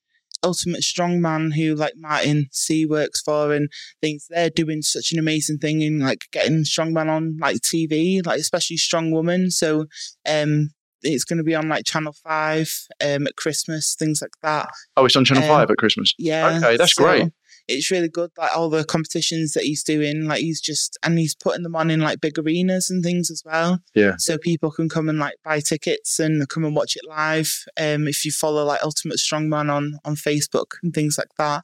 Ultimate 0.45 0.81
Strongman, 0.81 1.53
who 1.55 1.75
like 1.75 1.93
Martin 1.97 2.47
C 2.51 2.85
works 2.85 3.21
for, 3.21 3.53
and 3.53 3.69
things 4.01 4.27
they're 4.29 4.49
doing 4.49 4.81
such 4.81 5.11
an 5.11 5.19
amazing 5.19 5.57
thing 5.57 5.81
in 5.81 5.99
like 5.99 6.21
getting 6.31 6.63
strongman 6.63 7.09
on 7.09 7.37
like 7.41 7.57
TV, 7.57 8.25
like 8.25 8.39
especially 8.39 8.77
Strong 8.77 9.11
Woman. 9.11 9.49
So 9.51 9.85
um, 10.29 10.69
it's 11.01 11.23
going 11.23 11.37
to 11.37 11.43
be 11.43 11.55
on 11.55 11.67
like 11.67 11.85
Channel 11.85 12.13
Five 12.23 12.69
um 13.03 13.27
at 13.27 13.35
Christmas, 13.35 13.95
things 13.97 14.19
like 14.21 14.31
that. 14.43 14.69
Oh, 14.95 15.05
it's 15.05 15.15
on 15.15 15.25
Channel 15.25 15.43
Um, 15.43 15.49
Five 15.49 15.71
at 15.71 15.77
Christmas. 15.77 16.13
Yeah. 16.17 16.57
Okay, 16.57 16.77
that's 16.77 16.95
so 16.95 17.03
great. 17.03 17.31
It's 17.67 17.89
really 17.89 18.09
good. 18.09 18.31
Like 18.37 18.55
all 18.55 18.69
the 18.69 18.83
competitions 18.83 19.53
that 19.53 19.63
he's 19.63 19.83
doing, 19.83 20.25
like 20.25 20.41
he's 20.41 20.61
just 20.61 20.97
and 21.03 21.17
he's 21.17 21.35
putting 21.35 21.63
them 21.63 21.75
on 21.75 21.89
in 21.89 21.99
like 21.99 22.21
big 22.21 22.37
arenas 22.37 22.89
and 22.89 23.03
things 23.03 23.31
as 23.31 23.43
well. 23.45 23.79
Yeah. 23.93 24.15
So 24.17 24.37
people 24.37 24.71
can 24.71 24.87
come 24.89 25.09
and 25.09 25.19
like 25.19 25.35
buy 25.43 25.59
tickets 25.59 26.19
and 26.19 26.47
come 26.49 26.63
and 26.63 26.75
watch 26.75 26.95
it 26.95 27.07
live. 27.07 27.65
Um, 27.77 28.07
if 28.07 28.23
you 28.23 28.31
follow 28.31 28.63
like 28.63 28.83
Ultimate 28.83 29.17
Strongman 29.17 29.71
on 29.71 29.99
on 30.05 30.15
Facebook 30.15 30.73
and 30.83 30.93
things 30.93 31.17
like 31.17 31.29
that. 31.37 31.63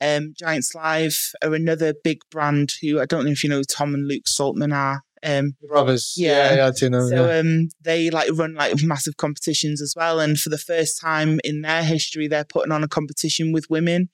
Um, 0.00 0.32
Giants 0.38 0.74
Live 0.74 1.32
are 1.42 1.54
another 1.54 1.92
big 2.04 2.18
brand 2.30 2.70
who 2.80 3.00
I 3.00 3.06
don't 3.06 3.24
know 3.24 3.32
if 3.32 3.42
you 3.42 3.50
know 3.50 3.62
Tom 3.62 3.94
and 3.94 4.06
Luke 4.06 4.24
Stoltman 4.26 4.72
are. 4.74 5.02
Um, 5.24 5.54
The 5.60 5.68
brothers. 5.68 6.14
Yeah. 6.16 6.50
Yeah, 6.50 6.56
yeah, 6.56 6.66
I 6.66 6.70
do 6.70 6.90
know. 6.90 7.08
so 7.08 7.26
yeah. 7.28 7.38
um, 7.38 7.68
they 7.82 8.10
like 8.10 8.30
run 8.34 8.54
like 8.54 8.74
massive 8.82 9.16
competitions 9.16 9.82
as 9.82 9.94
well, 9.96 10.20
and 10.20 10.38
for 10.38 10.50
the 10.50 10.58
first 10.58 11.00
time 11.00 11.40
in 11.42 11.62
their 11.62 11.82
history, 11.82 12.28
they're 12.28 12.44
putting 12.44 12.72
on 12.72 12.84
a 12.84 12.88
competition 12.88 13.52
with 13.52 13.66
women. 13.68 14.10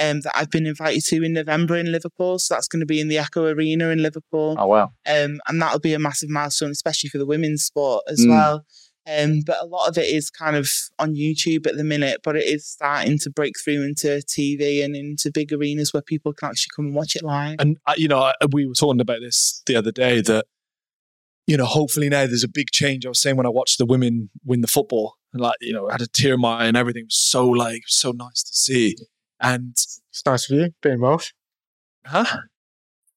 Um, 0.00 0.20
that 0.20 0.32
I've 0.36 0.50
been 0.50 0.66
invited 0.66 1.02
to 1.06 1.24
in 1.24 1.32
November 1.32 1.76
in 1.76 1.90
Liverpool. 1.90 2.38
So 2.38 2.54
that's 2.54 2.68
going 2.68 2.80
to 2.80 2.86
be 2.86 3.00
in 3.00 3.08
the 3.08 3.18
Echo 3.18 3.46
Arena 3.46 3.88
in 3.88 4.00
Liverpool, 4.02 4.54
Oh 4.58 4.66
wow. 4.68 4.92
um, 5.08 5.40
and 5.48 5.60
that'll 5.60 5.80
be 5.80 5.94
a 5.94 5.98
massive 5.98 6.28
milestone, 6.30 6.70
especially 6.70 7.10
for 7.10 7.18
the 7.18 7.26
women's 7.26 7.64
sport 7.64 8.04
as 8.08 8.20
Mm. 8.24 8.28
well. 8.30 8.64
Um, 9.10 9.40
but 9.46 9.56
a 9.62 9.64
lot 9.66 9.88
of 9.88 9.96
it 9.96 10.04
is 10.04 10.28
kind 10.30 10.54
of 10.54 10.68
on 10.98 11.14
YouTube 11.14 11.66
at 11.66 11.76
the 11.76 11.82
minute, 11.84 12.20
but 12.22 12.36
it 12.36 12.44
is 12.44 12.66
starting 12.68 13.18
to 13.20 13.30
break 13.30 13.54
through 13.58 13.82
into 13.82 14.08
TV 14.28 14.84
and 14.84 14.94
into 14.94 15.30
big 15.32 15.50
arenas 15.52 15.92
where 15.94 16.02
people 16.02 16.34
can 16.34 16.50
actually 16.50 16.68
come 16.76 16.86
and 16.86 16.94
watch 16.94 17.16
it 17.16 17.22
live. 17.24 17.56
And 17.58 17.78
uh, 17.86 17.94
you 17.96 18.06
know, 18.06 18.18
I- 18.20 18.34
we 18.52 18.66
were 18.66 18.74
talking 18.74 19.00
about 19.00 19.20
this 19.22 19.62
the 19.66 19.76
other 19.76 19.90
day 19.92 20.20
that 20.20 20.44
you 21.46 21.56
know, 21.56 21.64
hopefully 21.64 22.10
now 22.10 22.26
there's 22.26 22.44
a 22.44 22.48
big 22.48 22.70
change. 22.70 23.06
I 23.06 23.08
was 23.08 23.22
saying 23.22 23.36
when 23.36 23.46
I 23.46 23.50
watched 23.50 23.78
the 23.78 23.86
women 23.86 24.28
win 24.44 24.60
the 24.60 24.66
football, 24.66 25.14
and 25.32 25.40
like 25.40 25.56
you 25.62 25.72
know, 25.72 25.88
I 25.88 25.92
had 25.92 26.02
a 26.02 26.06
tear 26.06 26.34
in 26.34 26.40
my 26.42 26.58
eye, 26.60 26.66
and 26.66 26.76
everything 26.76 27.04
was 27.06 27.16
so 27.16 27.48
like 27.48 27.82
so 27.86 28.10
nice 28.12 28.42
to 28.42 28.52
see. 28.54 28.94
And 29.40 29.70
It's 29.70 30.22
nice 30.26 30.50
of 30.50 30.58
you 30.58 30.70
being 30.82 31.00
Welsh. 31.00 31.32
huh? 32.04 32.24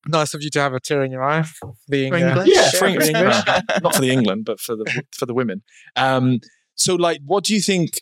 Nice 0.08 0.34
of 0.34 0.42
you 0.42 0.50
to 0.52 0.60
have 0.60 0.74
a 0.74 0.80
tear 0.80 1.04
in 1.04 1.12
your 1.12 1.24
eye 1.24 1.44
for 1.44 1.74
being 1.90 2.12
For 2.12 2.18
uh, 2.18 2.30
English? 2.30 2.48
Yeah, 2.48 2.62
Yeah, 2.62 2.72
for 2.72 2.78
for 2.78 2.86
English, 2.88 3.08
English. 3.10 3.36
not 3.84 3.96
for 3.96 4.02
the 4.02 4.12
England, 4.12 4.46
but 4.46 4.60
for 4.60 4.76
the 4.76 5.04
for 5.16 5.26
the 5.28 5.34
women. 5.34 5.62
Um, 5.96 6.40
so, 6.76 6.96
like, 6.96 7.20
what 7.26 7.44
do 7.44 7.54
you 7.54 7.62
think? 7.62 8.02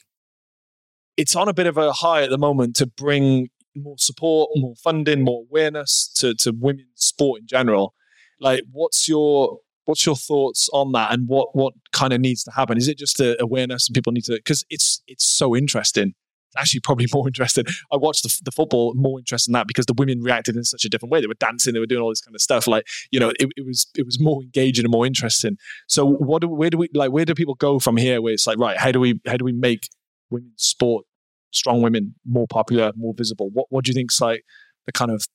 It's 1.18 1.36
on 1.36 1.50
a 1.50 1.54
bit 1.54 1.68
of 1.68 1.78
a 1.78 1.92
high 1.92 2.24
at 2.24 2.30
the 2.30 2.38
moment 2.38 2.78
to 2.78 2.86
bring 2.86 3.50
more 3.76 3.98
support, 3.98 4.52
more 4.56 4.76
funding, 4.82 5.22
more 5.22 5.44
awareness 5.50 6.10
to 6.16 6.34
to 6.36 6.54
women's 6.58 6.88
sport 6.96 7.42
in 7.42 7.48
general. 7.48 7.94
Like, 8.40 8.64
what's 8.72 9.08
your 9.10 9.60
what's 9.84 10.06
your 10.06 10.16
thoughts 10.16 10.70
on 10.72 10.94
that, 10.94 11.12
and 11.12 11.28
what 11.28 11.54
what 11.54 11.74
kind 11.92 12.14
of 12.14 12.22
needs 12.22 12.44
to 12.46 12.52
happen? 12.52 12.78
Is 12.78 12.88
it 12.88 12.98
just 12.98 13.20
a 13.20 13.42
awareness 13.42 13.90
and 13.90 13.94
people 13.94 14.14
need 14.14 14.24
to 14.26 14.36
because 14.36 14.64
it's 14.70 15.02
it's 15.08 15.26
so 15.26 15.54
interesting. 15.54 16.14
Actually, 16.58 16.80
probably 16.82 17.08
more 17.14 17.28
interested. 17.28 17.68
I 17.91 17.97
watched 17.97 18.24
the, 18.24 18.36
the 18.43 18.52
football 18.52 18.93
more 18.95 19.20
interested 19.20 19.50
in 19.50 19.54
that 19.54 19.68
because 19.68 19.86
the 19.86 19.93
women 19.93 20.22
reacted 20.22 20.56
in 20.56 20.64
such 20.64 20.84
a 20.86 20.89
different 20.89 21.12
way. 21.12 21.22
They 21.22 21.28
were 21.28 21.36
dancing, 21.36 21.74
they 21.74 21.80
were 21.80 21.86
doing 21.86 22.02
all 22.02 22.10
this 22.10 22.22
kind 22.22 22.36
of 22.36 22.41
stuff. 22.41 22.68
Like 22.68 22.86
you 23.12 23.20
know, 23.20 23.30
it, 23.39 23.50
it 23.56 23.66
was 23.66 23.88
it 23.95 24.06
was 24.06 24.20
more 24.20 24.41
engaging 24.41 24.86
and 24.86 24.91
more 24.91 25.06
interesting. 25.06 25.58
So 25.88 26.06
what 26.06 26.41
do 26.41 26.47
where 26.47 26.70
do 26.70 26.78
we 26.78 26.89
like 26.93 27.12
where 27.12 27.26
do 27.26 27.34
people 27.36 27.56
go 27.56 27.80
from 27.80 27.97
here? 27.97 28.22
Where 28.22 28.34
it's 28.34 28.47
like 28.47 28.58
right, 28.58 28.78
how 28.78 28.91
do 28.91 29.00
we 29.00 29.20
how 29.26 29.38
do 29.38 29.45
we 29.45 29.54
make 29.54 29.89
women's 30.30 30.64
sport, 30.64 31.06
strong 31.52 31.82
women, 31.82 32.16
more 32.26 32.47
popular, 32.47 32.91
more 32.95 33.14
visible? 33.16 33.50
What 33.54 33.68
what 33.70 33.86
do 33.86 33.89
you 33.89 33.93
think's 33.95 34.20
like 34.20 34.43
the 34.86 34.91
kind 34.91 35.12
of 35.12 35.26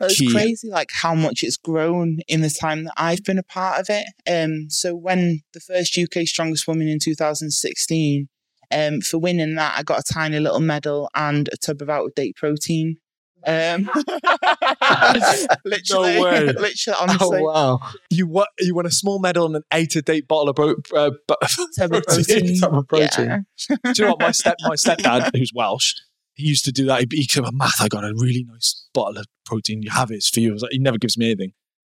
It's 0.00 0.18
key. 0.18 0.32
crazy, 0.32 0.68
like 0.68 0.90
how 0.92 1.14
much 1.14 1.42
it's 1.42 1.56
grown 1.56 2.18
in 2.28 2.40
the 2.40 2.50
time 2.50 2.84
that 2.84 2.94
I've 2.96 3.24
been 3.24 3.38
a 3.38 3.42
part 3.42 3.80
of 3.80 3.86
it. 3.88 4.06
Um, 4.28 4.70
so 4.70 4.94
when 4.94 5.42
the 5.52 5.60
first 5.60 5.98
UK 5.98 6.26
Strongest 6.26 6.66
Woman 6.66 6.88
in 6.88 6.98
2016, 6.98 8.28
um, 8.72 9.00
for 9.00 9.18
winning 9.18 9.54
that, 9.56 9.74
I 9.78 9.82
got 9.82 10.00
a 10.00 10.12
tiny 10.12 10.40
little 10.40 10.60
medal 10.60 11.10
and 11.14 11.48
a 11.52 11.56
tub 11.56 11.82
of 11.82 11.90
out 11.90 12.06
of 12.06 12.14
date 12.14 12.36
protein. 12.36 12.96
Um, 13.44 13.90
literally, 15.64 16.20
way. 16.20 16.46
literally, 16.46 17.16
Oh 17.20 17.40
wow! 17.42 17.80
you 18.08 18.28
what 18.28 18.48
you 18.60 18.74
won 18.74 18.86
a 18.86 18.90
small 18.90 19.18
medal 19.18 19.46
and 19.46 19.56
an 19.56 19.62
eight 19.72 19.96
a 19.96 20.02
date 20.02 20.28
bottle 20.28 20.50
of 20.50 20.56
bro- 20.56 20.76
uh, 20.94 21.10
bu- 21.26 21.34
tub 21.76 21.92
of 21.92 22.04
protein. 22.04 22.24
protein. 22.24 22.60
Tub 22.60 22.74
of 22.74 22.86
protein. 22.86 23.44
Yeah. 23.68 23.76
Do 23.82 23.92
you 23.96 24.04
know 24.04 24.10
what 24.12 24.20
my 24.20 24.30
step 24.30 24.56
my 24.62 24.76
stepdad 24.76 25.36
who's 25.36 25.50
Welsh 25.52 25.94
he 26.34 26.46
used 26.48 26.64
to 26.64 26.72
do 26.72 26.86
that. 26.86 27.00
He'd 27.00 27.08
be, 27.08 27.18
he 27.18 27.26
came 27.26 27.44
up, 27.44 27.54
Matt, 27.54 27.74
I 27.80 27.88
got 27.88 28.04
a 28.04 28.12
really 28.16 28.44
nice 28.48 28.86
bottle 28.94 29.18
of 29.18 29.26
protein. 29.44 29.82
You 29.82 29.90
have 29.90 30.10
it, 30.10 30.16
it's 30.16 30.30
for 30.30 30.40
you. 30.40 30.50
I 30.50 30.52
was 30.52 30.62
like, 30.62 30.72
he 30.72 30.78
never 30.78 30.98
gives 30.98 31.18
me 31.18 31.26
anything. 31.26 31.52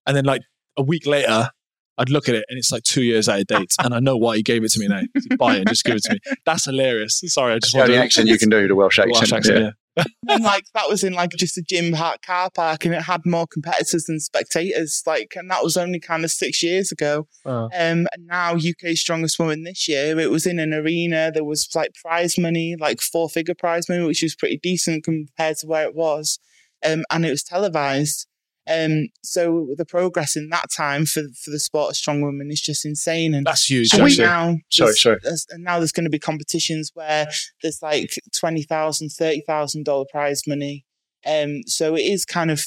And 0.06 0.16
then 0.16 0.24
like 0.24 0.42
a 0.76 0.82
week 0.82 1.06
later, 1.06 1.50
I'd 1.99 2.11
look 2.11 2.28
at 2.28 2.34
it 2.34 2.45
and 2.49 2.59
it's 2.59 2.72
like 2.72 2.82
two 2.84 3.03
years 3.03 3.28
out 3.28 3.40
of 3.40 3.47
date. 3.47 3.72
and 3.84 3.95
I 3.95 4.01
know 4.01 4.16
why 4.16 4.36
he 4.36 4.43
gave 4.43 4.64
it 4.64 4.70
to 4.72 4.80
me 4.80 4.88
now. 4.88 5.03
He'd 5.28 5.38
buy 5.38 5.57
it 5.57 5.59
and 5.59 5.68
just 5.68 5.84
give 5.84 5.97
it 5.97 6.03
to 6.05 6.14
me. 6.14 6.18
That's 6.47 6.64
hilarious. 6.64 7.20
Sorry, 7.26 7.53
I 7.55 7.59
just 7.59 7.74
the 7.74 7.82
only 7.82 7.97
accent 7.99 8.28
you 8.28 8.38
can 8.38 8.49
do, 8.49 8.66
the 8.66 8.74
Welsh 8.74 8.99
accent. 8.99 9.14
Welsh 9.14 9.32
accent. 9.32 9.59
yeah. 9.61 9.70
Yeah. 9.95 10.05
and 10.30 10.43
like 10.43 10.64
that 10.72 10.88
was 10.88 11.05
in 11.05 11.12
like 11.12 11.28
just 11.32 11.59
a 11.59 11.62
gym 11.68 11.93
ha- 11.93 12.16
car 12.24 12.49
park 12.55 12.86
and 12.86 12.95
it 12.95 13.03
had 13.03 13.26
more 13.26 13.47
competitors 13.47 14.05
than 14.05 14.20
spectators 14.20 15.03
like 15.07 15.34
and 15.36 15.51
that 15.51 15.62
was 15.62 15.76
only 15.76 16.01
kind 16.01 16.24
of 16.24 16.30
six 16.30 16.62
years 16.62 16.90
ago 16.90 17.28
Wow. 17.45 17.64
um 17.66 18.07
and 18.14 18.26
now 18.26 18.55
uk 18.55 18.97
strongest 18.97 19.38
woman 19.38 19.64
this 19.64 19.86
year 19.88 20.18
it 20.18 20.30
was 20.30 20.47
in 20.47 20.59
an 20.59 20.72
arena 20.72 21.30
there 21.30 21.45
was 21.45 21.68
like 21.74 21.90
prize 22.03 22.38
money 22.38 22.74
like 22.80 23.03
four 23.03 23.28
figure 23.28 23.55
prize 23.55 23.86
money 23.86 24.03
which 24.03 24.22
was 24.22 24.34
pretty 24.34 24.59
decent 24.62 25.05
compared 25.05 25.59
to 25.59 25.66
where 25.66 25.84
it 25.86 25.95
was 25.95 26.38
um 26.86 27.05
and 27.11 27.26
it 27.26 27.30
was 27.30 27.43
televised 27.43 28.26
um 28.70 29.08
so 29.24 29.68
the 29.76 29.84
progress 29.84 30.36
in 30.36 30.48
that 30.50 30.66
time 30.74 31.04
for 31.04 31.22
for 31.42 31.50
the 31.50 31.58
sport 31.58 31.90
of 31.90 31.96
strong 31.96 32.20
women 32.22 32.48
is 32.50 32.60
just 32.60 32.84
insane 32.84 33.34
and 33.34 33.44
That's 33.46 33.68
huge. 33.68 33.88
So 33.88 34.04
and 34.04 34.18
now 34.18 34.56
Sorry, 34.70 34.86
there's- 35.02 35.02
sorry. 35.02 35.18
and 35.50 35.64
now 35.64 35.78
there's 35.78 35.92
going 35.92 36.04
to 36.04 36.10
be 36.10 36.18
competitions 36.20 36.92
where 36.94 37.26
there's 37.62 37.82
like 37.82 38.10
twenty 38.38 38.62
thousand, 38.62 39.08
thirty 39.10 39.42
thousand 39.46 39.84
dollar 39.84 40.04
prize 40.12 40.42
money. 40.46 40.84
Um, 41.26 41.62
so 41.66 41.94
it 41.96 42.02
is 42.02 42.24
kind 42.24 42.50
of 42.50 42.62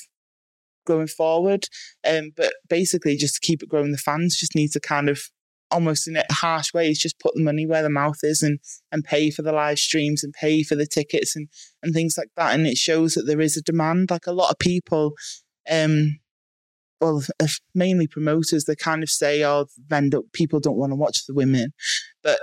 going 0.86 1.08
forward. 1.08 1.66
Um, 2.08 2.32
but 2.36 2.54
basically, 2.70 3.16
just 3.18 3.36
to 3.36 3.46
keep 3.48 3.64
it 3.64 3.70
growing, 3.70 3.92
the 3.92 3.98
fans 3.98 4.38
just 4.38 4.56
need 4.56 4.72
to 4.74 4.80
kind 4.80 5.10
of 5.10 5.20
almost 5.72 6.08
in 6.08 6.16
a 6.16 6.24
harsh 6.32 6.72
ways 6.76 7.00
just 7.00 7.20
put 7.20 7.34
the 7.36 7.42
money 7.44 7.66
where 7.66 7.82
the 7.82 7.90
mouth 7.90 8.20
is 8.22 8.44
and 8.44 8.60
and 8.92 9.04
pay 9.04 9.32
for 9.32 9.42
the 9.42 9.52
live 9.52 9.80
streams 9.80 10.24
and 10.24 10.32
pay 10.34 10.62
for 10.62 10.76
the 10.76 10.86
tickets 10.86 11.36
and 11.36 11.48
and 11.82 11.94
things 11.94 12.16
like 12.18 12.30
that. 12.38 12.54
And 12.54 12.68
it 12.68 12.78
shows 12.78 13.14
that 13.14 13.24
there 13.24 13.42
is 13.42 13.58
a 13.58 13.62
demand. 13.62 14.12
Like 14.12 14.28
a 14.28 14.32
lot 14.32 14.52
of 14.52 14.60
people, 14.60 15.14
um, 15.70 16.20
well, 17.02 17.24
if- 17.40 17.60
mainly 17.74 18.08
promoters, 18.08 18.66
they 18.66 18.76
kind 18.76 19.04
of 19.04 19.10
say, 19.10 19.44
"Oh, 19.44 19.68
don't, 19.90 20.32
people 20.34 20.60
don't 20.60 20.78
want 20.78 20.92
to 20.92 20.96
watch 20.96 21.26
the 21.26 21.34
women," 21.34 21.74
but 22.24 22.40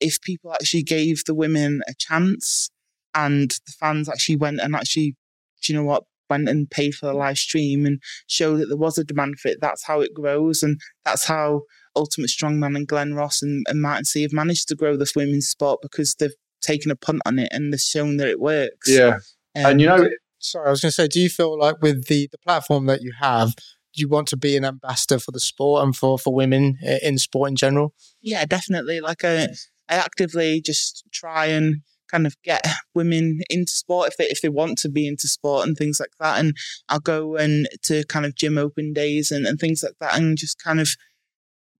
if 0.00 0.20
people 0.20 0.52
actually 0.52 0.82
gave 0.82 1.24
the 1.24 1.34
women 1.34 1.80
a 1.88 1.94
chance 1.98 2.70
and 3.14 3.50
the 3.50 3.72
fans 3.80 4.08
actually 4.08 4.36
went 4.36 4.60
and 4.60 4.74
actually, 4.74 5.16
do 5.62 5.72
you 5.72 5.78
know 5.78 5.84
what, 5.84 6.04
went 6.28 6.48
and 6.48 6.70
paid 6.70 6.94
for 6.94 7.06
the 7.06 7.14
live 7.14 7.38
stream 7.38 7.86
and 7.86 8.00
showed 8.26 8.58
that 8.58 8.66
there 8.66 8.76
was 8.76 8.98
a 8.98 9.04
demand 9.04 9.38
for 9.38 9.48
it, 9.48 9.58
that's 9.60 9.84
how 9.84 10.00
it 10.00 10.12
grows, 10.14 10.62
and 10.62 10.78
that's 11.04 11.26
how 11.26 11.62
Ultimate 11.94 12.28
Strongman 12.28 12.76
and 12.76 12.86
Glenn 12.86 13.14
Ross 13.14 13.42
and, 13.42 13.64
and 13.68 13.80
Martin 13.80 14.04
C 14.04 14.22
have 14.22 14.32
managed 14.32 14.68
to 14.68 14.76
grow 14.76 14.96
this 14.96 15.16
women's 15.16 15.48
sport 15.48 15.80
because 15.82 16.14
they've 16.14 16.34
taken 16.60 16.90
a 16.90 16.96
punt 16.96 17.22
on 17.24 17.38
it 17.38 17.48
and 17.52 17.72
they've 17.72 17.80
shown 17.80 18.18
that 18.18 18.28
it 18.28 18.40
works. 18.40 18.90
Yeah. 18.90 19.18
Um, 19.56 19.66
And 19.66 19.80
you 19.80 19.86
know, 19.86 20.08
Sorry, 20.38 20.68
I 20.68 20.70
was 20.70 20.80
going 20.80 20.90
to 20.90 20.94
say, 20.94 21.08
do 21.08 21.20
you 21.20 21.28
feel 21.28 21.58
like 21.58 21.80
with 21.82 22.06
the 22.06 22.28
the 22.30 22.38
platform 22.38 22.86
that 22.86 23.02
you 23.02 23.12
have, 23.18 23.54
do 23.56 24.00
you 24.00 24.08
want 24.08 24.28
to 24.28 24.36
be 24.36 24.56
an 24.56 24.64
ambassador 24.64 25.18
for 25.18 25.32
the 25.32 25.40
sport 25.40 25.82
and 25.84 25.96
for 25.96 26.18
for 26.18 26.34
women 26.34 26.78
in 27.02 27.18
sport 27.18 27.50
in 27.50 27.56
general? 27.56 27.94
yeah, 28.22 28.44
definitely. 28.44 29.00
Like 29.00 29.24
I, 29.24 29.44
I 29.88 29.96
actively 29.96 30.60
just 30.60 31.04
try 31.12 31.46
and 31.46 31.82
kind 32.10 32.26
of 32.26 32.40
get 32.42 32.64
women 32.94 33.40
into 33.50 33.72
sport 33.72 34.08
if 34.08 34.16
they 34.16 34.26
if 34.26 34.40
they 34.40 34.48
want 34.48 34.78
to 34.78 34.88
be 34.88 35.08
into 35.08 35.28
sport 35.28 35.66
and 35.66 35.76
things 35.76 35.98
like 35.98 36.12
that. 36.20 36.38
And 36.38 36.56
I'll 36.88 37.00
go 37.00 37.36
and 37.36 37.68
to 37.84 38.04
kind 38.04 38.26
of 38.26 38.34
gym 38.34 38.58
open 38.58 38.92
days 38.92 39.30
and, 39.30 39.46
and 39.46 39.58
things 39.58 39.82
like 39.82 39.96
that 40.00 40.18
and 40.18 40.36
just 40.36 40.62
kind 40.62 40.80
of 40.80 40.88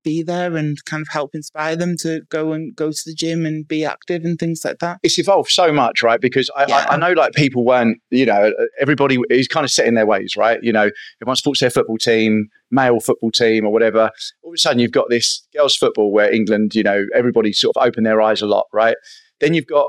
be 0.07 0.23
there 0.23 0.55
and 0.55 0.77
kind 0.85 1.01
of 1.01 1.09
help 1.09 1.35
inspire 1.35 1.75
them 1.75 1.97
to 1.99 2.21
go 2.29 2.53
and 2.53 2.73
go 2.75 2.91
to 2.91 3.01
the 3.05 3.13
gym 3.13 3.45
and 3.45 3.67
be 3.67 3.83
active 3.83 4.23
and 4.23 4.39
things 4.39 4.61
like 4.63 4.79
that. 4.79 4.99
It's 5.03 5.19
evolved 5.19 5.49
so 5.49 5.73
much, 5.73 6.01
right? 6.01 6.21
Because 6.21 6.49
I, 6.55 6.65
Yeah. 6.67 6.77
I, 6.89 6.93
I 6.93 6.97
know 6.97 7.11
like 7.11 7.33
people 7.33 7.65
weren't, 7.65 7.97
you 8.09 8.25
know, 8.25 8.53
everybody 8.79 9.17
is 9.29 9.49
kind 9.49 9.65
of 9.65 9.71
set 9.71 9.85
in 9.85 9.95
their 9.95 10.05
ways, 10.05 10.35
right? 10.37 10.59
You 10.63 10.71
know, 10.71 10.89
everyone 11.21 11.35
supports 11.35 11.59
their 11.59 11.69
football 11.69 11.97
team, 11.97 12.47
male 12.71 13.01
football 13.01 13.31
team 13.31 13.65
or 13.65 13.73
whatever. 13.73 14.09
All 14.43 14.51
of 14.51 14.55
a 14.55 14.57
sudden 14.57 14.79
you've 14.79 14.91
got 14.91 15.09
this 15.09 15.45
girls 15.53 15.75
football 15.75 16.13
where 16.13 16.33
England, 16.33 16.73
you 16.73 16.83
know, 16.83 17.05
everybody 17.13 17.51
sort 17.51 17.75
of 17.75 17.85
open 17.85 18.05
their 18.05 18.21
eyes 18.21 18.41
a 18.41 18.47
lot, 18.47 18.67
right? 18.71 18.95
Then 19.41 19.53
you've 19.53 19.67
got 19.67 19.87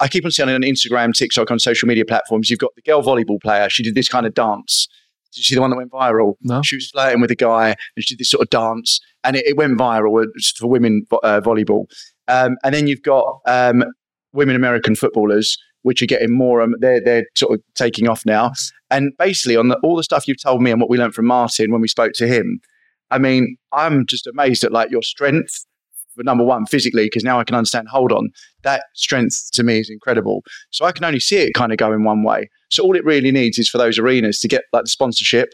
I 0.00 0.08
keep 0.08 0.24
on 0.24 0.30
seeing 0.30 0.48
on 0.48 0.62
Instagram, 0.62 1.12
TikTok, 1.12 1.50
on 1.50 1.58
social 1.58 1.88
media 1.88 2.04
platforms, 2.04 2.50
you've 2.50 2.60
got 2.60 2.70
the 2.76 2.82
girl 2.82 3.02
volleyball 3.02 3.40
player. 3.42 3.68
She 3.68 3.82
did 3.82 3.96
this 3.96 4.08
kind 4.08 4.26
of 4.26 4.32
dance. 4.34 4.86
Did 5.32 5.38
you 5.38 5.44
see 5.44 5.54
the 5.54 5.60
one 5.60 5.70
that 5.70 5.76
went 5.76 5.90
viral? 5.90 6.34
No. 6.42 6.62
She 6.62 6.76
was 6.76 6.90
flirting 6.90 7.20
with 7.20 7.30
a 7.30 7.36
guy 7.36 7.68
and 7.68 8.04
she 8.04 8.14
did 8.14 8.20
this 8.20 8.30
sort 8.30 8.42
of 8.42 8.50
dance 8.50 9.00
and 9.24 9.36
it, 9.36 9.46
it 9.46 9.56
went 9.56 9.78
viral 9.78 10.26
for 10.56 10.66
women 10.66 11.04
uh, 11.22 11.40
volleyball. 11.40 11.86
Um, 12.28 12.56
and 12.64 12.74
then 12.74 12.86
you've 12.86 13.02
got 13.02 13.40
um, 13.46 13.84
women 14.32 14.56
American 14.56 14.94
footballers, 14.94 15.56
which 15.82 16.02
are 16.02 16.06
getting 16.06 16.30
more, 16.30 16.60
um, 16.62 16.74
they're, 16.78 17.02
they're 17.02 17.26
sort 17.36 17.54
of 17.54 17.64
taking 17.74 18.08
off 18.08 18.24
now. 18.26 18.52
And 18.90 19.12
basically, 19.18 19.56
on 19.56 19.68
the, 19.68 19.78
all 19.82 19.96
the 19.96 20.02
stuff 20.02 20.26
you've 20.26 20.42
told 20.42 20.62
me 20.62 20.70
and 20.70 20.80
what 20.80 20.90
we 20.90 20.98
learned 20.98 21.14
from 21.14 21.26
Martin 21.26 21.72
when 21.72 21.80
we 21.80 21.88
spoke 21.88 22.12
to 22.14 22.26
him, 22.26 22.60
I 23.10 23.18
mean, 23.18 23.56
I'm 23.72 24.06
just 24.06 24.26
amazed 24.26 24.64
at 24.64 24.72
like 24.72 24.90
your 24.90 25.02
strength 25.02 25.64
for 26.18 26.24
number 26.24 26.44
one, 26.44 26.66
physically, 26.66 27.06
because 27.06 27.24
now 27.24 27.38
I 27.40 27.44
can 27.44 27.54
understand, 27.54 27.88
hold 27.88 28.12
on, 28.12 28.28
that 28.62 28.82
strength 28.94 29.50
to 29.52 29.62
me 29.62 29.78
is 29.78 29.88
incredible. 29.88 30.42
So 30.70 30.84
I 30.84 30.92
can 30.92 31.04
only 31.04 31.20
see 31.20 31.36
it 31.36 31.54
kind 31.54 31.72
of 31.72 31.78
going 31.78 32.04
one 32.04 32.24
way. 32.24 32.50
So 32.70 32.82
all 32.82 32.96
it 32.96 33.04
really 33.04 33.30
needs 33.30 33.58
is 33.58 33.68
for 33.68 33.78
those 33.78 33.98
arenas 33.98 34.38
to 34.40 34.48
get 34.48 34.62
like 34.72 34.84
the 34.84 34.90
sponsorship, 34.90 35.50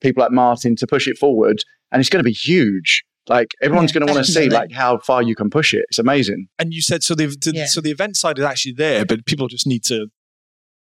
people 0.00 0.22
like 0.22 0.32
Martin 0.32 0.76
to 0.76 0.86
push 0.86 1.06
it 1.08 1.16
forward, 1.16 1.58
and 1.90 2.00
it's 2.00 2.10
going 2.10 2.22
to 2.22 2.28
be 2.28 2.32
huge. 2.32 3.04
Like 3.28 3.54
everyone's 3.62 3.92
Yeah, 3.94 4.00
going 4.00 4.08
to 4.08 4.12
want 4.14 4.26
to 4.26 4.32
see 4.32 4.48
like 4.50 4.72
how 4.72 4.98
far 4.98 5.22
you 5.22 5.36
can 5.36 5.48
push 5.48 5.72
it. 5.72 5.84
It's 5.88 5.98
amazing. 6.00 6.48
And 6.58 6.74
you 6.74 6.82
said 6.82 7.04
so 7.04 7.14
the, 7.14 7.26
the 7.26 7.52
Yeah. 7.54 7.66
so 7.66 7.80
the 7.80 7.90
event 7.92 8.16
side 8.16 8.38
is 8.38 8.44
actually 8.44 8.72
there, 8.72 9.04
but 9.04 9.24
people 9.26 9.46
just 9.46 9.66
need 9.66 9.84
to 9.84 10.08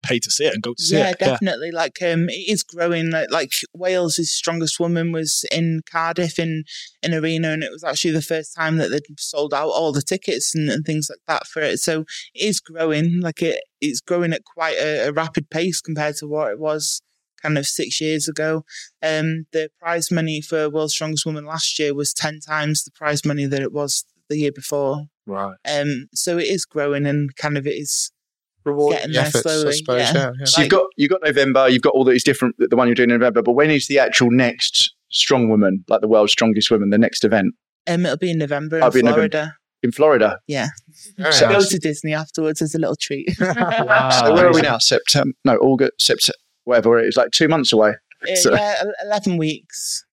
pay 0.03 0.19
to 0.19 0.31
see 0.31 0.45
it 0.45 0.53
and 0.53 0.63
go 0.63 0.73
to 0.73 0.83
see 0.83 0.97
yeah, 0.97 1.11
it. 1.11 1.19
definitely. 1.19 1.71
Like 1.71 2.01
um, 2.01 2.29
it 2.29 2.49
is 2.49 2.63
growing. 2.63 3.11
Like, 3.11 3.31
like 3.31 3.51
Wales' 3.73 4.31
strongest 4.31 4.79
woman 4.79 5.11
was 5.11 5.45
in 5.51 5.81
Cardiff 5.89 6.39
in 6.39 6.63
an 7.03 7.13
arena, 7.13 7.49
and 7.49 7.63
it 7.63 7.71
was 7.71 7.83
actually 7.83 8.11
the 8.11 8.21
first 8.21 8.55
time 8.55 8.77
that 8.77 8.89
they'd 8.89 9.19
sold 9.19 9.53
out 9.53 9.69
all 9.69 9.91
the 9.91 10.01
tickets 10.01 10.53
and, 10.55 10.69
and 10.69 10.85
things 10.85 11.09
like 11.09 11.19
that 11.27 11.47
for 11.47 11.61
it. 11.61 11.79
So 11.79 12.01
it 12.33 12.43
is 12.43 12.59
growing. 12.59 13.21
Like 13.21 13.41
it, 13.41 13.61
it's 13.79 14.01
growing 14.01 14.33
at 14.33 14.45
quite 14.45 14.77
a, 14.77 15.07
a 15.07 15.11
rapid 15.11 15.49
pace 15.49 15.81
compared 15.81 16.15
to 16.17 16.27
what 16.27 16.51
it 16.51 16.59
was 16.59 17.01
kind 17.41 17.57
of 17.57 17.65
six 17.65 17.99
years 17.99 18.27
ago. 18.27 18.63
Um, 19.01 19.45
the 19.51 19.69
prize 19.79 20.11
money 20.11 20.41
for 20.41 20.69
World's 20.69 20.93
Strongest 20.93 21.25
Woman 21.25 21.45
last 21.45 21.79
year 21.79 21.93
was 21.93 22.13
ten 22.13 22.39
times 22.39 22.83
the 22.83 22.91
prize 22.91 23.25
money 23.25 23.45
that 23.45 23.61
it 23.61 23.73
was 23.73 24.05
the 24.29 24.37
year 24.37 24.51
before. 24.51 25.05
Right. 25.25 25.55
Um, 25.69 26.07
so 26.13 26.37
it 26.37 26.47
is 26.47 26.65
growing 26.65 27.05
and 27.05 27.35
kind 27.35 27.57
of 27.57 27.67
it 27.67 27.75
is 27.75 28.11
Reward 28.65 28.93
Getting 28.95 29.09
the 29.11 29.13
there 29.17 29.25
efforts, 29.27 29.45
I 29.47 29.71
suppose. 29.71 29.99
yeah. 29.99 30.13
Yeah, 30.13 30.31
yeah. 30.39 30.45
So 30.45 30.61
you've 30.61 30.71
got 30.71 30.85
you've 30.97 31.09
got 31.09 31.21
November, 31.23 31.67
you've 31.69 31.81
got 31.81 31.93
all 31.93 32.03
these 32.03 32.23
different 32.23 32.55
the 32.59 32.75
one 32.75 32.87
you're 32.87 32.95
doing 32.95 33.09
in 33.09 33.17
November, 33.19 33.41
but 33.41 33.53
when 33.53 33.69
is 33.71 33.87
the 33.87 33.99
actual 33.99 34.29
next 34.31 34.93
strong 35.09 35.49
woman, 35.49 35.83
like 35.87 36.01
the 36.01 36.07
world's 36.07 36.31
strongest 36.31 36.69
woman, 36.71 36.89
the 36.89 36.97
next 36.97 37.23
event 37.23 37.53
um, 37.87 38.05
it'll 38.05 38.17
be 38.17 38.31
in 38.31 38.37
November 38.37 38.77
in 38.77 38.83
I'll 38.83 38.91
be 38.91 38.99
in 38.99 39.05
November. 39.05 39.29
Florida. 39.29 39.55
in 39.83 39.91
Florida? 39.91 40.39
Very 41.17 41.33
So- 41.33 41.49
Go 41.49 41.61
to 41.61 41.79
Disney 41.79 42.13
afterwards 42.13 42.61
as 42.61 42.75
a 42.75 42.79
little 42.79 42.95
treat. 42.95 43.29
so 43.37 43.45
where 43.45 44.47
are 44.47 44.53
we 44.53 44.61
now? 44.61 44.77
September? 44.77 45.33
No, 45.45 45.55
August, 45.57 45.93
September, 45.99 46.37
whatever 46.65 46.99
it 46.99 47.07
is, 47.07 47.17
like 47.17 47.31
two 47.31 47.47
months 47.47 47.73
away. 47.73 47.93
Uh, 48.29 48.35
So- 48.35 48.53
yeah, 48.53 48.83
eleven 49.03 49.37
weeks. 49.37 50.05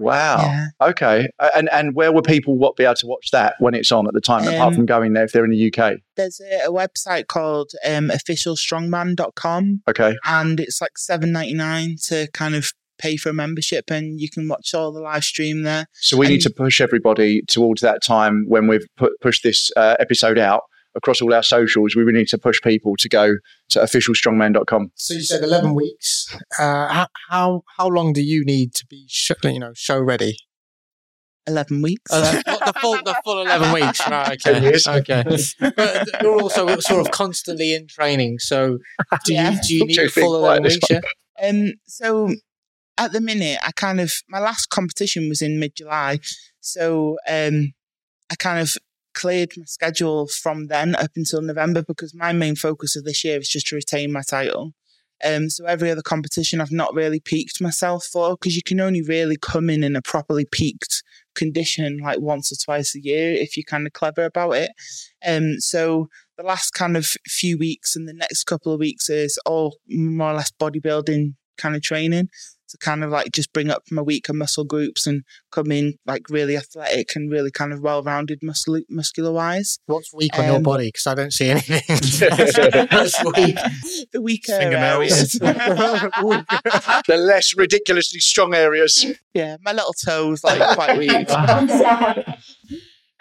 Wow. 0.00 0.38
Yeah. 0.40 0.66
Okay. 0.88 1.28
And 1.54 1.68
and 1.70 1.94
where 1.94 2.12
will 2.12 2.22
people 2.22 2.56
what 2.58 2.76
be 2.76 2.84
able 2.84 2.94
to 2.96 3.06
watch 3.06 3.30
that 3.32 3.54
when 3.60 3.74
it's 3.74 3.92
on 3.92 4.06
at 4.08 4.14
the 4.14 4.20
time, 4.20 4.42
apart 4.48 4.68
Um, 4.72 4.74
from 4.74 4.86
going 4.86 5.12
there 5.12 5.24
if 5.24 5.32
they're 5.32 5.44
in 5.44 5.50
the 5.50 5.72
UK? 5.72 5.94
There's 6.16 6.40
a, 6.40 6.66
a 6.66 6.70
website 6.70 7.26
called 7.28 7.70
um, 7.86 8.08
officialstrongman.com, 8.10 9.82
Okay. 9.88 10.16
and 10.24 10.60
it's 10.60 10.80
like 10.80 10.98
seven 10.98 11.32
ninety 11.32 11.54
nine 11.54 11.96
to 12.04 12.28
kind 12.32 12.54
of 12.54 12.72
pay 12.98 13.16
for 13.16 13.30
a 13.30 13.32
membership, 13.32 13.90
and 13.90 14.20
you 14.20 14.28
can 14.28 14.46
watch 14.48 14.74
all 14.74 14.92
the 14.92 15.00
live 15.00 15.24
stream 15.24 15.62
there. 15.62 15.86
So 15.94 16.16
we 16.18 16.28
need 16.28 16.42
to 16.42 16.50
push 16.50 16.80
everybody 16.80 17.42
towards 17.48 17.80
that 17.80 18.02
time 18.02 18.44
when 18.46 18.66
we've 18.66 18.84
put 18.96 19.12
pushed 19.20 19.42
this 19.42 19.70
uh, 19.76 19.96
episode 19.98 20.38
out 20.38 20.62
across 20.94 21.20
all 21.22 21.32
our 21.34 21.42
socials. 21.42 21.94
We 21.96 22.02
really 22.02 22.18
need 22.20 22.28
to 22.28 22.38
push 22.38 22.60
people 22.62 22.94
to 22.98 23.08
go 23.08 23.36
to 23.70 23.78
officialstrongman.com. 23.80 24.92
So 24.94 25.14
you 25.14 25.22
said 25.22 25.42
eleven 25.42 25.74
weeks. 25.74 26.36
Uh, 26.58 26.88
how, 26.88 27.06
how 27.30 27.62
how 27.76 27.88
long 27.88 28.12
do 28.12 28.22
you 28.22 28.44
need 28.44 28.74
to 28.74 28.86
be 28.86 29.06
sh- 29.08 29.30
you 29.44 29.58
know 29.58 29.72
show 29.74 29.98
ready? 30.00 30.36
Eleven 31.46 31.80
weeks. 31.82 32.10
Oh, 32.12 32.20
the 32.20 32.74
full 32.80 32.96
the 33.02 33.16
full 33.24 33.40
eleven 33.40 33.72
weeks. 33.80 34.00
Right, 34.08 34.46
okay. 34.46 34.62
years. 34.62 34.86
Okay. 34.86 35.24
But 35.58 36.22
you're 36.22 36.40
also 36.40 36.78
sort 36.80 37.00
of 37.06 37.12
constantly 37.12 37.74
in 37.74 37.86
training. 37.86 38.38
So 38.40 38.78
do 39.24 39.32
Yeah. 39.32 39.52
you 39.52 39.58
do 39.66 39.74
you 39.74 39.84
need 39.86 39.94
Joe, 39.94 40.04
a 40.04 40.08
full 40.08 40.36
eleven 40.36 40.64
weeks? 40.64 40.78
Yeah? 40.90 41.00
Um, 41.42 41.72
so 41.86 42.34
at 42.98 43.12
the 43.12 43.20
minute, 43.20 43.58
I 43.64 43.72
kind 43.72 44.00
of 44.00 44.12
my 44.28 44.38
last 44.38 44.66
competition 44.68 45.28
was 45.30 45.40
in 45.40 45.58
mid 45.58 45.74
July, 45.74 46.18
so 46.60 47.16
um, 47.28 47.72
I 48.30 48.34
kind 48.36 48.60
of 48.60 48.76
cleared 49.20 49.52
my 49.56 49.64
schedule 49.66 50.26
from 50.28 50.66
then 50.68 50.94
up 50.96 51.10
until 51.16 51.42
November 51.42 51.82
because 51.82 52.14
my 52.14 52.32
main 52.32 52.56
focus 52.56 52.96
of 52.96 53.04
this 53.04 53.24
year 53.24 53.38
is 53.38 53.48
just 53.48 53.66
to 53.68 53.76
retain 53.76 54.12
my 54.12 54.22
title. 54.28 54.72
Um, 55.22 55.50
so 55.50 55.66
every 55.66 55.90
other 55.90 56.02
competition, 56.02 56.60
I've 56.60 56.72
not 56.72 56.94
really 56.94 57.20
peaked 57.20 57.60
myself 57.60 58.06
for 58.06 58.30
because 58.30 58.56
you 58.56 58.62
can 58.62 58.80
only 58.80 59.02
really 59.02 59.36
come 59.36 59.68
in 59.68 59.84
in 59.84 59.94
a 59.94 60.02
properly 60.02 60.46
peaked 60.50 61.02
condition 61.34 61.98
like 62.02 62.20
once 62.20 62.50
or 62.50 62.56
twice 62.64 62.94
a 62.94 63.00
year 63.02 63.32
if 63.32 63.56
you're 63.56 63.64
kind 63.64 63.86
of 63.86 63.92
clever 63.92 64.24
about 64.24 64.52
it. 64.52 64.70
Um, 65.26 65.60
so 65.60 66.08
the 66.38 66.42
last 66.42 66.70
kind 66.70 66.96
of 66.96 67.06
few 67.26 67.58
weeks 67.58 67.94
and 67.94 68.08
the 68.08 68.14
next 68.14 68.44
couple 68.44 68.72
of 68.72 68.80
weeks 68.80 69.10
is 69.10 69.38
all 69.44 69.76
more 69.88 70.30
or 70.30 70.34
less 70.34 70.50
bodybuilding 70.58 71.34
kind 71.58 71.74
of 71.76 71.82
training 71.82 72.28
to 72.68 72.78
kind 72.78 73.02
of 73.02 73.10
like 73.10 73.32
just 73.32 73.52
bring 73.52 73.68
up 73.68 73.82
my 73.90 74.00
weaker 74.00 74.32
muscle 74.32 74.64
groups 74.64 75.04
and 75.04 75.24
come 75.50 75.72
in 75.72 75.94
like 76.06 76.22
really 76.30 76.56
athletic 76.56 77.16
and 77.16 77.28
really 77.28 77.50
kind 77.50 77.72
of 77.72 77.80
well-rounded 77.80 78.38
muscle 78.42 78.78
muscular 78.88 79.32
wise. 79.32 79.80
What's 79.86 80.14
weak 80.14 80.38
on 80.38 80.44
your 80.46 80.56
Um, 80.58 80.62
body? 80.62 80.86
Because 80.86 81.08
I 81.08 81.14
don't 81.16 81.32
see 81.32 81.48
anything. 81.50 81.82
That's 81.88 83.24
weak. 83.24 83.58
The 84.12 84.22
weaker 84.22 84.52
Fingernails. 84.56 85.40
areas. 85.40 85.40
The 87.08 87.16
less 87.16 87.56
ridiculously 87.56 88.20
strong 88.20 88.54
areas. 88.54 89.04
yeah, 89.34 89.56
my 89.62 89.72
little 89.72 89.94
toes 89.94 90.44
like 90.44 90.60
quite 90.76 90.96
weak. 90.96 91.28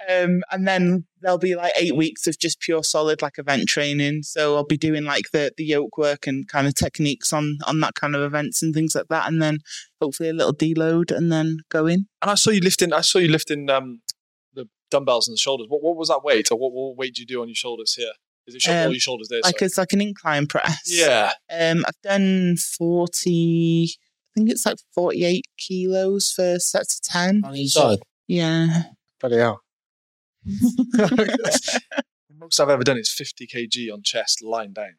Um, 0.10 0.42
and 0.52 0.68
then 0.68 1.06
there'll 1.22 1.38
be 1.38 1.56
like 1.56 1.74
eight 1.78 1.96
weeks 1.96 2.28
of 2.28 2.38
just 2.40 2.60
pure 2.60 2.84
solid 2.84 3.22
like 3.22 3.38
event 3.38 3.68
training. 3.68 4.24
So 4.24 4.56
I'll 4.56 4.66
be 4.66 4.78
doing 4.78 5.04
like 5.04 5.32
the 5.32 5.52
the 5.58 5.64
yoke 5.66 5.98
work 5.98 6.28
and 6.28 6.48
kind 6.48 6.68
of 6.68 6.76
techniques 6.76 7.32
on 7.34 7.58
on 7.66 7.80
that 7.82 7.96
kind 7.96 8.16
of 8.16 8.22
events 8.22 8.62
and 8.64 8.74
things 8.74 8.96
like 8.96 9.08
that. 9.10 9.28
And 9.28 9.42
then 9.42 9.60
hopefully 10.02 10.30
a 10.30 10.34
little 10.34 10.54
deload 10.54 11.12
and 11.12 11.32
then 11.32 11.58
go 11.70 11.86
in. 11.88 12.08
And 12.22 12.32
I 12.32 12.36
saw 12.36 12.52
you 12.52 12.62
lifting. 12.62 12.94
I 12.94 13.02
saw 13.02 13.20
you 13.20 13.28
lifting 13.30 13.70
um, 13.70 14.02
the 14.54 14.68
dumbbells 14.92 15.28
and 15.28 15.36
the 15.36 15.40
shoulders. 15.40 15.68
What, 15.70 15.84
what 15.84 15.96
was 15.98 16.08
that 16.10 16.24
weight, 16.24 16.52
or 16.52 16.58
what, 16.58 16.72
what 16.74 16.98
weight 16.98 17.16
do 17.16 17.22
you 17.22 17.28
do 17.28 17.42
on 17.42 17.48
your 17.48 17.56
shoulders 17.56 17.94
here? 17.96 18.12
Is 18.48 18.56
it 18.56 18.62
sho- 18.62 18.72
Um, 18.72 18.86
all 18.88 18.92
your 18.94 19.00
shoulders 19.00 19.28
there? 19.30 19.42
Like 19.44 19.60
sorry? 19.60 19.68
it's 19.68 19.78
like 19.78 19.94
an 19.94 20.02
incline 20.02 20.48
press. 20.48 20.82
yeah. 20.86 21.34
Um, 21.52 21.86
I've 21.88 22.02
done 22.02 22.56
forty. 22.58 23.90
I 23.92 24.40
think 24.40 24.52
it's 24.52 24.66
like 24.66 24.78
forty-eight 24.94 25.46
kilos 25.58 26.32
for 26.32 26.60
sets 26.60 26.96
of 26.96 27.02
ten. 27.02 27.42
On 27.46 27.56
each 27.56 27.72
side. 27.74 28.00
Yeah. 28.28 28.84
Bloody 29.20 29.38
hell. 29.38 29.62
The 32.30 32.46
most 32.46 32.60
I've 32.60 32.70
ever 32.70 32.84
done 32.84 32.98
is 32.98 33.12
50 33.12 33.48
kg 33.48 33.92
on 33.94 34.02
chest, 34.02 34.42
lying 34.42 34.72
down. 34.72 34.96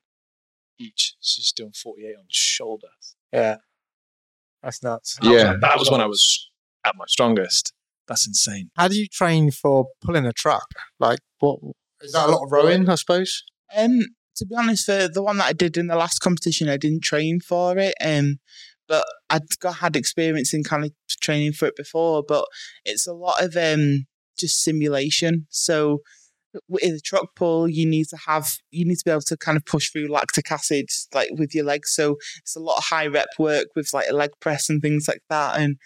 Each. 0.78 1.14
She's 1.20 1.52
doing 1.52 1.72
48 1.72 2.16
on 2.18 2.24
shoulders. 2.28 3.16
Yeah. 3.32 3.56
That's 4.62 4.82
nuts. 4.82 5.18
Yeah. 5.22 5.54
That 5.60 5.78
was 5.78 5.90
when 5.90 6.00
I 6.00 6.06
was 6.06 6.50
at 6.84 6.96
my 6.96 7.04
strongest. 7.08 7.72
That's 8.08 8.26
insane. 8.26 8.70
How 8.76 8.88
do 8.88 8.96
you 8.96 9.06
train 9.06 9.50
for 9.52 9.86
pulling 10.02 10.26
a 10.26 10.32
truck? 10.32 10.68
Like, 10.98 11.20
what 11.38 11.60
is 12.02 12.12
that? 12.12 12.28
A 12.28 12.32
lot 12.32 12.44
of 12.44 12.52
rowing, 12.52 12.88
I 12.88 12.96
suppose. 12.96 13.44
Um, 13.74 14.00
to 14.36 14.46
be 14.46 14.56
honest, 14.56 14.84
for 14.86 15.08
the 15.08 15.22
one 15.22 15.38
that 15.38 15.46
I 15.46 15.52
did 15.52 15.76
in 15.76 15.86
the 15.86 15.96
last 15.96 16.18
competition, 16.18 16.68
I 16.68 16.76
didn't 16.76 17.04
train 17.04 17.40
for 17.40 17.78
it. 17.78 17.94
Um, 18.04 18.40
but 18.88 19.06
I'd 19.30 19.58
got 19.60 19.76
had 19.76 19.94
experience 19.94 20.52
in 20.52 20.64
kind 20.64 20.84
of 20.84 20.90
training 21.20 21.52
for 21.52 21.66
it 21.66 21.76
before. 21.76 22.24
But 22.26 22.44
it's 22.84 23.06
a 23.06 23.14
lot 23.14 23.42
of 23.42 23.56
um 23.56 24.06
just 24.38 24.62
simulation. 24.62 25.46
So 25.50 26.00
with 26.68 26.82
a 26.82 27.00
truck 27.00 27.34
pull, 27.36 27.68
you 27.68 27.86
need 27.86 28.06
to 28.08 28.16
have 28.26 28.48
you 28.70 28.84
need 28.84 28.96
to 28.96 29.04
be 29.04 29.10
able 29.10 29.20
to 29.22 29.36
kind 29.36 29.56
of 29.56 29.64
push 29.64 29.90
through 29.90 30.08
lactic 30.08 30.50
acid 30.50 30.86
like 31.14 31.30
with 31.32 31.54
your 31.54 31.64
legs. 31.64 31.94
So 31.94 32.16
it's 32.38 32.56
a 32.56 32.60
lot 32.60 32.78
of 32.78 32.84
high 32.84 33.06
rep 33.06 33.28
work 33.38 33.68
with 33.76 33.90
like 33.92 34.08
a 34.08 34.14
leg 34.14 34.30
press 34.40 34.68
and 34.68 34.82
things 34.82 35.06
like 35.06 35.22
that. 35.28 35.58
And 35.60 35.76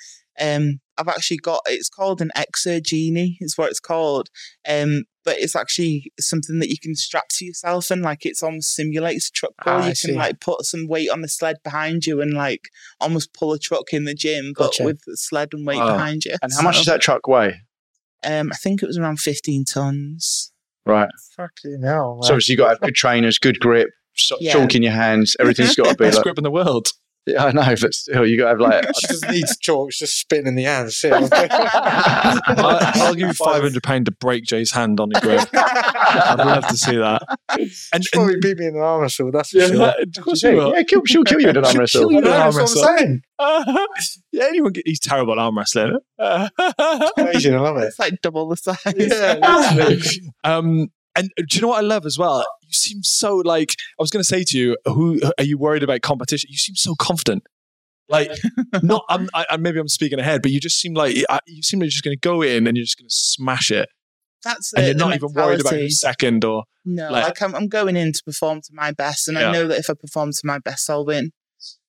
um, 0.41 0.81
I've 0.97 1.09
actually 1.09 1.37
got 1.39 1.61
it's 1.67 1.89
called 1.89 2.21
an 2.21 2.31
Exergenie, 2.37 3.37
is 3.41 3.59
what 3.59 3.71
it's 3.71 3.81
called. 3.81 4.29
Um, 4.69 5.05
but 5.25 5.39
it's 5.39 5.57
actually 5.57 6.13
something 6.21 6.59
that 6.59 6.69
you 6.69 6.77
can 6.79 6.95
strap 6.95 7.25
to 7.31 7.45
yourself 7.47 7.91
and 7.91 8.03
like 8.03 8.27
it's 8.27 8.43
almost 8.43 8.75
simulates 8.75 9.29
a 9.29 9.33
truck 9.33 9.53
pull. 9.63 9.73
Ah, 9.73 9.89
you 9.89 9.95
can 9.99 10.17
like 10.17 10.41
put 10.41 10.65
some 10.65 10.87
weight 10.87 11.09
on 11.11 11.23
the 11.23 11.29
sled 11.29 11.57
behind 11.65 12.05
you 12.07 12.21
and 12.21 12.35
like 12.35 12.69
almost 13.01 13.33
pull 13.33 13.53
a 13.53 13.59
truck 13.59 13.93
in 13.93 14.05
the 14.05 14.15
gym, 14.15 14.53
but 14.57 14.73
with 14.81 15.01
the 15.07 15.17
sled 15.17 15.49
and 15.53 15.67
weight 15.67 15.79
Wow. 15.79 15.97
behind 15.97 16.25
you. 16.25 16.37
And 16.43 16.53
how 16.53 16.63
much 16.63 16.77
does 16.77 16.87
that 16.87 17.01
truck 17.01 17.27
weigh? 17.27 17.61
Um, 18.27 18.51
I 18.53 18.57
think 18.57 18.83
it 18.83 18.87
was 18.87 18.99
around 18.99 19.21
15 19.21 19.65
tons. 19.65 20.53
Right. 20.87 21.09
Fucking 21.37 21.83
hell. 21.83 22.21
So 22.23 22.35
obviously 22.35 22.53
you 22.53 22.57
got 22.59 22.65
to 22.65 22.71
have 22.71 22.81
good 22.81 22.95
trainers, 22.95 23.39
good 23.39 23.59
grip, 23.61 23.89
so- 24.15 24.37
Yeah. 24.41 24.53
chalk 24.53 24.75
in 24.75 24.83
your 24.83 24.93
hands. 24.93 25.37
Everything's 25.41 25.75
got 25.77 25.85
to 25.89 25.95
be 25.95 26.05
Best 26.05 26.17
like. 26.17 26.25
grip 26.25 26.39
in 26.39 26.45
the 26.45 26.51
world. 26.51 26.89
Yeah, 27.27 27.47
I 27.47 27.53
know, 27.53 27.75
but 27.81 27.95
still, 27.95 28.27
you 28.27 28.37
got 28.37 28.45
to 28.45 28.49
have 28.51 28.61
like. 28.61 28.85
she 29.01 29.07
doesn't 29.07 29.31
need 29.31 29.45
chalk, 29.61 29.93
she's 29.93 30.11
just 30.11 30.21
spitting 30.21 30.47
in 30.47 30.57
the 30.57 30.65
hands. 30.65 31.03
I, 31.05 32.41
I'll 32.97 33.15
give 33.15 33.29
you 33.29 33.33
five 33.33 33.63
hundred 33.63 33.83
pound 33.83 34.05
to 34.07 34.13
break 34.13 34.45
Jay's 34.45 34.73
hand 34.73 35.01
on 35.01 35.11
your 35.11 35.23
grip. 35.23 35.49
I'd 35.55 36.37
love 36.39 36.67
to 36.69 36.77
see 36.77 36.97
that. 36.97 37.23
And, 37.49 37.71
and 37.95 38.05
Probably 38.13 38.37
beat 38.41 38.59
me 38.59 38.67
in 38.67 38.77
an 38.77 38.83
arm 38.83 39.01
wrestle, 39.01 39.31
that's 39.33 39.51
for 39.51 39.59
yeah, 39.59 39.67
sure. 39.69 39.95
of 40.19 40.25
course 40.25 40.43
you 40.43 40.57
will. 40.57 40.75
yeah, 40.75 40.83
kill, 40.83 41.03
she'll 41.07 41.25
kill 41.25 41.41
you 41.41 41.49
in 41.49 41.57
an 41.57 41.65
arm 41.65 41.79
wrestle. 41.79 42.03
She'll 42.03 42.11
kill 42.11 42.21
you. 42.21 42.29
Yeah, 42.29 42.45
arm 42.45 42.55
that's 42.55 42.75
what 42.77 42.89
I'm 42.89 42.95
wrestle. 42.95 43.23
saying. 43.41 44.19
yeah, 44.33 44.45
anyone 44.45 44.73
get, 44.73 44.87
he's 44.87 45.01
terrible 45.01 45.33
at 45.33 45.39
arm 45.39 45.57
wrestling. 45.57 45.97
Amazing, 46.19 47.55
I 47.55 47.61
love 47.61 47.79
it. 47.79 47.85
It's 47.85 47.99
like 47.99 48.21
double 48.21 48.49
the 48.49 48.57
size. 48.57 48.79
Yeah, 48.97 50.19
um, 50.45 50.91
and 51.17 51.31
uh, 51.39 51.43
do 51.49 51.57
you 51.57 51.63
know 51.63 51.69
what 51.69 51.79
I 51.79 51.87
love 51.87 52.07
as 52.07 52.19
well? 52.19 52.45
You 52.63 52.73
seem 52.73 53.03
so 53.03 53.37
like 53.37 53.71
I 53.99 54.03
was 54.03 54.11
going 54.11 54.21
to 54.21 54.25
say 54.29 54.45
to 54.45 54.59
you, 54.59 54.77
who 54.87 55.21
are 55.39 55.45
you 55.45 55.59
worried 55.59 55.83
about 55.83 56.01
competition? 56.03 56.49
You 56.51 56.57
seem 56.59 56.75
so 56.77 56.95
confident. 56.99 57.45
Like, 58.09 58.31
not 58.83 59.05
I'm, 59.09 59.29
I, 59.33 59.47
I- 59.51 59.57
maybe 59.57 59.79
I'm 59.79 59.89
speaking 59.89 60.19
ahead, 60.19 60.43
but 60.43 60.51
you 60.51 60.61
just 60.61 60.79
seem 60.81 60.95
like 60.95 61.17
you 61.47 61.63
seem 61.63 61.81
like 61.81 61.85
you're 61.87 61.91
just 61.91 62.05
going 62.05 62.17
to 62.17 62.21
go 62.21 62.43
in 62.43 62.67
and 62.67 62.77
you're 62.77 62.85
just 62.85 62.99
going 62.99 63.09
to 63.09 63.15
smash 63.15 63.71
it, 63.71 63.89
That's 64.45 64.73
and 64.75 64.83
the- 64.83 64.87
you're 64.89 64.95
the 64.95 64.99
not 65.05 65.15
even 65.15 65.33
worried 65.33 65.61
about 65.61 65.73
mentality. 65.73 65.83
who's 65.85 66.01
second 66.01 66.45
or 66.45 66.65
No, 66.85 67.11
Like- 67.11 67.25
like, 67.25 67.43
I'm, 67.43 67.55
I'm 67.55 67.69
going 67.69 67.97
in 67.97 68.13
to 68.13 68.23
perform 68.25 68.61
to 68.63 68.71
my 68.73 68.93
best, 68.93 69.27
and 69.29 69.39
Yeah. 69.39 69.49
I 69.49 69.53
know 69.53 69.67
that 69.69 69.79
if 69.79 69.89
I 69.89 69.95
perform 69.95 70.33
to 70.33 70.41
my 70.45 70.59
best, 70.59 70.91
I'll 70.91 71.07
win. 71.07 71.31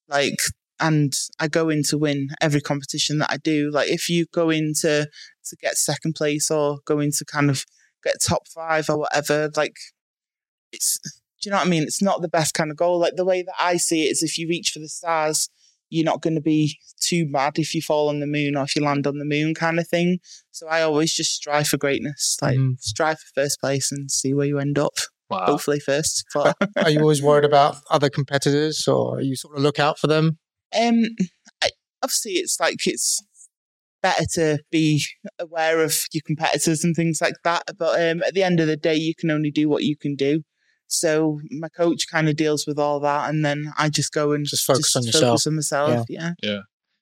Like, 0.08 0.40
and 0.80 1.14
I 1.40 1.48
go 1.48 1.70
in 1.70 1.84
to 1.90 1.98
win 1.98 2.30
every 2.42 2.62
competition 2.62 3.18
that 3.20 3.32
I 3.32 3.38
do. 3.38 3.70
Like, 3.72 3.90
if 3.90 4.10
you 4.10 4.26
go 4.34 4.50
in 4.50 4.74
to 4.82 5.08
to 5.48 5.56
get 5.62 5.76
second 5.78 6.14
place 6.16 6.50
or 6.50 6.80
go 6.86 7.00
in 7.00 7.12
to 7.12 7.26
kind 7.26 7.50
of 7.50 7.66
get 8.06 8.22
top 8.22 8.48
five 8.48 8.90
or 8.90 8.98
whatever, 9.00 9.50
like, 9.58 9.76
it's 10.72 10.98
do 11.42 11.50
you 11.50 11.52
know 11.52 11.58
what 11.58 11.68
I 11.68 11.70
mean? 11.70 11.84
It's 11.84 12.02
not 12.02 12.22
the 12.22 12.28
best 12.30 12.54
kind 12.54 12.72
of 12.72 12.78
goal. 12.78 12.98
Like 13.00 13.18
the 13.18 13.26
way 13.26 13.44
that 13.44 13.54
I 13.60 13.78
see 13.78 14.06
it 14.06 14.12
is, 14.12 14.24
if 14.24 14.38
you 14.38 14.48
reach 14.48 14.72
for 14.72 14.80
the 14.80 14.88
stars, 14.90 15.50
you're 15.90 16.06
not 16.06 16.22
going 16.22 16.34
to 16.36 16.42
be 16.42 16.78
too 17.00 17.28
mad 17.30 17.60
if 17.60 17.76
you 17.76 17.82
fall 17.82 18.10
on 18.10 18.20
the 18.20 18.26
moon 18.26 18.56
or 18.56 18.64
if 18.64 18.76
you 18.76 18.84
land 18.84 19.06
on 19.06 19.20
the 19.20 19.26
moon, 19.26 19.54
kind 19.54 19.80
of 19.80 19.88
thing. 19.88 20.18
So 20.52 20.68
I 20.68 20.82
always 20.82 21.14
just 21.14 21.34
strive 21.34 21.68
for 21.68 21.78
greatness, 21.78 22.38
like 22.42 22.58
Mm. 22.58 22.80
strive 22.80 23.20
for 23.20 23.42
first 23.42 23.60
place 23.60 23.92
and 23.92 24.10
see 24.10 24.34
where 24.34 24.48
you 24.48 24.58
end 24.58 24.80
up 24.80 24.94
wow. 25.30 25.46
hopefully 25.46 25.80
first. 25.80 26.24
But 26.34 26.56
Are 26.78 26.90
you 26.90 27.02
always 27.02 27.22
worried 27.22 27.46
about 27.46 27.78
other 27.92 28.10
competitors 28.10 28.88
or 28.88 29.18
are 29.18 29.22
you 29.22 29.36
sort 29.36 29.56
of 29.56 29.62
look 29.62 29.78
out 29.80 30.00
for 30.00 30.08
them? 30.08 30.40
um, 30.76 31.04
I, 31.62 31.70
obviously, 32.02 32.34
it's 32.34 32.60
like 32.60 32.88
it's 32.88 33.22
better 34.06 34.26
to 34.34 34.60
be 34.72 35.04
aware 35.40 35.84
of 35.84 35.96
your 36.14 36.22
competitors 36.28 36.84
and 36.84 36.96
things 36.96 37.20
like 37.22 37.34
that. 37.44 37.64
But 37.76 38.00
um, 38.00 38.22
at 38.22 38.36
the 38.36 38.44
end 38.44 38.60
of 38.60 38.68
the 38.68 38.78
day, 38.78 38.94
you 38.96 39.16
can 39.16 39.32
only 39.32 39.50
do 39.50 39.68
what 39.68 39.82
you 39.82 39.98
can 39.98 40.16
do. 40.16 40.44
So 40.88 41.40
my 41.50 41.70
coach 41.70 42.06
kind 42.12 42.30
of 42.30 42.36
deals 42.36 42.68
with 42.68 42.78
all 42.78 43.00
that, 43.00 43.30
and 43.30 43.44
then 43.44 43.72
I 43.80 43.90
just 43.90 44.14
go 44.14 44.34
and 44.34 44.46
Just 44.46 44.64
focus 44.66 44.96
on 44.96 45.02
focus 45.02 45.16
yourself. 45.16 45.48
on 45.48 45.56
myself. 45.56 46.06
Yeah. 46.10 46.60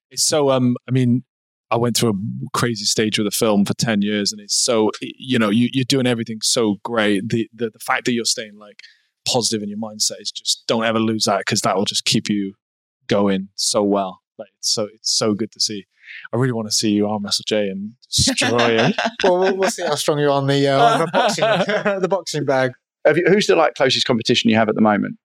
It's 0.09 0.23
so 0.23 0.49
um 0.51 0.77
I 0.87 0.91
mean 0.91 1.23
I 1.69 1.75
went 1.75 1.97
through 1.97 2.11
a 2.11 2.57
crazy 2.57 2.85
stage 2.85 3.17
with 3.17 3.27
the 3.27 3.31
film 3.31 3.65
for 3.65 3.73
10 3.73 4.01
years 4.03 4.31
and 4.31 4.39
it's 4.39 4.55
so 4.55 4.91
you 5.01 5.37
know 5.39 5.49
you 5.49 5.67
you're 5.73 5.83
doing 5.95 6.05
everything 6.07 6.37
so 6.41 6.75
great 6.83 7.27
the 7.29 7.49
the, 7.53 7.71
the 7.71 7.79
fact 7.79 8.05
that 8.05 8.13
you're 8.13 8.25
staying 8.25 8.55
like 8.57 8.79
positive 9.27 9.63
in 9.63 9.69
your 9.69 9.79
mindset 9.79 10.21
is 10.21 10.31
just 10.31 10.65
don't 10.67 10.85
ever 10.85 10.99
lose 10.99 11.25
that 11.25 11.39
because 11.39 11.61
that 11.61 11.75
will 11.75 11.85
just 11.85 12.05
keep 12.05 12.29
you 12.29 12.53
going 13.07 13.49
so 13.55 13.81
well 13.81 14.21
like 14.37 14.49
it's 14.57 14.73
so 14.73 14.87
it's 14.93 15.11
so 15.11 15.33
good 15.33 15.51
to 15.51 15.59
see 15.59 15.85
I 16.31 16.37
really 16.37 16.53
want 16.53 16.67
to 16.67 16.73
see 16.73 16.91
you 16.91 17.07
arm 17.07 17.23
wrestle 17.23 17.43
Jay 17.47 17.67
and 17.69 17.93
destroy 18.13 18.77
him 18.77 18.93
well, 19.23 19.39
we'll, 19.39 19.57
we'll 19.57 19.69
see 19.71 19.83
how 19.83 19.95
strong 19.95 20.19
you 20.19 20.27
are 20.27 20.31
on 20.31 20.47
the, 20.47 20.67
uh, 20.67 20.83
on 20.83 20.99
the 20.99 21.07
boxing, 21.11 21.43
the 22.01 22.07
boxing 22.07 22.45
bag. 22.45 22.73
Have 23.05 23.17
you, 23.17 23.25
who's 23.27 23.47
the 23.47 23.55
like 23.55 23.73
closest 23.75 24.05
competition 24.05 24.49
you 24.49 24.55
have 24.55 24.69
at 24.69 24.75
the 24.75 24.81
moment? 24.81 25.17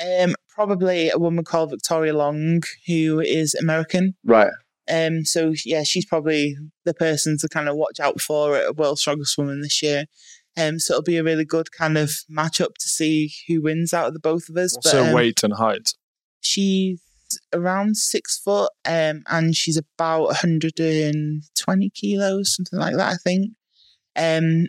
Um, 0.00 0.34
probably 0.48 1.10
a 1.10 1.18
woman 1.18 1.44
called 1.44 1.70
Victoria 1.70 2.14
Long, 2.14 2.62
who 2.86 3.20
is 3.20 3.54
American. 3.54 4.14
Right. 4.24 4.50
Um, 4.90 5.24
so 5.24 5.52
yeah, 5.64 5.82
she's 5.82 6.06
probably 6.06 6.56
the 6.84 6.94
person 6.94 7.36
to 7.38 7.48
kind 7.48 7.68
of 7.68 7.76
watch 7.76 8.00
out 8.00 8.20
for 8.20 8.56
at 8.56 8.76
World's 8.76 9.00
Strongest 9.00 9.36
Woman 9.36 9.60
this 9.60 9.82
year. 9.82 10.06
Um, 10.56 10.78
so 10.78 10.94
it'll 10.94 11.02
be 11.02 11.16
a 11.16 11.24
really 11.24 11.44
good 11.44 11.72
kind 11.72 11.98
of 11.98 12.10
matchup 12.30 12.74
to 12.78 12.88
see 12.88 13.32
who 13.46 13.60
wins 13.62 13.92
out 13.92 14.08
of 14.08 14.14
the 14.14 14.20
both 14.20 14.48
of 14.48 14.56
us. 14.56 14.74
what's 14.74 14.92
her 14.92 15.08
um, 15.08 15.12
weight 15.12 15.42
and 15.42 15.54
height 15.54 15.92
she's 16.40 17.00
around 17.52 17.96
six 17.96 18.38
foot, 18.38 18.70
um, 18.84 19.22
and 19.28 19.54
she's 19.56 19.76
about 19.76 20.26
120 20.26 21.90
kilos, 21.90 22.56
something 22.56 22.78
like 22.78 22.96
that, 22.96 23.12
I 23.12 23.16
think. 23.16 23.52
Um, 24.16 24.68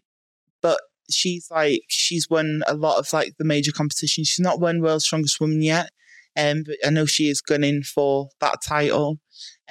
but 0.61 0.79
she's 1.09 1.49
like 1.49 1.81
she's 1.87 2.29
won 2.29 2.61
a 2.67 2.75
lot 2.75 2.99
of 2.99 3.11
like 3.13 3.33
the 3.37 3.45
major 3.45 3.71
competitions. 3.71 4.27
She's 4.27 4.43
not 4.43 4.59
won 4.59 4.81
World's 4.81 5.05
Strongest 5.05 5.39
Woman 5.39 5.61
yet, 5.61 5.91
um, 6.37 6.63
but 6.65 6.75
I 6.85 6.89
know 6.89 7.05
she 7.05 7.29
is 7.29 7.41
gunning 7.41 7.83
for 7.83 8.29
that 8.41 8.61
title. 8.65 9.19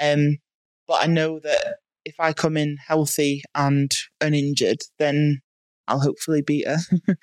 Um, 0.01 0.39
but 0.87 1.03
I 1.03 1.07
know 1.07 1.39
that 1.41 1.77
if 2.05 2.15
I 2.19 2.33
come 2.33 2.57
in 2.57 2.79
healthy 2.87 3.43
and 3.55 3.93
uninjured, 4.21 4.79
then 4.99 5.43
I'll 5.89 6.01
hopefully 6.01 6.43
beat 6.43 6.69
her. 6.69 6.79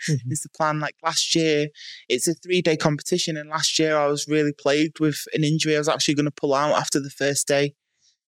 is 0.07 0.41
the 0.41 0.49
plan. 0.55 0.79
Like 0.79 0.95
last 1.03 1.35
year, 1.35 1.67
it's 2.09 2.27
a 2.27 2.33
three 2.33 2.61
day 2.61 2.75
competition, 2.75 3.37
and 3.37 3.49
last 3.49 3.79
year 3.79 3.97
I 3.97 4.07
was 4.07 4.27
really 4.27 4.53
plagued 4.53 4.99
with 4.99 5.23
an 5.33 5.43
injury. 5.43 5.75
I 5.75 5.79
was 5.79 5.89
actually 5.89 6.15
going 6.15 6.25
to 6.25 6.31
pull 6.31 6.53
out 6.53 6.75
after 6.75 6.99
the 6.99 7.09
first 7.09 7.47
day, 7.47 7.75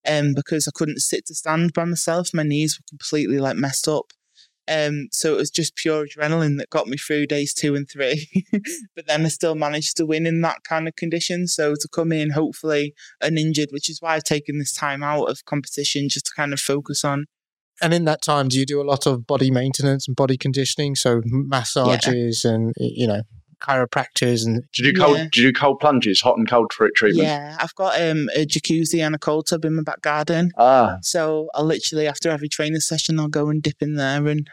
um, 0.08 0.34
because 0.34 0.66
I 0.66 0.72
couldn't 0.74 1.00
sit 1.00 1.26
to 1.26 1.34
stand 1.34 1.72
by 1.74 1.84
myself. 1.84 2.30
My 2.32 2.44
knees 2.44 2.78
were 2.78 2.86
completely 2.88 3.38
like 3.38 3.56
messed 3.56 3.88
up. 3.88 4.12
Um, 4.68 5.08
so 5.12 5.32
it 5.32 5.38
was 5.38 5.50
just 5.50 5.76
pure 5.76 6.04
adrenaline 6.04 6.58
that 6.58 6.68
got 6.68 6.88
me 6.88 6.98
through 6.98 7.26
days 7.26 7.54
two 7.54 7.74
and 7.74 7.88
three. 7.88 8.28
but 8.94 9.06
then 9.06 9.24
I 9.24 9.28
still 9.28 9.54
managed 9.54 9.96
to 9.96 10.06
win 10.06 10.26
in 10.26 10.42
that 10.42 10.62
kind 10.64 10.86
of 10.86 10.94
condition. 10.94 11.48
So 11.48 11.74
to 11.74 11.88
come 11.90 12.12
in 12.12 12.30
hopefully 12.30 12.92
uninjured, 13.22 13.70
which 13.72 13.88
is 13.88 14.02
why 14.02 14.14
I've 14.14 14.24
taken 14.24 14.58
this 14.58 14.74
time 14.74 15.02
out 15.02 15.30
of 15.30 15.46
competition 15.46 16.10
just 16.10 16.26
to 16.26 16.32
kind 16.36 16.52
of 16.52 16.60
focus 16.60 17.02
on 17.02 17.26
And 17.80 17.94
in 17.94 18.04
that 18.06 18.22
time, 18.22 18.48
do 18.48 18.58
you 18.58 18.66
do 18.66 18.80
a 18.80 18.84
lot 18.84 19.06
of 19.06 19.26
body 19.26 19.50
maintenance 19.50 20.06
and 20.08 20.16
body 20.16 20.36
conditioning? 20.36 20.94
So 20.96 21.22
massages 21.24 22.44
and, 22.44 22.72
you 22.78 23.06
know, 23.06 23.22
chiropractors 23.60 24.46
and 24.46 24.62
Do 24.72 24.84
you 24.84 24.92
do 24.92 25.00
cold? 25.00 25.16
Yeah. 25.18 25.26
Do 25.32 25.40
you 25.42 25.48
do 25.48 25.58
cold 25.58 25.80
plunges, 25.80 26.20
hot 26.20 26.36
and 26.38 26.48
cold 26.48 26.70
tr- 26.70 26.86
treatment? 26.94 27.26
Yeah, 27.26 27.56
I've 27.60 27.74
got 27.74 28.00
um, 28.00 28.28
a 28.34 28.46
jacuzzi 28.46 29.04
and 29.04 29.14
a 29.14 29.18
cold 29.18 29.46
tub 29.48 29.64
in 29.64 29.76
my 29.76 29.82
back 29.82 30.00
garden. 30.02 30.50
Ah, 30.56 30.96
So 31.02 31.48
I'll 31.54 31.64
literally, 31.64 32.06
after 32.06 32.30
every 32.30 32.48
training 32.48 32.80
session, 32.80 33.18
I'll 33.20 33.28
go 33.28 33.48
and 33.48 33.62
dip 33.62 33.76
in 33.80 33.94
there 33.94 34.26
and 34.26 34.48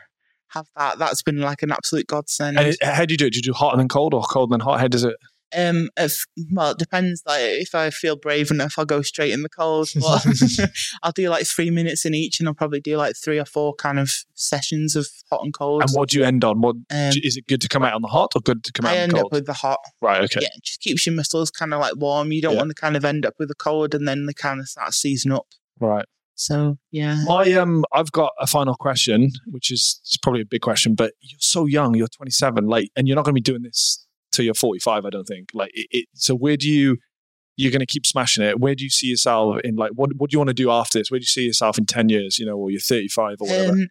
have 0.49 0.67
that. 0.75 0.97
That's 0.99 1.21
been 1.21 1.39
like 1.41 1.61
an 1.63 1.71
absolute 1.71 2.07
godsend. 2.07 2.57
and 2.59 2.75
how 2.81 3.05
do 3.05 3.13
you 3.13 3.17
do 3.17 3.25
it 3.27 3.33
do 3.33 3.37
you 3.37 3.43
do 3.43 3.53
hot 3.53 3.73
and 3.73 3.79
then 3.79 3.87
cold 3.89 4.13
or 4.13 4.21
cold 4.23 4.51
and 4.51 4.59
then 4.61 4.65
hot 4.65 4.79
how 4.79 4.87
does 4.87 5.03
it 5.03 5.15
um, 5.55 5.89
if, 5.97 6.25
well, 6.51 6.71
it 6.71 6.77
depends. 6.77 7.23
Like, 7.25 7.41
if 7.41 7.73
I 7.75 7.89
feel 7.89 8.15
brave 8.15 8.51
enough, 8.51 8.75
I'll 8.77 8.85
go 8.85 9.01
straight 9.01 9.31
in 9.31 9.41
the 9.43 9.49
cold. 9.49 9.89
But 9.99 10.25
I'll 11.03 11.11
do 11.11 11.29
like 11.29 11.45
three 11.47 11.69
minutes 11.69 12.05
in 12.05 12.13
each, 12.13 12.39
and 12.39 12.47
I'll 12.47 12.53
probably 12.55 12.81
do 12.81 12.97
like 12.97 13.15
three 13.15 13.39
or 13.39 13.45
four 13.45 13.73
kind 13.75 13.99
of 13.99 14.11
sessions 14.33 14.95
of 14.95 15.07
hot 15.31 15.41
and 15.43 15.53
cold. 15.53 15.81
and 15.81 15.91
what 15.91 16.09
do 16.09 16.19
you 16.19 16.25
end 16.25 16.43
on 16.43 16.61
what 16.61 16.75
Um, 16.75 17.11
is 17.23 17.37
it 17.37 17.47
good 17.47 17.61
to 17.61 17.67
come 17.67 17.83
out 17.83 17.93
on 17.93 18.01
the 18.01 18.07
hot 18.09 18.31
or 18.35 18.41
good 18.41 18.63
to 18.63 18.71
come 18.71 18.85
out 18.85 18.93
I 18.93 18.97
end 18.97 19.11
the 19.13 19.17
up 19.17 19.21
cold 19.23 19.31
with 19.33 19.45
the 19.45 19.53
hot. 19.53 19.79
right 20.01 20.21
okay 20.23 20.39
Yeah, 20.41 20.49
it 20.55 20.63
just 20.63 20.81
keeps 20.81 21.05
your 21.05 21.15
muscles 21.15 21.49
kind 21.51 21.73
of 21.73 21.79
like 21.79 21.95
warm. 21.95 22.31
You 22.31 22.41
don't 22.41 22.53
Yeah. 22.53 22.59
want 22.59 22.69
to 22.69 22.75
kind 22.75 22.95
of 22.97 23.05
end 23.05 23.25
up 23.25 23.33
with 23.39 23.47
the 23.49 23.55
cold, 23.55 23.95
and 23.95 24.07
then 24.07 24.25
they 24.25 24.33
kind 24.33 24.59
of 24.59 24.67
start 24.67 24.93
seizing 24.93 25.31
up. 25.31 25.47
right 25.79 26.05
So 26.35 26.77
yeah. 26.91 27.23
My 27.25 27.51
um, 27.53 27.85
I've 27.93 28.11
got 28.11 28.33
a 28.39 28.47
final 28.47 28.75
question, 28.75 29.31
which 29.47 29.71
is 29.71 29.99
it's 30.03 30.17
probably 30.17 30.41
a 30.41 30.45
big 30.45 30.61
question, 30.61 30.93
but 30.95 31.13
you're 31.21 31.37
so 31.39 31.65
young. 31.65 31.95
You're 31.95 32.07
27, 32.09 32.65
like, 32.67 32.89
and 32.95 33.07
you're 33.07 33.15
not 33.15 33.23
going 33.25 33.33
to 33.35 33.41
be 33.41 33.51
doing 33.51 33.61
this 33.63 34.04
till 34.35 34.45
you're 34.45 34.53
45. 34.53 35.05
I 35.05 35.09
don't 35.09 35.25
think. 35.25 35.49
Like, 35.53 35.71
it, 35.73 35.87
it, 35.91 36.05
so 36.13 36.35
where 36.35 36.57
do 36.57 36.69
you? 36.69 36.97
You're 37.57 37.71
going 37.71 37.79
to 37.79 37.85
keep 37.85 38.05
smashing 38.05 38.43
it. 38.43 38.59
Where 38.59 38.75
do 38.75 38.83
you 38.83 38.89
see 38.89 39.07
yourself 39.07 39.61
in? 39.63 39.75
Like, 39.77 39.91
what 39.95 40.11
what 40.17 40.29
do 40.29 40.35
you 40.35 40.39
want 40.39 40.49
to 40.49 40.53
do 40.53 40.69
after 40.69 40.99
this? 40.99 41.09
Where 41.09 41.19
do 41.19 41.23
you 41.23 41.27
see 41.27 41.45
yourself 41.45 41.77
in 41.77 41.85
10 41.85 42.09
years? 42.09 42.37
You 42.37 42.45
know, 42.45 42.57
or 42.57 42.69
you're 42.69 42.81
35 42.81 43.37
or 43.39 43.47
whatever. 43.47 43.71
Um, 43.71 43.87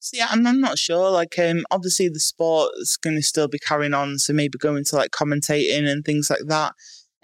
so 0.00 0.16
yeah, 0.16 0.28
I'm, 0.30 0.46
I'm 0.46 0.60
not 0.60 0.78
sure. 0.78 1.10
Like, 1.10 1.38
um, 1.38 1.64
obviously 1.70 2.08
the 2.08 2.20
sport's 2.20 2.96
going 2.96 3.16
to 3.16 3.22
still 3.22 3.48
be 3.48 3.58
carrying 3.58 3.94
on, 3.94 4.18
so 4.18 4.32
maybe 4.32 4.56
going 4.56 4.84
to 4.84 4.96
like 4.96 5.10
commentating 5.10 5.86
and 5.86 6.04
things 6.04 6.30
like 6.30 6.46
that. 6.46 6.72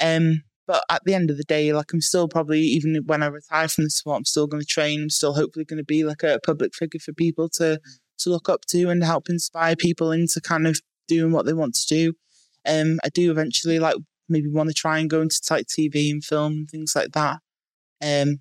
Um, 0.01 0.43
but 0.67 0.85
at 0.91 1.03
the 1.05 1.15
end 1.15 1.31
of 1.31 1.37
the 1.37 1.45
day, 1.45 1.73
like 1.73 1.93
I'm 1.93 2.01
still 2.01 2.29
probably 2.29 2.61
even 2.61 2.97
when 3.07 3.23
I 3.23 3.27
retire 3.27 3.69
from 3.69 3.85
the 3.85 3.91
sport, 3.91 4.19
I'm 4.19 4.25
still 4.25 4.47
going 4.47 4.63
to 4.63 4.67
train. 4.67 5.03
I'm 5.03 5.11
still 5.11 5.35
hopefully 5.35 5.65
going 5.65 5.79
to 5.79 5.85
be 5.85 6.05
like 6.05 6.23
a 6.23 6.41
public 6.45 6.75
figure 6.75 7.01
for 7.01 7.13
people 7.13 7.49
to 7.51 7.81
to 8.19 8.31
look 8.31 8.49
up 8.49 8.65
to 8.67 8.89
and 8.89 9.03
help 9.03 9.29
inspire 9.29 9.77
people 9.77 10.13
into 10.13 10.41
kind 10.41 10.67
of 10.67 10.81
doing 11.09 11.33
what 11.33 11.47
they 11.47 11.53
want 11.53 11.75
to 11.75 11.87
do. 11.87 12.15
Um, 12.67 12.99
I 13.05 13.09
do 13.09 13.31
eventually 13.31 13.79
like 13.79 13.97
maybe 14.29 14.49
want 14.51 14.71
to 14.71 14.75
try 14.75 14.99
and 14.99 15.11
go 15.11 15.21
into 15.21 15.41
like 15.51 15.67
TV 15.67 16.11
and 16.11 16.25
film 16.25 16.53
and 16.53 16.71
things 16.71 16.95
like 16.97 17.13
that. 17.13 17.39
Um, 18.03 18.39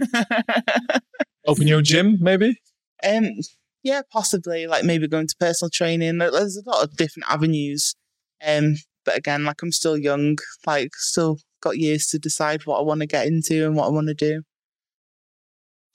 Open 1.46 1.66
your 1.66 1.78
own 1.78 1.84
gym, 1.84 2.18
maybe. 2.20 2.56
Um, 3.04 3.30
yeah, 3.82 4.02
possibly. 4.10 4.66
Like 4.66 4.84
maybe 4.84 5.08
going 5.08 5.26
to 5.26 5.36
personal 5.38 5.70
training. 5.70 6.18
There's 6.18 6.56
a 6.56 6.68
lot 6.68 6.84
of 6.84 6.96
different 6.96 7.30
avenues. 7.30 7.94
Um, 8.44 8.74
but 9.04 9.16
again, 9.16 9.44
like 9.44 9.62
I'm 9.62 9.72
still 9.72 9.96
young. 9.96 10.36
Like 10.66 10.94
still 10.96 11.38
got 11.60 11.78
years 11.78 12.06
to 12.08 12.18
decide 12.18 12.66
what 12.66 12.78
I 12.78 12.82
want 12.82 13.00
to 13.00 13.06
get 13.06 13.26
into 13.26 13.66
and 13.66 13.76
what 13.76 13.86
I 13.86 13.90
want 13.90 14.08
to 14.08 14.14
do. 14.14 14.42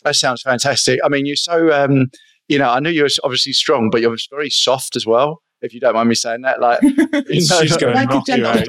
That 0.04 0.16
sounds 0.16 0.42
fantastic. 0.42 1.00
I 1.04 1.10
mean, 1.10 1.26
you're 1.26 1.36
so, 1.36 1.72
um, 1.72 2.08
you 2.48 2.58
know, 2.58 2.70
I 2.70 2.80
know 2.80 2.90
you're 2.90 3.08
obviously 3.24 3.54
strong, 3.54 3.90
but 3.90 4.02
you're 4.02 4.18
very 4.32 4.50
soft 4.50 4.96
as 4.96 5.06
well. 5.06 5.42
If 5.64 5.74
you 5.74 5.80
don't 5.80 5.94
mind 5.96 6.10
me 6.10 6.16
saying 6.16 6.42
that, 6.42 6.60
like, 6.60 6.82
you 6.84 6.94
know, 6.96 7.22
She's 7.32 7.78
going 7.78 7.96
like 7.96 8.10
a 8.10 8.14
knock 8.14 8.28
you 8.28 8.46
out. 8.46 8.68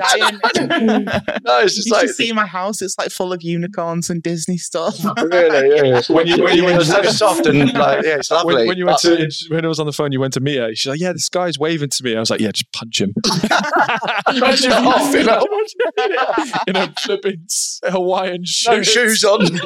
no, 1.45 1.59
it's 1.61 1.75
just 1.75 1.87
you 1.89 1.93
like 1.93 2.07
should 2.07 2.15
see 2.15 2.33
my 2.33 2.47
house. 2.47 2.81
It's 2.81 2.97
like 2.97 3.11
full 3.11 3.33
of 3.33 3.43
unicorns 3.43 4.09
and 4.11 4.23
Disney 4.23 4.57
stuff. 4.59 4.97
really, 5.23 5.77
yeah. 5.91 6.01
When 6.09 6.27
you- 6.27 6.43
when 6.45 6.57
you 6.57 6.63
You're 6.63 6.77
went- 6.79 6.85
so 6.85 7.03
soft 7.03 7.47
and 7.47 7.73
like, 7.75 8.05
yeah, 8.05 8.17
it's 8.17 8.31
lovely. 8.31 8.55
When, 8.55 8.69
when 8.69 8.79
you 8.79 8.87
went 8.87 9.01
But- 9.03 9.19
to 9.31 9.31
when 9.51 9.65
I 9.65 9.69
was 9.69 9.81
on 9.81 9.87
the 9.87 9.93
phone, 9.93 10.13
you 10.13 10.21
went 10.21 10.35
to 10.35 10.41
meet 10.41 10.59
her. 10.59 10.75
She's 10.75 10.89
like, 10.89 11.01
"Yeah, 11.01 11.13
this 11.13 11.29
guy's 11.29 11.59
waving 11.59 11.91
to 11.91 12.05
me." 12.05 12.17
I 12.17 12.21
was 12.21 12.31
like, 12.31 12.41
"Yeah, 12.41 12.53
just 12.53 12.71
punch 12.73 13.01
him." 13.01 13.13
Punch 14.27 14.65
him 14.65 14.87
off, 14.87 15.13
you 15.15 15.25
know. 15.25 15.47
in 16.67 16.77
a 16.77 16.93
flipping 17.03 17.43
s- 17.45 17.81
Hawaiian 17.85 18.43
shirt. 18.45 18.77
no 18.77 18.83
shoes 18.83 19.25
on. 19.25 19.61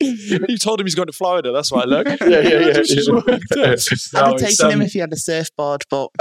you 0.48 0.56
told 0.58 0.80
him 0.80 0.86
he's 0.86 0.94
going 0.94 1.06
to 1.06 1.12
Florida. 1.12 1.52
That's 1.52 1.70
why. 1.70 1.84
Look. 1.84 2.06
yeah, 2.20 2.26
yeah, 2.26 2.40
yeah. 2.40 2.72
Just 2.72 3.12
worked 3.12 3.28
it. 3.28 3.40
I'd 3.58 3.58
No, 3.58 3.70
have 3.70 4.34
it's, 4.34 4.56
taken 4.56 4.72
him 4.72 4.80
um, 4.80 4.86
if 4.86 4.92
he 4.92 4.98
had 4.98 5.12
a 5.12 5.16
surfboard, 5.16 5.82
but 5.90 6.08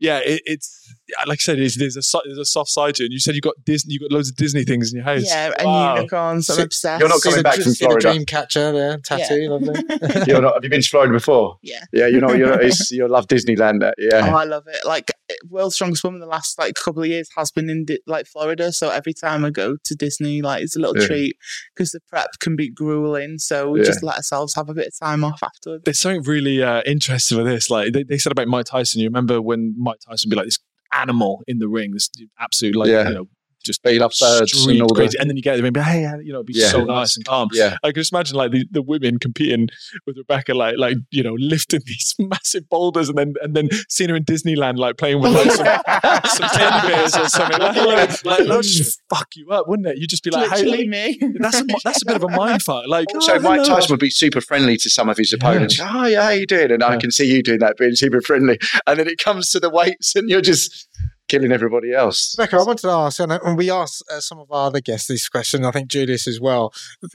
yeah, 0.00 0.18
it, 0.18 0.42
it's 0.44 0.81
yeah, 0.81 0.81
like 1.26 1.36
I 1.36 1.42
said, 1.42 1.58
it's, 1.58 1.76
there's 1.78 1.96
a 1.96 2.02
there's 2.24 2.38
a 2.38 2.44
soft 2.44 2.70
side 2.70 2.94
to 2.96 3.02
it. 3.02 3.06
And 3.06 3.12
you 3.12 3.18
said 3.18 3.34
you 3.34 3.40
got 3.40 3.54
Disney, 3.64 3.94
you 3.94 4.00
got 4.00 4.12
loads 4.12 4.30
of 4.30 4.36
Disney 4.36 4.64
things 4.64 4.92
in 4.92 4.96
your 4.98 5.04
house. 5.04 5.24
yeah, 5.26 5.52
and 5.58 5.66
Wow. 5.66 5.94
unicorns. 5.96 6.48
I'm 6.48 6.56
So 6.56 6.62
obsessed. 6.62 7.00
you're 7.00 7.08
not 7.08 7.18
See 7.18 7.28
coming 7.30 7.38
the 7.38 7.42
back 7.42 7.54
dr- 7.54 7.64
from 7.64 7.72
see 7.74 7.84
the 7.84 7.88
Florida. 7.88 8.12
dream 8.12 8.24
catcher 8.26 8.72
there, 8.72 8.98
tattoo, 8.98 9.48
lovely. 9.48 9.74
You're 10.26 10.40
not, 10.42 10.54
have 10.54 10.64
you 10.64 10.70
been 10.70 10.80
to 10.82 10.88
Florida 10.88 11.12
before? 11.12 11.56
Yeah. 11.62 11.84
Yeah, 11.92 12.06
you 12.06 12.20
know, 12.20 12.32
you're, 12.32 12.60
it's, 12.60 12.90
you 12.90 13.06
love 13.08 13.26
Disneyland. 13.26 13.82
uh, 13.82 13.88
Oh, 13.88 13.92
Yeah. 13.98 14.34
I 14.34 14.44
love 14.44 14.64
it. 14.66 14.84
Like 14.86 15.10
World's 15.48 15.74
Strongest 15.74 16.04
Woman, 16.04 16.20
the 16.20 16.26
last 16.26 16.58
like 16.58 16.74
couple 16.74 17.02
of 17.02 17.08
years 17.08 17.28
has 17.36 17.50
been 17.50 17.68
in 17.70 17.86
like 18.06 18.26
Florida. 18.26 18.72
So 18.72 18.90
every 18.90 19.12
time 19.14 19.44
I 19.44 19.50
go 19.50 19.76
to 19.84 19.94
Disney, 19.94 20.40
like 20.42 20.62
it's 20.62 20.76
a 20.76 20.78
little 20.78 20.98
Yeah. 20.98 21.06
treat 21.06 21.36
because 21.74 21.90
the 21.90 22.00
prep 22.08 22.28
can 22.40 22.54
be 22.56 22.70
grueling. 22.70 23.38
So 23.38 23.70
we 23.70 23.80
Yeah. 23.80 23.86
just 23.86 24.02
let 24.02 24.16
ourselves 24.16 24.54
have 24.54 24.68
a 24.68 24.74
bit 24.74 24.86
of 24.88 24.98
time 24.98 25.24
off 25.24 25.42
afterwards. 25.42 25.82
There's 25.84 25.98
something 26.00 26.22
really 26.22 26.62
uh, 26.62 26.82
interesting 26.86 27.38
with 27.38 27.46
this. 27.46 27.70
Like 27.70 27.92
they, 27.92 28.02
they 28.04 28.18
said 28.18 28.32
about 28.32 28.48
Mike 28.48 28.66
Tyson. 28.66 29.00
You 29.00 29.08
remember 29.08 29.40
when 29.42 29.74
Mike 29.78 29.98
Tyson 30.06 30.28
would 30.28 30.34
be 30.34 30.36
like 30.36 30.46
this 30.46 30.58
animal 30.92 31.42
in 31.46 31.58
the 31.58 31.68
ring, 31.68 31.92
this 31.92 32.08
absolute 32.38 32.76
like 32.76 32.88
Yeah. 32.88 33.08
you 33.08 33.14
know 33.14 33.28
just 33.64 33.82
But 33.82 33.94
you 33.94 34.00
love 34.00 34.12
birds 34.20 34.52
street 34.58 34.74
and 34.74 34.82
all 34.82 34.88
crazy. 34.88 35.16
that. 35.16 35.20
And 35.22 35.30
then 35.30 35.36
you 35.36 35.42
get 35.42 35.56
there 35.56 35.64
and 35.64 35.72
be 35.74 35.80
like, 35.80 35.88
hey, 35.88 36.02
you 36.22 36.32
know, 36.32 36.38
it'd 36.38 36.46
be 36.46 36.54
Yeah. 36.56 36.68
so 36.68 36.84
nice 36.84 37.16
and 37.16 37.24
calm. 37.24 37.48
Yeah. 37.52 37.76
I 37.82 37.88
can 37.88 37.94
just 38.00 38.12
imagine 38.12 38.36
like 38.36 38.50
the, 38.52 38.64
the 38.70 38.82
women 38.82 39.18
competing 39.18 39.68
with 40.06 40.16
Rebecca, 40.16 40.54
like 40.54 40.76
like 40.78 40.96
you 41.10 41.22
know, 41.22 41.34
lifting 41.38 41.80
these 41.86 42.14
massive 42.18 42.68
boulders 42.68 43.08
and 43.08 43.16
then 43.18 43.34
and 43.42 43.54
then 43.54 43.68
seeing 43.88 44.10
her 44.10 44.16
in 44.16 44.24
Disneyland, 44.24 44.76
like 44.78 44.96
playing 44.98 45.20
with 45.20 45.32
like 45.32 45.50
some, 45.50 45.66
some 46.30 46.48
teddy 46.50 46.88
bears 46.88 47.16
or 47.16 47.28
something. 47.28 47.58
Like, 47.60 47.76
like, 47.76 48.24
like, 48.24 48.38
that 48.46 48.48
would 48.48 48.62
just 48.62 49.00
fuck 49.08 49.28
you 49.36 49.48
up, 49.50 49.68
wouldn't 49.68 49.88
it? 49.88 49.98
You'd 49.98 50.10
just 50.10 50.24
be 50.24 50.30
like, 50.30 50.50
hey, 50.50 50.86
me. 50.86 51.18
that's 51.38 51.60
a, 51.60 51.64
that's 51.84 52.02
a 52.02 52.06
bit 52.06 52.16
of 52.16 52.24
a 52.24 52.28
mind 52.28 52.62
fuck. 52.64 52.84
Like, 52.88 53.06
So 53.20 53.34
oh, 53.34 53.40
Mike 53.40 53.60
hello. 53.62 53.76
Tyson 53.76 53.92
would 53.92 54.00
be 54.00 54.10
super 54.10 54.40
friendly 54.40 54.76
to 54.78 54.90
some 54.90 55.08
of 55.08 55.16
his 55.16 55.32
opponents. 55.32 55.78
Oh 55.82 56.06
yeah, 56.06 56.22
how 56.22 56.30
you 56.30 56.46
doing? 56.46 56.70
And 56.72 56.82
I 56.82 56.96
can 56.96 57.10
see 57.10 57.26
you 57.32 57.42
doing 57.42 57.60
that, 57.60 57.76
being 57.76 57.94
super 57.94 58.20
friendly. 58.20 58.58
And 58.86 58.98
then 58.98 59.08
it 59.08 59.18
comes 59.18 59.50
to 59.50 59.60
the 59.60 59.70
weights, 59.70 60.14
and 60.16 60.28
you're 60.28 60.40
just 60.40 60.88
killing 61.32 61.52
everybody 61.52 61.94
else. 61.94 62.34
Rebecca, 62.38 62.56
I 62.56 62.64
wanted 62.64 62.82
to 62.82 62.90
ask, 62.90 63.18
and 63.18 63.56
we 63.56 63.70
asked 63.70 64.04
uh, 64.10 64.20
some 64.20 64.38
of 64.38 64.52
our 64.52 64.66
other 64.66 64.80
guests 64.80 65.08
this 65.08 65.28
question. 65.28 65.64
I 65.64 65.70
think 65.70 65.88
Julius 65.88 66.28
as 66.28 66.40
well. 66.40 66.72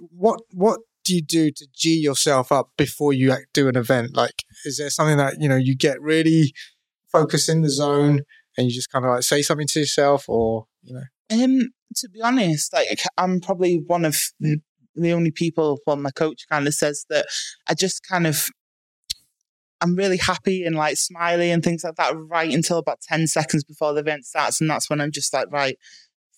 What 0.09 0.41
what 0.51 0.79
do 1.05 1.15
you 1.15 1.21
do 1.21 1.51
to 1.51 1.67
g 1.73 1.95
yourself 1.95 2.51
up 2.51 2.71
before 2.77 3.13
you 3.13 3.35
do 3.53 3.67
an 3.67 3.77
event? 3.77 4.15
Like, 4.15 4.43
is 4.65 4.77
there 4.77 4.89
something 4.89 5.17
that 5.17 5.35
you 5.39 5.47
know 5.47 5.55
you 5.55 5.75
get 5.75 6.01
really 6.01 6.53
focused 7.11 7.47
in 7.47 7.61
the 7.61 7.69
zone 7.69 8.21
and 8.57 8.67
you 8.67 8.73
just 8.73 8.91
kind 8.91 9.05
of 9.05 9.11
like 9.11 9.23
say 9.23 9.41
something 9.43 9.67
to 9.67 9.79
yourself, 9.81 10.27
or 10.27 10.65
you 10.81 10.95
know? 10.95 11.43
Um, 11.43 11.69
to 11.97 12.09
be 12.09 12.21
honest, 12.21 12.73
like 12.73 13.01
I'm 13.17 13.39
probably 13.39 13.83
one 13.85 14.03
of 14.03 14.17
the, 14.39 14.57
the 14.95 15.13
only 15.13 15.31
people. 15.31 15.79
Well, 15.85 15.97
my 15.97 16.11
coach 16.11 16.45
kind 16.49 16.67
of 16.67 16.73
says 16.73 17.05
that 17.09 17.27
I 17.69 17.75
just 17.75 18.01
kind 18.07 18.25
of 18.25 18.47
I'm 19.81 19.95
really 19.95 20.17
happy 20.17 20.63
and 20.63 20.75
like 20.75 20.97
smiley 20.97 21.51
and 21.51 21.63
things 21.63 21.83
like 21.83 21.95
that 21.95 22.13
right 22.15 22.53
until 22.53 22.77
about 22.77 23.01
ten 23.01 23.27
seconds 23.27 23.63
before 23.63 23.93
the 23.93 23.99
event 24.01 24.25
starts, 24.25 24.59
and 24.61 24.69
that's 24.69 24.89
when 24.89 25.01
I'm 25.01 25.11
just 25.11 25.33
like 25.33 25.47
right. 25.51 25.77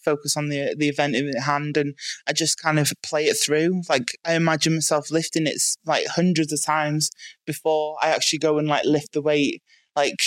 Focus 0.05 0.37
on 0.37 0.47
the 0.47 0.75
the 0.77 0.87
event 0.87 1.13
in 1.13 1.29
hand, 1.41 1.75
and 1.75 1.93
I 2.25 2.31
just 2.31 2.57
kind 2.57 2.79
of 2.79 2.93
play 3.03 3.25
it 3.25 3.33
through. 3.35 3.81
Like 3.89 4.17
I 4.25 4.35
imagine 4.35 4.75
myself 4.75 5.11
lifting 5.11 5.45
it 5.45 5.61
like 5.85 6.07
hundreds 6.07 6.53
of 6.53 6.63
times 6.63 7.11
before 7.45 7.97
I 8.01 8.07
actually 8.09 8.39
go 8.39 8.57
and 8.57 8.67
like 8.67 8.85
lift 8.85 9.11
the 9.11 9.21
weight. 9.21 9.61
Like 9.97 10.21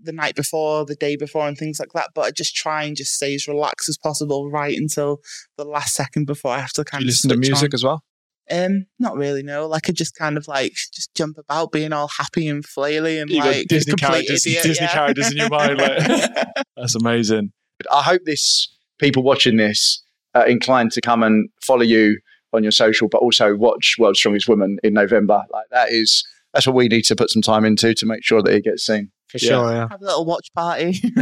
the 0.00 0.12
night 0.12 0.36
before, 0.36 0.84
the 0.84 0.94
day 0.94 1.16
before, 1.16 1.48
and 1.48 1.58
things 1.58 1.80
like 1.80 1.92
that. 1.94 2.10
But 2.14 2.20
I 2.26 2.30
just 2.30 2.54
try 2.54 2.84
and 2.84 2.96
just 2.96 3.14
stay 3.14 3.34
as 3.34 3.48
relaxed 3.48 3.88
as 3.88 3.98
possible 3.98 4.48
right 4.48 4.76
until 4.76 5.18
the 5.56 5.64
last 5.64 5.94
second 5.94 6.26
before 6.26 6.52
I 6.52 6.60
have 6.60 6.72
to 6.74 6.82
Do 6.82 6.84
kind 6.84 7.02
you 7.02 7.08
of 7.08 7.12
listen 7.12 7.30
to 7.30 7.36
music 7.36 7.72
on. 7.72 7.74
as 7.74 7.84
well? 7.84 8.04
Um, 8.50 8.86
not 8.98 9.16
really. 9.16 9.42
No, 9.42 9.66
like 9.66 9.88
I 9.88 9.92
just 9.92 10.14
kind 10.16 10.36
of 10.36 10.46
like 10.48 10.72
just 10.92 11.12
jump 11.14 11.38
about, 11.38 11.72
being 11.72 11.92
all 11.92 12.08
happy 12.08 12.48
and 12.48 12.64
flaily 12.64 13.20
and 13.20 13.30
You 13.30 13.42
got 13.42 13.54
like 13.56 13.66
Disney 13.68 13.94
characters, 13.94 14.46
idiot, 14.46 14.62
Disney 14.62 14.86
yeah. 14.86 14.92
characters 14.92 15.30
in 15.32 15.38
your 15.38 15.48
mind. 15.48 15.78
Like, 15.78 16.46
that's 16.76 16.94
amazing. 16.94 17.52
I 17.92 18.02
hope 18.02 18.22
this 18.24 18.68
people 18.98 19.22
watching 19.22 19.56
this 19.56 20.02
are 20.34 20.46
inclined 20.46 20.92
to 20.92 21.00
come 21.00 21.22
and 21.22 21.48
follow 21.60 21.82
you 21.82 22.18
on 22.52 22.62
your 22.62 22.72
social, 22.72 23.08
but 23.08 23.18
also 23.18 23.56
watch 23.56 23.96
World's 23.98 24.18
Strongest 24.18 24.48
Woman 24.48 24.78
in 24.82 24.94
November. 24.94 25.42
Like 25.52 25.66
that 25.70 25.90
is 25.90 26.24
that's 26.54 26.66
what 26.66 26.76
we 26.76 26.88
need 26.88 27.02
to 27.06 27.16
put 27.16 27.30
some 27.30 27.42
time 27.42 27.64
into 27.64 27.94
to 27.94 28.06
make 28.06 28.24
sure 28.24 28.42
that 28.42 28.52
it 28.54 28.64
gets 28.64 28.86
seen. 28.86 29.10
For 29.28 29.38
Yeah. 29.38 29.48
sure, 29.48 29.72
yeah. 29.72 29.88
Have 29.90 30.00
a 30.00 30.04
little 30.04 30.24
watch 30.24 30.48
party. 30.54 31.00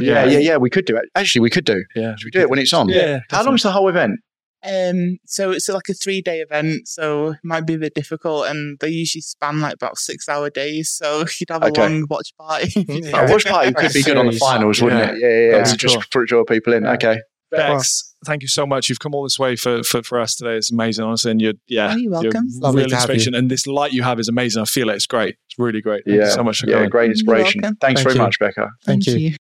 Yeah, 0.00 0.24
yeah, 0.24 0.38
yeah. 0.38 0.56
We 0.56 0.70
could 0.70 0.86
do 0.86 0.96
it. 0.96 1.04
Actually, 1.14 1.42
we 1.42 1.50
could 1.50 1.64
do. 1.66 1.84
Yeah. 1.94 2.16
Should 2.16 2.24
we 2.24 2.30
do 2.30 2.40
it 2.40 2.50
when 2.50 2.58
it's 2.58 2.72
on? 2.72 2.88
Yeah. 2.88 3.20
How 3.30 3.44
long's 3.44 3.62
the 3.62 3.70
whole 3.70 3.88
event? 3.88 4.18
Um, 4.64 5.18
so 5.26 5.50
it's 5.50 5.68
like 5.68 5.88
a 5.88 5.94
three 5.94 6.20
day 6.22 6.40
event, 6.40 6.86
so 6.88 7.30
it 7.32 7.38
might 7.42 7.66
be 7.66 7.74
a 7.74 7.78
bit 7.78 7.94
difficult, 7.94 8.46
and 8.46 8.78
they 8.80 8.88
usually 8.88 9.22
span 9.22 9.60
like 9.60 9.74
about 9.74 9.98
six 9.98 10.28
hour 10.28 10.50
days. 10.50 10.90
So 10.90 11.24
you'd 11.40 11.50
have 11.50 11.62
a 11.62 11.66
Okay. 11.66 11.82
long 11.82 12.06
watch 12.08 12.30
party. 12.38 12.84
Yeah. 12.88 13.26
A 13.26 13.30
watch 13.30 13.44
party 13.44 13.72
could 13.72 13.92
be 13.92 14.02
good 14.02 14.16
on 14.16 14.26
the 14.26 14.32
Series. 14.32 14.40
finals, 14.40 14.82
wouldn't 14.82 15.00
Yeah. 15.02 15.12
it? 15.12 15.18
Yeah, 15.20 15.28
yeah, 15.28 15.46
yeah. 15.46 15.50
That'd 15.58 15.72
To 15.72 15.76
just 15.76 15.94
cool. 15.96 16.04
put 16.22 16.28
draw 16.28 16.44
people 16.44 16.72
in. 16.74 16.84
Yeah. 16.84 16.92
Okay. 16.92 17.18
Bex, 17.50 18.14
thank 18.24 18.40
you 18.40 18.48
so 18.48 18.64
much. 18.66 18.88
You've 18.88 18.98
come 19.00 19.14
all 19.14 19.24
this 19.24 19.38
way 19.38 19.56
for, 19.56 19.82
for, 19.82 20.02
for 20.02 20.18
us 20.18 20.34
today. 20.34 20.56
It's 20.56 20.72
amazing, 20.72 21.04
honestly. 21.04 21.32
And 21.32 21.40
you're, 21.42 21.52
yeah, 21.68 21.92
Oh, 21.92 21.96
you're 21.96 22.10
welcome. 22.10 22.44
Lovely 22.60 22.80
real 22.82 22.88
to 22.88 22.96
have 22.96 23.08
you. 23.10 23.14
inspiration. 23.14 23.34
And 23.34 23.50
this 23.50 23.66
light 23.66 23.92
you 23.92 24.02
have 24.04 24.18
is 24.18 24.28
amazing. 24.28 24.62
I 24.62 24.64
feel 24.64 24.88
it. 24.88 24.94
It's 24.94 25.06
great. 25.06 25.34
It's 25.50 25.58
really 25.58 25.82
great. 25.82 26.02
Thank 26.06 26.16
yeah. 26.18 26.24
you 26.24 26.30
so 26.30 26.42
much 26.42 26.60
for 26.60 26.66
yeah, 26.66 26.76
coming. 26.76 26.88
great 26.88 27.10
inspiration. 27.10 27.60
Thanks 27.60 27.76
Thank 27.82 27.98
very 27.98 28.14
you. 28.14 28.22
much, 28.22 28.38
Becca. 28.38 28.70
Thank 28.86 29.06
you. 29.06 29.34